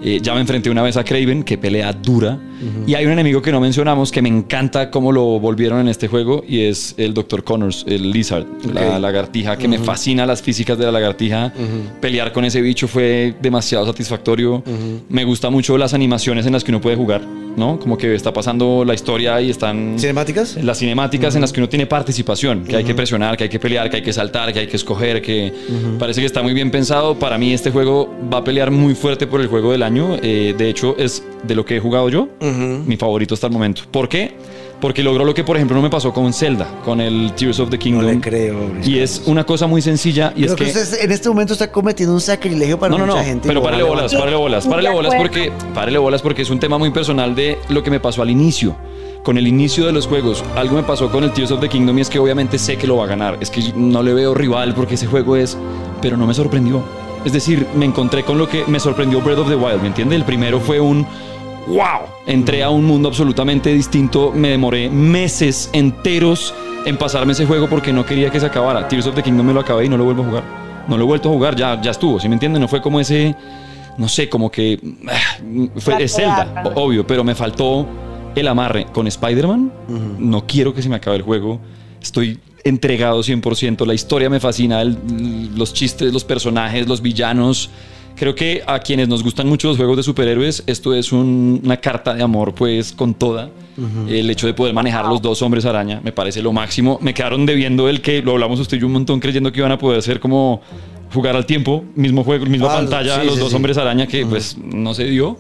Eh, 0.03 0.19
ya 0.21 0.33
me 0.33 0.41
enfrenté 0.41 0.69
una 0.69 0.81
vez 0.81 0.97
a 0.97 1.03
Craven, 1.03 1.43
que 1.43 1.57
pelea 1.57 1.93
dura. 1.93 2.37
Y 2.85 2.93
hay 2.93 3.05
un 3.05 3.13
enemigo 3.13 3.41
que 3.41 3.51
no 3.51 3.59
mencionamos 3.61 4.11
que 4.11 4.21
me 4.21 4.29
encanta 4.29 4.91
cómo 4.91 5.11
lo 5.11 5.39
volvieron 5.39 5.79
en 5.79 5.87
este 5.87 6.07
juego 6.07 6.43
y 6.47 6.61
es 6.61 6.93
el 6.97 7.13
Dr. 7.13 7.43
Connors, 7.43 7.85
el 7.87 8.11
Lizard, 8.11 8.45
la 8.73 8.95
Ok. 8.95 9.01
lagartija, 9.01 9.57
que 9.57 9.67
me 9.67 9.79
fascina 9.79 10.25
las 10.25 10.41
físicas 10.41 10.77
de 10.77 10.85
la 10.85 10.91
lagartija. 10.91 11.53
Pelear 12.01 12.33
con 12.33 12.43
ese 12.45 12.61
bicho 12.61 12.87
fue 12.87 13.33
demasiado 13.41 13.85
satisfactorio. 13.85 14.61
Me 15.09 15.23
gusta 15.23 15.49
mucho 15.49 15.77
las 15.77 15.93
animaciones 15.93 16.45
en 16.45 16.53
las 16.53 16.63
que 16.63 16.71
uno 16.71 16.81
puede 16.81 16.97
jugar, 16.97 17.21
¿no? 17.55 17.79
Como 17.79 17.97
que 17.97 18.13
está 18.15 18.33
pasando 18.33 18.83
la 18.85 18.93
historia 18.93 19.41
y 19.41 19.49
están 19.49 19.95
¿Cinemáticas? 19.97 20.57
las 20.63 20.79
cinemáticas 20.79 21.35
en 21.35 21.41
las 21.41 21.51
que 21.51 21.59
uno 21.59 21.69
tiene 21.69 21.85
participación, 21.85 22.63
que 22.63 22.75
hay 22.77 22.83
que 22.83 22.95
presionar, 22.95 23.37
que 23.37 23.43
hay 23.45 23.49
que 23.49 23.59
pelear, 23.59 23.89
que 23.89 23.97
hay 23.97 24.03
que 24.03 24.13
saltar, 24.13 24.51
que 24.53 24.59
hay 24.59 24.67
que 24.67 24.77
escoger, 24.77 25.21
que 25.21 25.53
parece 25.99 26.21
que 26.21 26.27
está 26.27 26.41
muy 26.41 26.53
bien 26.53 26.71
pensado. 26.71 27.17
Para 27.17 27.37
mí 27.37 27.53
este 27.53 27.71
juego 27.71 28.13
va 28.31 28.39
a 28.39 28.43
pelear 28.43 28.71
muy 28.71 28.95
fuerte 28.95 29.27
por 29.27 29.41
el 29.41 29.47
juego 29.47 29.71
del 29.71 29.83
año. 29.83 30.17
Eh, 30.21 30.53
de 30.57 30.69
hecho, 30.69 30.95
es 30.97 31.23
de 31.43 31.55
lo 31.55 31.65
que 31.65 31.77
he 31.77 31.79
jugado 31.79 32.09
yo, 32.09 32.29
mi 32.39 32.97
favorito 32.97 33.33
hasta 33.33 33.47
el 33.47 33.53
momento. 33.53 33.83
¿Por 33.91 34.07
qué? 34.09 34.35
Porque 34.81 35.03
logró 35.03 35.23
lo 35.23 35.33
que, 35.35 35.43
por 35.43 35.55
ejemplo, 35.57 35.75
no 35.77 35.81
me 35.83 35.89
pasó 35.91 36.11
con 36.11 36.33
Zelda, 36.33 36.67
con 36.83 36.99
el 36.99 37.33
Tears 37.33 37.59
of 37.59 37.69
the 37.69 37.77
No 37.77 37.81
Kingdom. 37.83 38.05
le 38.05 38.19
creo. 38.19 38.67
Luis 38.73 38.87
y 38.87 38.99
es 38.99 39.21
una 39.27 39.43
cosa 39.45 39.67
muy 39.67 39.81
sencilla 39.81 40.33
y 40.35 40.41
Creo 40.41 40.55
es 40.55 40.55
que, 40.55 40.63
que... 40.65 40.79
usted 40.79 41.03
en 41.03 41.11
este 41.11 41.29
momento 41.29 41.53
está 41.53 41.71
cometiendo 41.71 42.13
un 42.15 42.19
sacrilegio 42.21 42.79
para 42.79 42.91
No, 42.91 42.97
no, 42.97 43.05
mucha 43.05 43.19
no, 43.19 43.23
gente. 43.23 43.47
pero 43.47 43.61
párale 43.61 43.83
bolas, 43.83 44.13
párale 44.13 44.35
bolas, 44.35 44.65
párale 44.67 44.89
bolas 44.89 45.13
porque, 45.15 45.51
párale 45.75 45.97
bolas 45.99 46.21
porque 46.23 46.41
es 46.41 46.49
un 46.49 46.59
tema 46.59 46.77
muy 46.79 46.89
personal 46.89 47.35
de 47.35 47.59
lo 47.69 47.83
que 47.83 47.91
me 47.91 47.99
pasó 47.99 48.23
al 48.23 48.29
inicio. 48.31 48.75
Con 49.23 49.37
el 49.37 49.47
inicio 49.47 49.85
de 49.85 49.91
los 49.91 50.07
juegos, 50.07 50.43
algo 50.55 50.75
me 50.75 50.81
pasó 50.83 51.11
con 51.11 51.23
el 51.23 51.31
Tears 51.31 51.51
of 51.51 51.59
the 51.61 51.69
Kingdom 51.69 51.95
y 51.99 52.01
es 52.01 52.09
que 52.09 52.17
obviamente 52.17 52.57
sé 52.57 52.75
que 52.77 52.87
lo 52.87 52.97
va 52.97 53.03
a 53.03 53.07
ganar. 53.07 53.37
Es 53.39 53.51
que 53.51 53.61
no 53.75 54.01
le 54.01 54.15
veo 54.15 54.33
rival 54.33 54.73
porque 54.73 54.95
ese 54.95 55.05
juego 55.05 55.35
es, 55.35 55.55
pero 56.01 56.17
no 56.17 56.25
me 56.25 56.33
sorprendió. 56.33 56.81
Es 57.23 57.31
decir, 57.33 57.67
me 57.75 57.85
encontré 57.85 58.23
con 58.23 58.39
lo 58.39 58.49
que 58.49 58.63
me 58.65 58.79
sorprendió 58.79 59.21
Breath 59.21 59.37
of 59.37 59.47
the 59.49 59.55
Wild, 59.55 59.79
¿me 59.83 59.89
entiende? 59.89 60.15
El 60.15 60.23
primero 60.25 60.59
fue 60.59 60.79
un 60.79 61.05
wow. 61.67 62.01
Entré 62.27 62.63
a 62.63 62.69
un 62.69 62.85
mundo 62.85 63.09
absolutamente 63.09 63.73
distinto, 63.73 64.31
me 64.35 64.49
demoré 64.49 64.89
meses 64.89 65.69
enteros 65.73 66.53
en 66.85 66.97
pasarme 66.97 67.33
ese 67.33 67.45
juego 67.45 67.67
porque 67.69 67.93
no 67.93 68.05
quería 68.05 68.29
que 68.29 68.39
se 68.39 68.45
acabara. 68.45 68.87
Tears 68.87 69.07
of 69.07 69.15
the 69.15 69.23
Kingdom 69.23 69.45
me 69.45 69.53
lo 69.53 69.59
acabé 69.59 69.85
y 69.85 69.89
no 69.89 69.97
lo 69.97 70.05
vuelvo 70.05 70.23
a 70.23 70.25
jugar. 70.25 70.43
No 70.87 70.97
lo 70.97 71.03
he 71.03 71.07
vuelto 71.07 71.29
a 71.29 71.31
jugar, 71.33 71.55
ya, 71.55 71.79
ya 71.81 71.91
estuvo, 71.91 72.19
¿sí 72.19 72.27
me 72.27 72.33
entienden? 72.35 72.61
No 72.61 72.67
fue 72.67 72.81
como 72.81 72.99
ese, 72.99 73.35
no 73.97 74.07
sé, 74.07 74.27
como 74.29 74.49
que 74.51 74.79
ah, 75.07 75.37
fue 75.77 76.03
es 76.03 76.15
Zelda, 76.15 76.63
obvio, 76.75 77.05
pero 77.05 77.23
me 77.23 77.35
faltó 77.35 77.87
el 78.35 78.47
amarre 78.47 78.87
con 78.91 79.05
Spider-Man. 79.07 79.71
No 80.19 80.47
quiero 80.47 80.73
que 80.73 80.81
se 80.81 80.89
me 80.89 80.95
acabe 80.95 81.17
el 81.17 81.21
juego. 81.23 81.59
Estoy 82.01 82.39
entregado 82.63 83.21
100%. 83.21 83.85
La 83.85 83.93
historia 83.93 84.29
me 84.29 84.39
fascina, 84.39 84.81
el- 84.81 85.51
los 85.55 85.73
chistes, 85.73 86.11
los 86.11 86.23
personajes, 86.23 86.87
los 86.87 87.01
villanos. 87.01 87.69
Creo 88.21 88.35
que 88.35 88.61
a 88.67 88.77
quienes 88.77 89.07
nos 89.07 89.23
gustan 89.23 89.49
mucho 89.49 89.67
los 89.69 89.77
juegos 89.77 89.97
de 89.97 90.03
superhéroes, 90.03 90.63
esto 90.67 90.93
es 90.93 91.11
un- 91.11 91.59
una 91.63 91.77
carta 91.77 92.13
de 92.13 92.21
amor, 92.21 92.53
pues, 92.53 92.91
con 92.91 93.15
toda. 93.15 93.49
El 94.07 94.29
hecho 94.29 94.45
de 94.45 94.53
poder 94.53 94.75
manejar 94.75 95.07
los 95.07 95.23
dos 95.23 95.41
hombres 95.41 95.65
araña 95.65 95.99
me 96.03 96.11
parece 96.11 96.39
lo 96.43 96.53
máximo. 96.53 96.99
Me 97.01 97.15
quedaron 97.15 97.47
debiendo 97.47 97.89
el 97.89 97.99
que, 98.01 98.21
lo 98.21 98.33
hablamos 98.33 98.59
usted 98.59 98.77
y 98.77 98.81
yo 98.81 98.85
un 98.85 98.93
montón, 98.93 99.19
creyendo 99.19 99.51
que 99.51 99.57
iban 99.61 99.71
a 99.71 99.79
poder 99.79 100.03
ser 100.03 100.19
como 100.19 100.61
jugar 101.11 101.35
al 101.35 101.47
tiempo, 101.47 101.83
mismo 101.95 102.23
juego, 102.23 102.45
misma 102.45 102.67
Ah, 102.71 102.75
pantalla, 102.77 103.21
sí, 103.21 103.25
los 103.25 103.33
sí, 103.37 103.39
dos 103.39 103.49
sí. 103.49 103.55
hombres 103.55 103.79
araña, 103.79 104.05
que 104.05 104.23
pues 104.23 104.55
no 104.55 104.93
se 104.93 105.05
dio. 105.05 105.39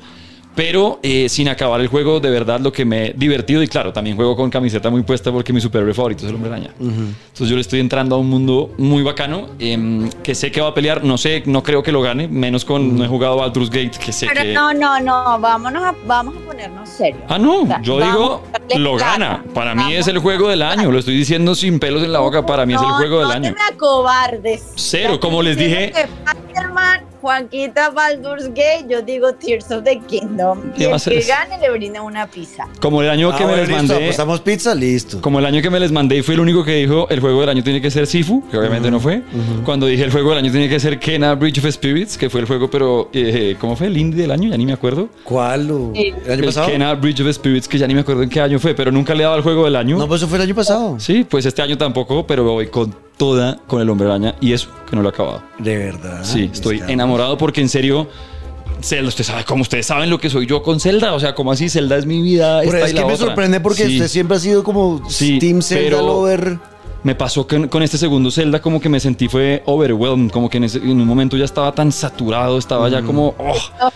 Pero 0.55 0.99
eh, 1.01 1.29
sin 1.29 1.47
acabar 1.47 1.79
el 1.79 1.87
juego, 1.87 2.19
de 2.19 2.29
verdad 2.29 2.59
lo 2.59 2.71
que 2.73 2.83
me 2.83 3.07
he 3.07 3.13
divertido, 3.13 3.63
y 3.63 3.67
claro, 3.67 3.93
también 3.93 4.15
juego 4.17 4.35
con 4.35 4.49
camiseta 4.49 4.89
muy 4.89 5.01
puesta 5.03 5.31
porque 5.31 5.53
mi 5.53 5.61
superhéroe 5.61 5.93
favorito 5.93 6.23
es 6.25 6.29
el 6.29 6.35
hombre 6.35 6.51
araña. 6.51 6.71
Entonces 6.79 7.47
yo 7.47 7.55
le 7.55 7.61
estoy 7.61 7.79
entrando 7.79 8.15
a 8.15 8.19
un 8.19 8.29
mundo 8.29 8.71
muy 8.77 9.01
bacano, 9.01 9.47
em, 9.59 10.09
que 10.23 10.35
sé 10.35 10.51
que 10.51 10.59
va 10.59 10.67
a 10.67 10.73
pelear, 10.73 11.03
no 11.03 11.17
sé, 11.17 11.43
no 11.45 11.63
creo 11.63 11.81
que 11.81 11.91
lo 11.91 12.01
gane, 12.01 12.27
menos 12.27 12.65
con, 12.65 12.97
no 12.97 13.05
he 13.05 13.07
jugado 13.07 13.37
Baldur's 13.37 13.69
Gate, 13.69 13.91
que 14.03 14.11
sé 14.11 14.27
Pero 14.27 14.41
que... 14.41 14.53
no, 14.53 14.73
no, 14.73 14.99
no, 14.99 15.39
vámonos 15.39 15.83
a, 15.83 15.95
vamos 16.05 16.35
a 16.35 16.39
ponernos 16.45 16.89
serios. 16.89 17.23
Ah, 17.29 17.37
no, 17.39 17.61
O 17.61 17.67
sea, 17.67 17.81
yo 17.81 17.99
digo, 17.99 18.43
a 18.53 18.77
lo 18.77 18.97
gana. 18.97 19.43
Para 19.53 19.73
mí 19.73 19.93
es 19.93 20.07
el 20.07 20.19
juego 20.19 20.49
del 20.49 20.63
año, 20.63 20.91
lo 20.91 20.99
estoy 20.99 21.15
diciendo 21.15 21.55
sin 21.55 21.79
pelos 21.79 22.03
en 22.03 22.11
la 22.11 22.19
boca, 22.19 22.45
para 22.45 22.65
mí 22.65 22.73
es 22.73 22.81
el 22.81 22.87
No, 22.87 22.95
juego 22.97 23.19
del 23.19 23.27
no 23.29 23.33
año. 23.33 23.49
te 23.49 23.55
me 23.55 23.75
acobardes. 23.75 24.63
Cero, 24.75 25.19
como 25.19 25.41
les 25.41 25.55
dije 25.57 25.93
Juanquita 27.21 27.91
Baldur's 27.91 28.47
Gate, 28.47 28.85
yo 28.89 29.01
digo 29.01 29.33
Tears 29.33 29.69
of 29.71 29.83
the 29.83 29.99
Kingdom. 30.07 30.71
¿Qué 30.75 30.83
Y 30.83 30.87
va 30.87 30.93
a 30.93 30.95
el 30.97 31.03
que 31.03 31.21
gane 31.21 31.57
le 31.59 31.69
brinda 31.69 32.01
una 32.01 32.25
pizza. 32.27 32.67
Como 32.79 33.01
el 33.01 33.09
año 33.09 33.29
Ah, 33.31 33.37
que 33.37 33.43
me 33.45 33.51
bueno, 33.51 33.61
les 33.61 33.69
listo, 33.69 33.93
mandé... 33.93 34.05
apostamos 34.05 34.41
pizza, 34.41 34.73
listo. 34.75 35.21
Como 35.21 35.39
el 35.39 35.45
año 35.45 35.61
que 35.61 35.69
me 35.69 35.79
les 35.79 35.91
mandé 35.91 36.17
y 36.17 36.21
fui 36.23 36.33
el 36.33 36.41
único 36.41 36.63
que 36.63 36.75
dijo 36.75 37.07
el 37.09 37.19
juego 37.19 37.41
del 37.41 37.49
año 37.49 37.63
tiene 37.63 37.79
que 37.81 37.91
ser 37.91 38.07
Sifu, 38.07 38.43
que 38.49 38.57
obviamente 38.57 38.89
no 38.89 38.99
fue. 38.99 39.21
Cuando 39.63 39.85
dije 39.85 40.03
el 40.03 40.11
juego 40.11 40.29
del 40.29 40.39
año 40.39 40.51
tiene 40.51 40.67
que 40.67 40.79
ser 40.79 40.99
Kena 40.99 41.35
Bridge 41.35 41.59
of 41.59 41.71
Spirits, 41.71 42.17
que 42.17 42.29
fue 42.29 42.41
el 42.41 42.47
juego, 42.47 42.69
pero 42.69 43.09
eh, 43.13 43.55
¿cómo 43.59 43.75
fue? 43.75 43.87
El 43.87 43.97
indie 43.97 44.21
del 44.23 44.31
año, 44.31 44.49
ya 44.49 44.57
ni 44.57 44.65
me 44.65 44.73
acuerdo. 44.73 45.09
¿Cuál? 45.23 45.67
Sí. 45.93 46.13
¿El 46.25 46.31
año 46.31 46.39
el 46.39 46.45
pasado? 46.45 46.67
Kena 46.67 46.93
Bridge 46.95 47.21
of 47.21 47.31
Spirits, 47.33 47.67
que 47.67 47.77
ya 47.77 47.87
ni 47.87 47.93
me 47.93 48.01
acuerdo 48.01 48.23
en 48.23 48.29
qué 48.29 48.41
año 48.41 48.57
fue, 48.59 48.73
pero 48.73 48.91
nunca 48.91 49.13
le 49.13 49.21
he 49.21 49.25
dado 49.25 49.37
el 49.37 49.43
juego 49.43 49.65
del 49.65 49.75
año. 49.75 49.97
No, 49.97 50.07
pues 50.07 50.21
eso 50.21 50.27
fue 50.27 50.37
el 50.37 50.43
año 50.43 50.55
pasado. 50.55 50.99
Sí, 50.99 51.23
pues 51.29 51.45
este 51.45 51.61
año 51.61 51.77
tampoco, 51.77 52.25
pero 52.25 52.43
voy 52.43 52.67
con 52.67 52.95
toda 53.21 53.59
con 53.67 53.79
el 53.79 53.87
hombre 53.91 54.07
araña 54.07 54.33
y 54.41 54.51
eso 54.53 54.67
que 54.89 54.95
no 54.95 55.03
lo 55.03 55.09
he 55.09 55.11
acabado. 55.11 55.43
De 55.59 55.77
verdad. 55.77 56.21
Sí, 56.23 56.49
estoy 56.51 56.81
enamorado 56.87 57.37
porque 57.37 57.61
en 57.61 57.69
serio, 57.69 58.07
Zelda, 58.81 59.09
usted 59.09 59.23
sabe, 59.23 59.43
como 59.45 59.61
ustedes 59.61 59.85
saben 59.85 60.09
lo 60.09 60.17
que 60.19 60.27
soy 60.31 60.47
yo 60.47 60.63
con 60.63 60.79
Zelda, 60.79 61.13
o 61.13 61.19
sea, 61.19 61.35
como 61.35 61.51
así, 61.51 61.69
Zelda 61.69 61.97
es 61.97 62.07
mi 62.07 62.19
vida. 62.19 62.61
Pero 62.61 62.77
esta 62.77 62.85
es 62.87 62.91
y 62.93 62.95
que 62.95 63.01
la 63.01 63.05
me 63.07 63.13
otra. 63.13 63.25
sorprende 63.27 63.59
porque 63.59 63.85
Sí. 63.85 63.93
usted 63.93 64.07
siempre 64.07 64.37
ha 64.37 64.39
sido 64.39 64.63
como 64.63 65.07
Sí, 65.07 65.37
Team 65.37 65.61
Zelda 65.61 65.83
pero- 65.97 66.01
Lover. 66.07 66.57
Me 67.03 67.13
pasó 67.13 67.45
que 67.45 67.67
con 67.69 67.83
este 67.83 67.97
segundo 67.99 68.31
Zelda 68.31 68.59
como 68.59 68.79
que 68.81 68.89
me 68.89 68.99
sentí 68.99 69.27
fue 69.27 69.61
overwhelmed, 69.67 70.31
como 70.31 70.49
que 70.49 70.57
en, 70.57 70.63
ese- 70.63 70.79
en 70.79 70.99
un 70.99 71.05
momento 71.07 71.37
ya 71.37 71.45
estaba 71.45 71.71
tan 71.73 71.91
saturado, 71.91 72.57
estaba 72.57 72.89
ya 72.89 73.03
como, 73.03 73.35
oh, 73.37 73.91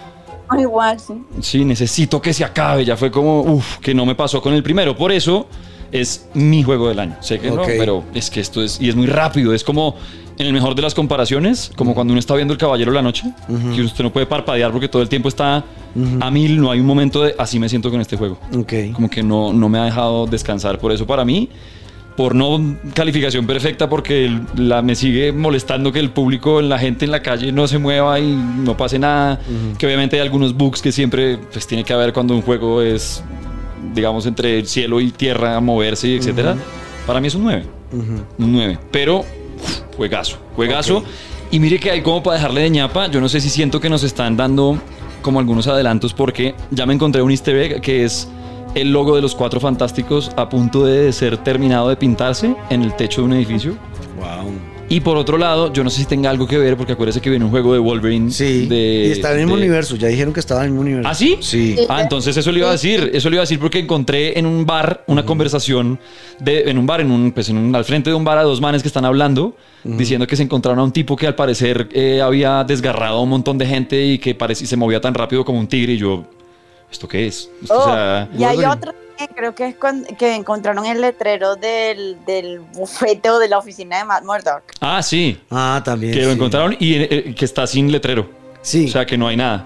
No, 0.56 0.62
igual, 0.62 1.00
sí. 1.00 1.14
sí, 1.42 1.66
necesito 1.66 2.22
que 2.22 2.32
se 2.32 2.44
acabe, 2.44 2.86
ya 2.86 2.96
fue 2.96 3.10
como, 3.10 3.42
uff, 3.42 3.78
que 3.80 3.94
no 3.96 4.06
me 4.06 4.14
pasó 4.14 4.40
con 4.40 4.54
el 4.54 4.62
primero, 4.62 4.96
por 4.96 5.12
eso 5.12 5.48
es 5.91 6.28
mi 6.34 6.63
juego 6.63 6.89
del 6.89 7.00
año, 7.00 7.15
sé 7.21 7.39
que 7.39 7.50
no, 7.50 7.62
Ok. 7.62 7.69
pero 7.78 8.04
es 8.13 8.30
que 8.30 8.39
esto 8.41 8.62
es, 8.63 8.80
y 8.82 8.89
es 8.89 8.95
muy 8.95 9.08
rápido, 9.08 9.54
es 9.54 9.63
como, 9.63 9.95
en 10.38 10.48
el 10.48 10.54
mejor 10.54 10.76
de 10.76 10.82
las 10.82 10.93
comparaciones, 10.93 11.71
como 11.76 11.93
cuando 11.93 12.12
uno 12.12 12.19
está 12.19 12.36
viendo 12.36 12.54
El 12.54 12.58
Caballero 12.60 12.91
de 12.91 12.95
la 12.95 13.02
Noche, 13.02 13.24
que 13.74 13.82
usted 13.82 14.04
no 14.04 14.12
puede 14.12 14.26
parpadear 14.26 14.71
porque 14.71 14.89
todo 14.89 15.02
el 15.02 15.08
tiempo 15.10 15.30
está 15.30 15.63
a 16.19 16.32
mil, 16.32 16.60
no 16.60 16.71
hay 16.71 16.80
un 16.82 16.86
momento 16.86 17.24
de, 17.24 17.36
así 17.38 17.58
me 17.58 17.69
siento 17.69 17.89
con 17.89 18.02
este 18.02 18.17
juego. 18.17 18.38
Como 18.91 19.10
que 19.10 19.24
no, 19.24 19.54
no 19.54 19.69
me 19.69 19.80
ha 19.80 19.86
dejado 19.86 20.26
descansar. 20.28 20.78
Por 20.78 20.91
eso. 20.91 21.08
Para 21.08 21.24
mí, 21.24 21.48
por 22.17 22.36
no 22.36 22.78
calificación 22.93 23.48
perfecta, 23.48 23.88
porque 23.88 24.38
la, 24.58 24.82
me 24.82 24.95
sigue 24.95 25.32
molestando 25.32 25.93
que 25.93 26.00
el 26.00 26.10
público, 26.10 26.62
la 26.62 26.80
gente 26.80 27.06
en 27.06 27.12
la 27.12 27.21
calle 27.21 27.54
no 27.54 27.65
se 27.67 27.78
mueva 27.78 28.19
y 28.19 28.36
no 28.36 28.76
pase 28.76 29.00
nada. 29.00 29.39
Que 29.78 29.86
obviamente 29.86 30.17
hay 30.17 30.21
algunos 30.21 30.54
bugs 30.54 30.82
que 30.82 30.91
siempre 30.91 31.38
pues, 31.38 31.65
tiene 31.65 31.86
que 31.86 31.93
haber 31.93 32.12
cuando 32.12 32.36
un 32.36 32.41
juego 32.41 32.82
es, 32.82 33.24
digamos, 33.94 34.26
entre 34.26 34.66
cielo 34.66 35.00
y 35.02 35.12
tierra, 35.12 35.60
moverse, 35.60 36.08
y 36.08 36.16
etcétera. 36.18 36.56
Para 37.06 37.22
mí 37.22 37.28
es 37.28 37.36
un 37.36 37.44
9. 37.44 37.66
Un 37.92 38.26
9. 38.38 38.80
Pero, 38.92 39.20
uf, 39.20 39.82
juegazo, 39.96 40.38
juegazo. 40.56 40.98
Ok. 40.98 41.06
Y 41.52 41.60
mire 41.60 41.80
que 41.80 41.92
hay 41.92 42.02
como 42.02 42.24
para 42.24 42.38
dejarle 42.38 42.62
de 42.62 42.70
ñapa, 42.70 43.08
yo 43.08 43.22
no 43.22 43.30
sé 43.30 43.40
si 43.40 43.50
siento 43.50 43.80
que 43.80 43.90
nos 43.90 44.04
están 44.04 44.36
dando 44.36 44.78
como 45.22 45.40
algunos 45.40 45.68
adelantos 45.68 46.14
porque 46.14 46.54
ya 46.72 46.86
me 46.86 46.94
encontré 46.94 47.22
un 47.22 47.32
easter 47.32 47.56
egg 47.56 47.82
que 47.82 48.04
es 48.04 48.28
el 48.76 48.92
logo 48.92 49.16
de 49.16 49.22
los 49.22 49.34
Cuatro 49.36 49.60
Fantásticos 49.60 50.32
a 50.36 50.50
punto 50.50 50.86
de 50.86 51.12
ser 51.14 51.38
terminado 51.38 51.90
de 51.90 51.96
pintarse 51.96 52.56
en 52.70 52.82
el 52.82 52.96
techo 52.96 53.22
de 53.22 53.28
un 53.28 53.34
edificio. 53.34 53.78
Wow. 54.18 54.75
Y 54.88 55.00
por 55.00 55.17
otro 55.17 55.38
lado, 55.39 55.74
yo 55.74 55.84
no 55.84 55.89
sé 55.89 56.02
si 56.02 56.06
tenga 56.06 56.30
algo 56.30 56.48
que 56.48 56.60
ver 56.60 56.78
porque 56.78 56.93
acuérdese 56.93 57.19
que 57.19 57.30
viene 57.32 57.43
un 57.43 57.50
juego 57.50 57.74
de 57.74 57.80
Wolverine. 57.80 58.30
Sí. 58.32 58.67
de- 58.67 59.06
y 59.08 59.12
está 59.12 59.30
en 59.32 59.39
el 59.39 59.45
mismo 59.45 59.56
de- 59.58 59.63
universo. 59.63 59.95
Ya 59.95 60.08
dijeron 60.10 60.32
que 60.32 60.39
estaba 60.39 60.62
en 60.62 60.65
el 60.67 60.71
mismo 60.74 60.82
universo. 60.84 61.10
¿Ah, 61.10 61.15
sí? 61.15 61.38
Sí. 61.41 61.76
Ah, 61.89 62.02
entonces 62.04 62.38
eso 62.38 62.52
le 62.52 62.60
iba 62.60 62.69
a 62.69 62.74
decir, 62.74 63.10
eso 63.13 63.30
le 63.32 63.36
iba 63.38 63.41
a 63.41 63.45
decir 63.45 63.60
porque 63.60 63.80
encontré 63.80 64.38
en 64.38 64.45
un 64.45 64.63
bar 64.65 65.04
una 65.08 65.26
conversación 65.26 66.00
de, 66.39 66.69
en 66.69 66.78
un 66.78 66.86
bar, 66.86 67.02
en 67.02 67.10
un, 67.12 67.32
pues 67.32 67.50
en 67.50 67.58
un- 67.58 67.76
al 67.76 67.84
frente 67.84 68.12
de 68.12 68.15
un 68.15 68.24
bar 68.24 68.38
a 68.38 68.43
dos 68.43 68.62
manes 68.62 68.84
que 68.84 68.88
están 68.88 69.06
hablando, 69.06 69.56
diciendo 69.84 70.28
que 70.28 70.36
se 70.36 70.43
encontraron 70.43 70.80
a 70.80 70.84
un 70.84 70.91
tipo 70.91 71.15
que 71.15 71.26
al 71.28 71.36
parecer 71.36 71.89
eh, 71.91 72.21
había 72.21 72.63
desgarrado 72.63 73.17
a 73.17 73.21
un 73.21 73.30
montón 73.30 73.58
de 73.58 73.65
gente 73.65 74.06
y 74.06 74.19
que 74.19 74.36
parecía 74.36 74.67
se 74.67 74.78
movía 74.78 75.02
tan 75.02 75.13
rápido 75.15 75.43
como 75.43 75.60
un 75.60 75.67
tigre 75.67 75.93
y 75.93 75.98
yo, 75.98 76.26
¿esto 76.91 77.08
qué 77.08 77.26
es? 77.28 77.50
Esto, 77.62 77.74
o 77.74 77.80
Oh, 77.82 77.86
sea, 77.86 78.30
y 78.38 78.43
hay 78.43 78.56
Wolverine. 78.58 78.93
Creo 79.36 79.56
que 79.56 79.67
es 79.67 79.75
cuando, 79.75 80.08
que 80.17 80.36
encontraron 80.36 80.86
el 80.86 81.01
letrero 81.01 81.56
del, 81.56 82.17
del 82.25 82.60
bufete 82.60 83.30
o 83.30 83.39
de 83.39 83.47
la 83.49 83.58
oficina 83.58 83.97
de 83.99 84.06
Matt 84.06 84.23
Murdock. 84.23 84.63
ah, 84.82 85.01
sí, 85.04 85.38
Ah, 85.51 85.82
también. 85.84 86.13
que 86.13 86.21
lo 86.23 86.32
encontraron 86.32 86.75
y 86.80 86.95
eh, 86.95 87.34
que 87.38 87.45
está 87.45 87.65
sin 87.67 87.91
letrero. 87.91 88.30
Sí. 88.62 88.86
O 88.86 88.88
sea, 88.89 89.06
que 89.06 89.17
no 89.17 89.28
hay 89.28 89.38
nada. 89.38 89.65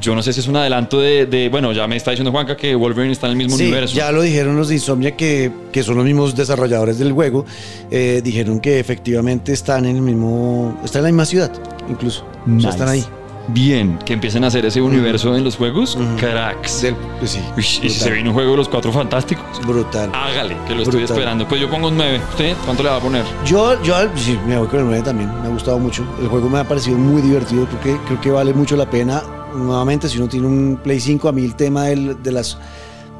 Yo 0.00 0.14
no 0.14 0.22
sé 0.22 0.32
si 0.32 0.40
es 0.40 0.46
un 0.46 0.56
adelanto 0.56 1.00
de, 1.00 1.26
de- 1.26 1.48
bueno, 1.48 1.72
ya 1.72 1.86
me 1.88 1.96
está 1.96 2.12
diciendo 2.12 2.30
Juanca 2.30 2.56
que 2.56 2.74
Wolverine 2.74 3.12
está 3.12 3.26
en 3.26 3.32
el 3.32 3.36
mismo 3.38 3.56
Sí, 3.56 3.64
universo. 3.64 3.94
ya 3.94 4.12
lo 4.12 4.22
dijeron 4.22 4.56
los 4.56 4.68
de 4.68 4.74
Insomnia, 4.74 5.16
que, 5.16 5.50
que 5.72 5.82
son 5.82 5.96
los 5.96 6.04
mismos 6.04 6.36
desarrolladores 6.36 6.98
del 6.98 7.12
juego. 7.12 7.44
eh, 7.90 8.20
dijeron 8.22 8.60
que 8.60 8.78
efectivamente 8.78 9.52
están 9.52 9.86
en 9.86 9.96
el 9.96 10.02
mismo. 10.02 10.78
Están 10.84 11.00
en 11.00 11.04
la 11.04 11.08
misma 11.10 11.24
ciudad, 11.26 11.52
incluso. 11.88 12.22
O 12.22 12.44
sea, 12.46 12.54
Nice. 12.54 12.68
están 12.68 12.88
ahí. 12.88 13.04
Bien, 13.48 13.98
que 14.04 14.12
empiecen 14.12 14.44
a 14.44 14.46
hacer 14.46 14.64
ese 14.66 14.80
universo 14.80 15.34
en 15.36 15.42
los 15.42 15.56
juegos. 15.56 15.98
Cracks. 16.18 16.82
Del- 16.82 16.94
pues 17.18 17.32
sí. 17.32 17.40
Uy, 17.56 17.62
y 17.62 17.62
si 17.64 17.80
brutal. 17.80 17.98
se 17.98 18.10
viene 18.12 18.28
un 18.28 18.34
juego 18.34 18.50
de 18.52 18.56
los 18.58 18.68
cuatro 18.68 18.92
fantásticos, 18.92 19.44
Brutal. 19.66 20.10
hágale, 20.14 20.56
que 20.68 20.74
lo 20.74 20.82
estoy 20.82 21.00
Brutal. 21.00 21.16
esperando. 21.16 21.48
Pues 21.48 21.60
yo 21.60 21.68
pongo 21.68 21.88
un 21.88 21.96
9. 21.96 22.20
¿Usted 22.30 22.54
cuánto 22.64 22.82
le 22.82 22.90
va 22.90 22.96
a 22.96 23.00
poner? 23.00 23.24
Yo, 23.44 23.82
yo 23.82 23.94
sí, 24.14 24.38
me 24.46 24.56
voy 24.58 24.68
con 24.68 24.80
el 24.80 24.86
9 24.86 25.02
también. 25.02 25.30
Me 25.42 25.48
ha 25.48 25.50
gustado 25.50 25.78
mucho. 25.78 26.04
El 26.20 26.28
juego 26.28 26.48
me 26.48 26.58
ha 26.60 26.68
parecido 26.68 26.96
muy 26.96 27.22
divertido. 27.22 27.66
Creo 27.66 27.80
que, 27.98 28.04
creo 28.06 28.20
que 28.20 28.30
vale 28.30 28.52
mucho 28.54 28.76
la 28.76 28.88
pena. 28.88 29.22
Nuevamente, 29.54 30.08
si 30.08 30.18
uno 30.18 30.28
tiene 30.28 30.46
un 30.46 30.78
Play 30.82 31.00
5, 31.00 31.28
a 31.28 31.32
mí 31.32 31.44
el 31.44 31.56
tema 31.56 31.86
del- 31.86 32.22
de 32.22 32.32
las. 32.32 32.56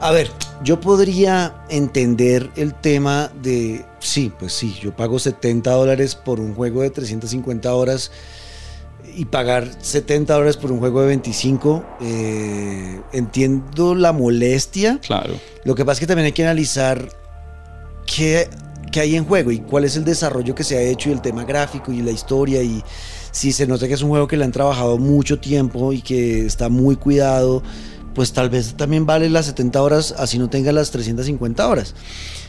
A 0.01 0.13
ver, 0.13 0.31
yo 0.63 0.81
podría 0.81 1.55
entender 1.69 2.51
el 2.57 2.73
tema 2.75 3.31
de. 3.43 3.85
Sí, 3.99 4.33
pues 4.39 4.53
sí, 4.53 4.77
yo 4.81 4.95
pago 4.95 5.19
70 5.19 5.73
dólares 5.73 6.15
por 6.15 6.39
un 6.41 6.55
juego 6.55 6.83
de 6.83 6.91
350 6.91 7.75
horas 7.75 8.11
y 9.17 9.25
pagar 9.27 9.69
70 9.81 10.33
dólares 10.33 10.57
por 10.57 10.73
un 10.73 10.79
juego 10.79 11.03
de 11.03 11.09
25. 11.09 11.85
eh, 12.01 13.01
entiendo 13.13 13.95
la 13.95 14.13
molestia. 14.13 14.99
Claro. 15.01 15.35
Lo 15.65 15.75
que 15.75 15.85
pasa 15.85 15.95
es 15.95 16.01
que 16.01 16.07
también 16.07 16.27
hay 16.27 16.33
que 16.33 16.45
analizar 16.45 17.09
qué, 18.07 18.49
qué 18.93 19.01
hay 19.01 19.17
en 19.17 19.25
juego 19.25 19.51
y 19.51 19.59
cuál 19.59 19.85
es 19.85 19.97
el 19.97 20.05
desarrollo 20.05 20.55
que 20.55 20.65
se 20.65 20.77
ha 20.77 20.83
hecho 20.83 21.11
y 21.11 21.13
el 21.13 21.21
tema 21.21 21.45
gráfico 21.45 21.93
y 21.93 22.03
la 22.03 22.11
historia 22.11 22.63
y 22.63 22.83
si 23.33 23.53
se 23.53 23.67
nota 23.67 23.87
que 23.87 23.95
es 23.95 24.03
un 24.03 24.11
juego 24.11 24.27
que 24.27 24.37
le 24.37 24.45
han 24.45 24.53
trabajado 24.53 24.99
mucho 24.99 25.39
tiempo 25.39 25.93
y 25.93 26.03
que 26.03 26.47
está 26.47 26.69
muy 26.69 26.97
cuidado, 26.97 27.63
pues 28.21 28.35
tal 28.35 28.51
vez 28.51 28.75
también 28.77 29.07
vale 29.07 29.31
las 29.31 29.47
70 29.47 29.83
horas 29.83 30.15
así 30.19 30.39
no 30.39 30.51
tenga 30.51 30.73
las 30.73 30.91
350 30.91 31.67
horas. 31.67 31.95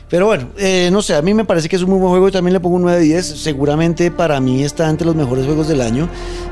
Pero 0.10 0.26
bueno, 0.26 0.50
eh, 0.58 0.90
no 0.92 1.02
sé, 1.02 1.16
a 1.16 1.22
mí 1.22 1.34
me 1.34 1.46
parece 1.46 1.70
que 1.70 1.78
es 1.78 1.82
un 1.82 1.92
muy 1.92 2.00
buen 2.00 2.10
juego 2.10 2.28
y 2.28 2.32
también 2.34 2.52
le 2.52 2.60
pongo 2.60 2.76
un 2.76 2.82
9 2.82 3.00
de 3.00 3.06
10. 3.06 3.26
Seguramente 3.26 4.12
para 4.12 4.42
mí 4.42 4.66
está 4.66 4.90
entre 4.90 5.08
los 5.08 5.16
mejores 5.16 5.46
juegos 5.46 5.70
del 5.70 5.80
año. 5.80 6.10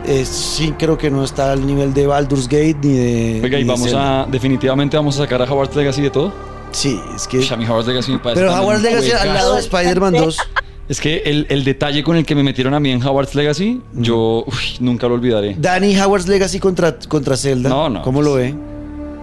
Eh, 0.08 0.24
sí, 0.24 0.74
creo 0.80 0.98
que 0.98 1.12
no 1.12 1.26
está 1.26 1.52
al 1.52 1.68
nivel 1.68 1.94
de 1.94 2.08
Baldur's 2.08 2.48
Gate 2.48 2.78
ni 2.82 2.94
de... 2.94 3.42
Oiga, 3.44 3.58
ni 3.58 3.66
y 3.66 3.68
vamos 3.68 3.94
a, 3.94 4.26
definitivamente 4.32 4.96
vamos 4.96 5.18
a 5.20 5.24
sacar 5.24 5.42
a 5.42 5.54
Howard's 5.54 5.76
Legacy 5.76 6.02
de 6.02 6.12
todo. 6.12 6.32
Sí, 6.72 6.98
es 7.14 7.28
que... 7.28 7.40
Mí 7.40 7.66
Howard's 7.66 7.88
Legacy 7.90 8.14
me 8.14 8.20
parece 8.20 8.42
Pero 8.42 8.66
un 8.66 8.82
Legacy 8.82 9.12
al 9.12 9.34
lado 9.34 9.56
de 9.56 9.60
Spider-Man 9.60 10.14
2. 10.14 10.38
Es 10.88 11.00
que 11.00 11.18
el, 11.26 11.46
el 11.50 11.64
detalle 11.64 12.04
con 12.04 12.16
el 12.16 12.26
que 12.26 12.34
me 12.36 12.44
metieron 12.44 12.74
a 12.74 12.80
mí 12.80 12.90
en 12.90 13.06
Howard's 13.06 13.36
Legacy, 13.36 13.80
yo 13.94 14.44
uy, 14.48 14.78
nunca 14.80 15.08
lo 15.08 15.14
olvidaré. 15.14 15.56
Danny 15.60 15.96
Howard's 16.00 16.28
Legacy 16.28 16.60
contra, 16.60 16.98
contra 16.98 17.38
Zelda. 17.38 17.70
No, 17.70 17.90
no. 17.90 18.02
¿Cómo 18.02 18.24
lo 18.24 18.34
ve? 18.34 18.56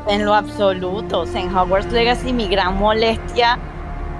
En 0.08 0.24
lo 0.24 0.34
absoluto. 0.34 1.20
O 1.20 1.26
sea, 1.26 1.40
en 1.40 1.54
Hogwarts 1.54 1.92
Legacy 1.92 2.32
mi 2.32 2.46
gran 2.48 2.78
molestia 2.78 3.58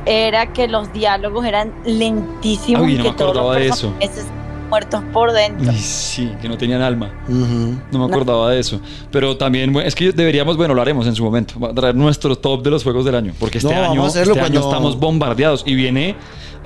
era 0.05 0.53
que 0.53 0.69
los 0.69 0.93
diálogos 0.93 1.45
eran 1.45 1.73
lentísimos 1.85 2.83
Uy, 2.83 2.95
y 2.95 2.97
no 2.99 3.05
que 3.05 3.11
me 3.11 3.17
todos 3.17 3.31
acordaba 3.33 3.55
los 3.55 3.63
de 3.63 3.69
eso. 3.69 3.93
personajes 3.99 4.27
muertos 4.69 5.03
por 5.13 5.33
dentro. 5.33 5.73
Sí, 5.77 6.33
que 6.43 6.49
no 6.49 6.57
tenían 6.59 6.83
alma. 6.83 7.11
No 7.29 7.99
me 8.01 8.05
acordaba 8.05 8.51
de 8.51 8.59
eso. 8.61 8.81
Pero 9.13 9.37
también, 9.37 9.73
bueno, 9.73 9.87
es 9.87 9.95
que 9.95 10.11
deberíamos, 10.13 10.57
bueno, 10.57 10.75
lo 10.75 10.83
haremos 10.83 11.07
en 11.07 11.15
su 11.15 11.23
momento. 11.25 11.59
Va 11.61 11.71
a 11.71 11.75
traer 11.75 11.95
nuestro 11.95 12.37
top 12.37 12.63
de 12.65 12.71
los 12.71 12.83
juegos 12.83 13.05
del 13.05 13.15
año. 13.15 13.33
Porque 13.39 13.59
este 13.59 13.73
No, 13.73 13.81
año, 13.91 14.07
este 14.07 14.21
año 14.23 14.35
cuando- 14.35 14.61
estamos 14.61 14.99
bombardeados. 14.99 15.63
Y 15.67 15.75
viene 15.77 16.17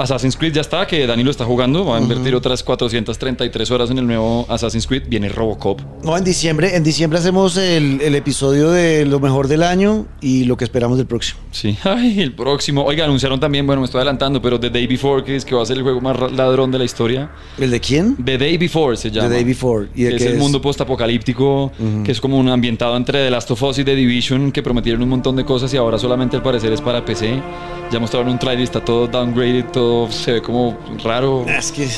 Assassin's 0.03 0.37
Creed, 0.37 0.53
ya 0.55 0.61
está, 0.61 0.87
que 0.87 1.07
Dani 1.07 1.23
lo 1.23 1.31
está 1.31 1.45
jugando. 1.45 1.85
Va 1.85 1.99
a 1.99 2.01
invertir 2.01 2.35
otras 2.35 2.63
433 2.63 3.71
horas 3.71 3.91
en 3.91 3.99
el 3.99 4.07
nuevo 4.07 4.47
Assassin's 4.49 4.87
Creed. 4.87 5.05
Viene 5.09 5.29
Robocop. 5.29 5.81
No, 6.03 6.17
en 6.17 6.25
diciembre, 6.25 6.77
en 6.77 6.83
diciembre 6.85 7.19
hacemos 7.19 7.57
el, 7.57 8.01
el 8.01 8.15
episodio 8.15 8.71
de 8.71 9.05
lo 9.07 9.21
mejor 9.21 9.49
del 9.49 9.63
año 9.63 10.07
y 10.21 10.45
lo 10.45 10.57
que 10.57 10.65
esperamos 10.65 10.97
del 10.99 11.07
próximo. 11.07 11.41
Sí. 11.51 11.77
Ay, 11.85 12.21
el 12.21 12.33
próximo. 12.35 12.85
Oiga, 12.85 13.05
anunciaron 13.05 13.39
también, 13.41 13.67
bueno, 13.67 13.81
me 13.83 13.85
estoy 13.87 13.99
adelantando, 13.99 14.41
pero 14.41 14.59
The 14.59 14.71
Day 14.71 14.87
Before, 14.87 15.25
que 15.25 15.37
es 15.37 15.45
que 15.45 15.55
va 15.55 15.63
a 15.63 15.67
ser 15.67 15.77
el 15.77 15.83
juego 15.83 16.01
más 16.01 16.17
ladrón 16.33 16.71
de 16.71 16.79
la 16.79 16.85
historia. 16.85 17.31
¿El 17.59 17.71
de 17.71 17.81
quién? 17.81 18.17
The 18.25 18.39
Day 18.39 18.57
Before 18.59 18.97
se 18.97 19.11
llama. 19.11 19.29
Day 19.29 19.45
Before. 19.45 19.89
¿Y 19.95 20.05
de 20.05 20.11
que 20.11 20.17
es 20.17 20.23
qué 20.23 20.29
el 20.29 20.35
es? 20.35 20.41
mundo 20.41 20.61
postapocalíptico, 20.61 21.73
que 22.05 22.13
es 22.13 22.21
como 22.21 22.39
un 22.39 22.49
ambientado 22.49 22.97
entre 22.97 23.25
The 23.25 23.31
Last 23.31 23.51
of 23.51 23.63
Us 23.63 23.79
y 23.79 23.85
The 23.85 23.95
Division, 23.95 24.53
que 24.53 24.63
prometieron 24.63 25.03
un 25.03 25.09
montón 25.09 25.37
de 25.37 25.45
cosas 25.45 25.73
y 25.75 25.77
ahora 25.77 25.99
solamente 25.99 26.37
al 26.37 26.43
parecer 26.43 26.73
es 26.73 26.81
para 26.81 27.05
PC. 27.05 27.41
Ya 27.93 27.99
mostraron 27.99 28.29
un 28.31 28.39
trailer, 28.39 28.63
está 28.63 28.85
todo 28.85 29.09
downgraded, 29.09 29.65
todo 29.73 29.90
se 30.11 30.33
ve 30.33 30.43
como 30.43 30.77
raro. 31.05 31.45
Es 31.47 31.73
que. 31.73 31.89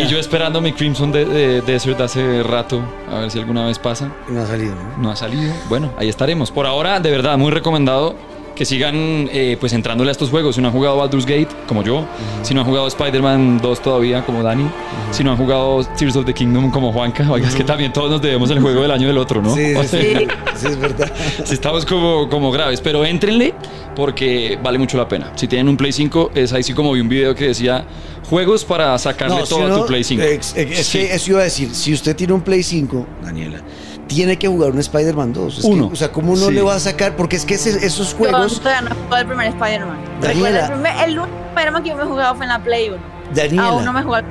Y 0.00 0.06
yo 0.06 0.18
esperando 0.18 0.60
mi 0.60 0.72
Crimson 0.72 1.10
de, 1.12 1.24
de- 1.24 1.60
Desert 1.62 2.00
hace 2.00 2.42
rato, 2.42 2.80
a 3.10 3.20
ver 3.20 3.30
si 3.30 3.38
alguna 3.38 3.66
vez 3.66 3.78
pasa. 3.78 4.12
No 4.28 4.42
ha 4.42 4.46
salido, 4.46 4.74
¿no? 4.74 5.02
No 5.02 5.10
ha 5.10 5.16
salido. 5.16 5.52
Bueno, 5.68 5.92
ahí 5.98 6.08
estaremos. 6.08 6.50
Por 6.50 6.66
ahora, 6.66 7.00
de 7.00 7.10
verdad, 7.10 7.36
muy 7.38 7.50
recomendado 7.50 8.14
que 8.54 8.64
sigan 8.64 9.28
eh, 9.32 9.56
pues 9.58 9.72
entrándole 9.72 10.10
a 10.10 10.12
estos 10.12 10.30
juegos. 10.30 10.54
Si 10.54 10.60
no 10.60 10.68
han 10.68 10.74
jugado 10.74 10.96
Baldur's 10.96 11.26
Gate, 11.26 11.48
como 11.66 11.82
yo, 11.82 12.04
si 12.42 12.54
no 12.54 12.60
han 12.60 12.66
jugado 12.66 12.86
Spider-Man 12.86 13.58
2 13.60 13.82
todavía, 13.82 14.24
como 14.24 14.42
Dani, 14.42 14.66
si 15.10 15.24
no 15.24 15.32
han 15.32 15.36
jugado 15.36 15.84
Tears 15.96 16.16
of 16.16 16.24
the 16.24 16.32
Kingdom, 16.34 16.70
como 16.70 16.92
Juanca, 16.92 17.28
oiga, 17.30 17.48
es 17.48 17.54
que 17.54 17.64
también 17.64 17.92
todos 17.92 18.10
nos 18.10 18.22
debemos 18.22 18.50
el 18.50 18.60
juego 18.60 18.82
del 18.82 18.90
año 18.90 19.06
del 19.08 19.18
otro, 19.18 19.42
¿no? 19.42 19.54
Sí, 19.54 19.74
O 19.74 19.82
sí, 19.82 19.88
sea, 19.88 20.00
sí. 20.20 20.26
Sí, 20.56 20.66
es 20.68 20.78
verdad. 20.78 21.12
si 21.44 21.54
estamos 21.54 21.84
como, 21.84 22.28
como 22.28 22.50
graves, 22.52 22.80
pero 22.80 23.04
éntrenle 23.04 23.54
porque 23.96 24.58
vale 24.62 24.78
mucho 24.78 24.96
la 24.96 25.08
pena. 25.08 25.32
Si 25.36 25.46
tienen 25.48 25.68
un 25.68 25.76
Play 25.76 25.92
5, 25.92 26.30
es 26.34 26.52
ahí 26.52 26.62
sí 26.62 26.72
como 26.74 26.92
vi 26.92 27.00
un 27.00 27.08
video 27.08 27.34
que 27.34 27.48
decía 27.48 27.84
juegos 28.28 28.64
para 28.64 28.96
sacarle 28.98 29.36
No, 29.36 29.46
si 29.46 29.54
todo 29.54 29.66
a 29.74 29.80
tu 29.80 29.86
Play 29.86 30.02
5. 30.04 30.22
ex- 30.22 30.56
ex- 30.56 30.78
Es, 30.80 30.86
Sí. 30.86 30.98
que 30.98 31.14
eso 31.14 31.30
iba 31.32 31.40
a 31.40 31.44
decir, 31.44 31.74
si 31.74 31.92
usted 31.92 32.14
tiene 32.16 32.32
un 32.32 32.40
Play 32.40 32.62
5, 32.62 33.06
Daniela, 33.22 33.60
tiene 34.06 34.36
que 34.38 34.48
jugar 34.48 34.70
un 34.72 34.78
Spider-Man 34.78 35.32
2. 35.32 35.58
Es 35.58 35.64
que, 35.64 35.70
Uno. 35.70 35.90
o 35.92 35.96
sea, 35.96 36.12
¿cómo 36.12 36.36
no 36.36 36.46
Sí. 36.48 36.52
le 36.52 36.62
va 36.62 36.74
a 36.74 36.80
sacar? 36.80 37.16
Porque 37.16 37.36
es 37.36 37.44
que 37.44 37.54
ese- 37.54 37.84
esos 37.84 38.12
Yo 38.12 38.18
juegos, 38.18 38.60
todavía 38.60 38.90
no 39.10 39.16
el 39.16 39.26
primer 39.26 39.46
Spider-Man. 39.48 39.98
Daniela. 40.20 40.66
El, 40.66 40.72
primer- 40.72 40.96
el 41.08 41.18
único 41.18 41.36
Spider-Man 41.50 41.82
que 41.82 41.88
yo 41.90 41.96
me 41.96 42.02
he 42.02 42.06
jugado 42.06 42.34
fue 42.34 42.44
en 42.44 42.48
la 42.50 42.62
Play 42.62 42.88
1. 42.90 42.98
Daniela, 43.34 43.66
Aún 43.68 43.84
no 43.84 43.92
me 43.92 44.00
he 44.00 44.02
jugado. 44.02 44.26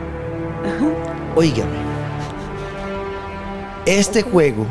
Óigame. 1.36 1.71
Este 3.86 4.21
juego 4.21 4.65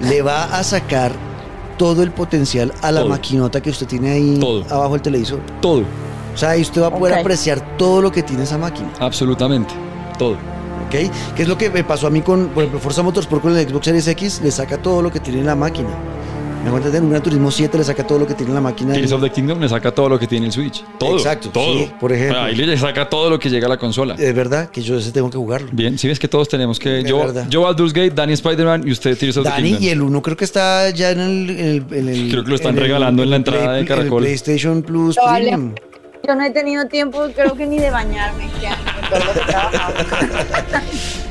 le 0.00 0.22
va 0.22 0.44
a 0.44 0.62
sacar 0.62 1.12
todo 1.76 2.02
el 2.02 2.10
potencial 2.10 2.72
a 2.82 2.90
la 2.90 3.00
Todo. 3.00 3.10
maquinota 3.10 3.60
que 3.60 3.70
usted 3.70 3.86
tiene 3.86 4.10
ahí 4.12 4.38
Todo. 4.40 4.64
abajo 4.74 4.94
del 4.94 5.02
televisor. 5.02 5.40
Todo, 5.60 5.82
O 6.34 6.36
sea, 6.38 6.50
ahí 6.50 6.62
usted 6.62 6.80
va 6.82 6.86
a 6.86 6.90
poder 6.90 7.18
apreciar 7.18 7.76
todo 7.76 8.00
lo 8.00 8.10
que 8.12 8.22
tiene 8.22 8.44
esa 8.44 8.56
máquina. 8.58 8.88
absolutamente, 9.00 9.74
todo. 10.18 10.36
¿Ok? 10.88 11.34
Que 11.36 11.42
es 11.42 11.48
lo 11.48 11.56
que 11.56 11.70
me 11.70 11.84
pasó 11.84 12.06
a 12.06 12.10
mí 12.10 12.22
con, 12.22 12.48
por 12.48 12.62
ejemplo, 12.64 12.80
Forza 12.80 13.02
Motorsport 13.02 13.42
con 13.42 13.56
el 13.56 13.68
Xbox 13.68 13.84
Series 13.84 14.08
X, 14.08 14.40
le 14.42 14.50
saca 14.50 14.78
todo 14.78 15.02
lo 15.02 15.10
que 15.12 15.20
tiene 15.20 15.40
en 15.40 15.46
la 15.46 15.54
máquina. 15.54 15.88
Me 16.64 16.70
cuenta 16.72 16.94
en 16.94 17.04
un 17.04 17.10
Gran 17.10 17.22
Turismo 17.22 17.50
7 17.52 17.78
le 17.78 17.84
saca 17.84 18.04
todo 18.04 18.18
lo 18.18 18.26
que 18.26 18.34
tiene 18.34 18.50
en 18.50 18.56
la 18.56 18.60
máquina. 18.60 18.92
Tears 18.92 19.12
of 19.12 19.22
the 19.22 19.30
Kingdom 19.30 19.60
le 19.60 19.68
saca 19.68 19.92
todo 19.92 20.08
lo 20.08 20.18
que 20.18 20.26
tiene 20.26 20.46
el 20.46 20.52
Switch. 20.52 20.84
Todo. 20.98 21.16
Exacto, 21.16 21.50
Todo. 21.50 21.78
sí, 21.78 21.90
por 22.00 22.12
ejemplo. 22.12 22.40
Ahí 22.40 22.56
le 22.56 22.76
saca 22.76 23.08
todo 23.08 23.30
lo 23.30 23.38
que 23.38 23.48
llega 23.48 23.66
a 23.66 23.68
la 23.70 23.76
consola. 23.78 24.16
Es 24.18 24.34
verdad 24.34 24.68
que 24.68 24.82
yo 24.82 24.98
ese 24.98 25.12
tengo 25.12 25.30
que 25.30 25.38
jugarlo. 25.38 25.68
Bien, 25.72 25.96
si 25.98 26.08
ves 26.08 26.18
que 26.18 26.26
todos 26.26 26.48
tenemos 26.48 26.78
que. 26.80 26.98
Es 26.98 27.04
Yo, 27.04 27.18
verdad. 27.20 27.46
yo 27.48 27.62
Baldur's 27.62 27.92
Gate, 27.92 28.10
Dani 28.10 28.32
Spider-Man 28.32 28.82
y 28.86 28.90
usted 28.90 29.16
Tears 29.16 29.36
of 29.36 29.44
the 29.44 29.50
Dani, 29.50 29.62
Kingdom. 29.68 29.82
y 29.84 29.88
el 29.88 30.02
1 30.02 30.22
creo 30.22 30.36
que 30.36 30.44
está 30.44 30.90
ya 30.90 31.10
en 31.12 31.20
el. 31.20 31.50
en 31.50 31.58
el- 31.66 31.84
en 31.92 32.08
el- 32.08 32.30
Creo 32.30 32.42
que 32.42 32.50
lo 32.50 32.56
están 32.56 32.76
regalando 32.76 33.22
en 33.22 33.30
la 33.30 33.36
entrada 33.36 33.72
de 33.74 33.78
en 33.78 33.82
el 33.84 33.86
Caracol. 33.88 34.22
PlayStation 34.24 34.82
Plus 34.82 35.16
Vale. 35.16 35.44
Premium. 35.50 35.74
Yo 36.26 36.34
no 36.34 36.44
he 36.44 36.50
tenido 36.50 36.84
tiempo, 36.86 37.24
creo 37.34 37.54
que 37.54 37.64
ni 37.66 37.78
de 37.78 37.90
bañarme 37.90 38.46
este 38.46 38.66
año 39.14 39.20
con 39.20 40.04
todo 40.08 40.26
lo 40.26 41.27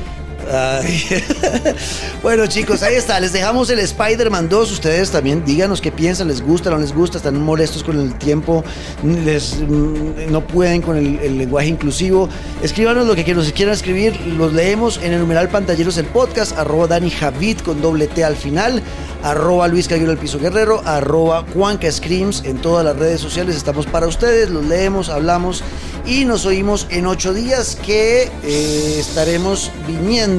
bueno, 2.22 2.46
chicos, 2.46 2.82
ahí 2.82 2.94
está. 2.94 3.20
Les 3.20 3.32
dejamos 3.32 3.68
el 3.70 3.78
Spider-Man 3.78 4.48
2. 4.48 4.72
Ustedes 4.72 5.10
también 5.10 5.44
díganos 5.44 5.80
qué 5.80 5.92
piensan, 5.92 6.28
les 6.28 6.40
gusta, 6.40 6.70
no 6.70 6.78
les 6.78 6.94
gusta, 6.94 7.18
están 7.18 7.40
molestos 7.40 7.84
con 7.84 8.00
el 8.00 8.14
tiempo, 8.14 8.64
les, 9.02 9.56
mm, 9.60 10.30
no 10.30 10.46
pueden 10.46 10.80
con 10.80 10.96
el, 10.96 11.38
lenguaje 11.38 11.68
inclusivo. 11.68 12.28
Escríbanos 12.62 13.06
lo 13.06 13.14
que 13.14 13.24
que 13.24 13.34
nos 13.34 13.52
quieran 13.52 13.74
escribir. 13.74 14.18
Los 14.20 14.52
leemos 14.52 14.98
en 15.02 15.12
el 15.12 15.20
numeral 15.20 15.48
pantalleros 15.48 15.98
el 15.98 16.06
podcast, 16.06 16.56
arroba 16.56 16.86
Dani 16.86 17.10
Javid 17.10 17.58
con 17.58 17.82
doble 17.82 18.06
T 18.06 18.24
al 18.24 18.36
final, 18.36 18.82
arroba 19.22 19.68
Luis 19.68 19.86
Caguero 19.86 20.12
el 20.12 20.18
Piso 20.18 20.38
Guerrero, 20.38 20.80
arroba 20.84 21.44
Juanca 21.52 21.90
Screams 21.90 22.44
en 22.44 22.58
todas 22.58 22.84
las 22.84 22.96
redes 22.96 23.20
sociales. 23.20 23.56
Estamos 23.56 23.86
para 23.86 24.06
ustedes, 24.06 24.48
los 24.48 24.64
leemos, 24.64 25.10
hablamos 25.10 25.62
y 26.06 26.24
nos 26.24 26.46
oímos 26.46 26.86
en 26.90 27.06
ocho 27.06 27.34
días 27.34 27.76
que 27.76 28.30
eh, 28.42 28.96
estaremos 28.98 29.70
viniendo 29.86 30.37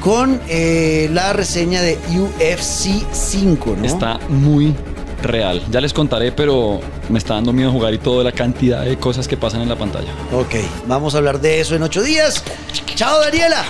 con 0.00 0.40
eh, 0.48 1.08
la 1.12 1.32
reseña 1.32 1.82
de 1.82 1.98
UFC 2.10 3.04
5, 3.12 3.76
¿no? 3.78 3.84
Está 3.84 4.18
muy 4.28 4.74
real. 5.22 5.62
Ya 5.70 5.80
les 5.80 5.92
contaré, 5.92 6.32
pero 6.32 6.80
me 7.08 7.18
está 7.18 7.34
dando 7.34 7.52
miedo 7.52 7.72
jugar 7.72 7.92
y 7.94 7.98
toda 7.98 8.22
la 8.24 8.32
cantidad 8.32 8.84
de 8.84 8.96
cosas 8.96 9.26
que 9.26 9.36
pasan 9.36 9.60
en 9.62 9.68
la 9.68 9.76
pantalla. 9.76 10.10
Ok, 10.32 10.54
vamos 10.86 11.14
a 11.14 11.18
hablar 11.18 11.40
de 11.40 11.60
eso 11.60 11.74
en 11.74 11.82
ocho 11.82 12.02
días. 12.02 12.42
Chao, 12.94 13.20
Daniela. 13.20 13.64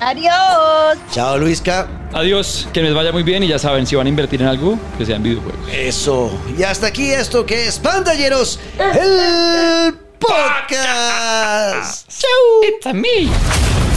Adiós. 0.00 0.98
Chao, 1.12 1.38
Luisca. 1.38 1.88
Adiós, 2.12 2.68
que 2.72 2.82
les 2.82 2.94
vaya 2.94 3.12
muy 3.12 3.22
bien 3.22 3.42
y 3.42 3.48
ya 3.48 3.58
saben, 3.58 3.86
si 3.86 3.94
van 3.96 4.06
a 4.06 4.10
invertir 4.10 4.40
en 4.40 4.48
algo, 4.48 4.78
que 4.96 5.04
sea 5.04 5.16
en 5.16 5.22
videojuegos. 5.22 5.60
Eso. 5.72 6.30
Y 6.58 6.62
hasta 6.62 6.86
aquí 6.86 7.10
esto 7.10 7.44
que 7.44 7.66
es 7.68 7.78
Pantalleros, 7.78 8.58
el 8.78 9.94
podcast. 10.18 12.08
Chau. 12.08 12.62
It's 12.62 12.86
a 12.86 12.92
me. 12.92 13.87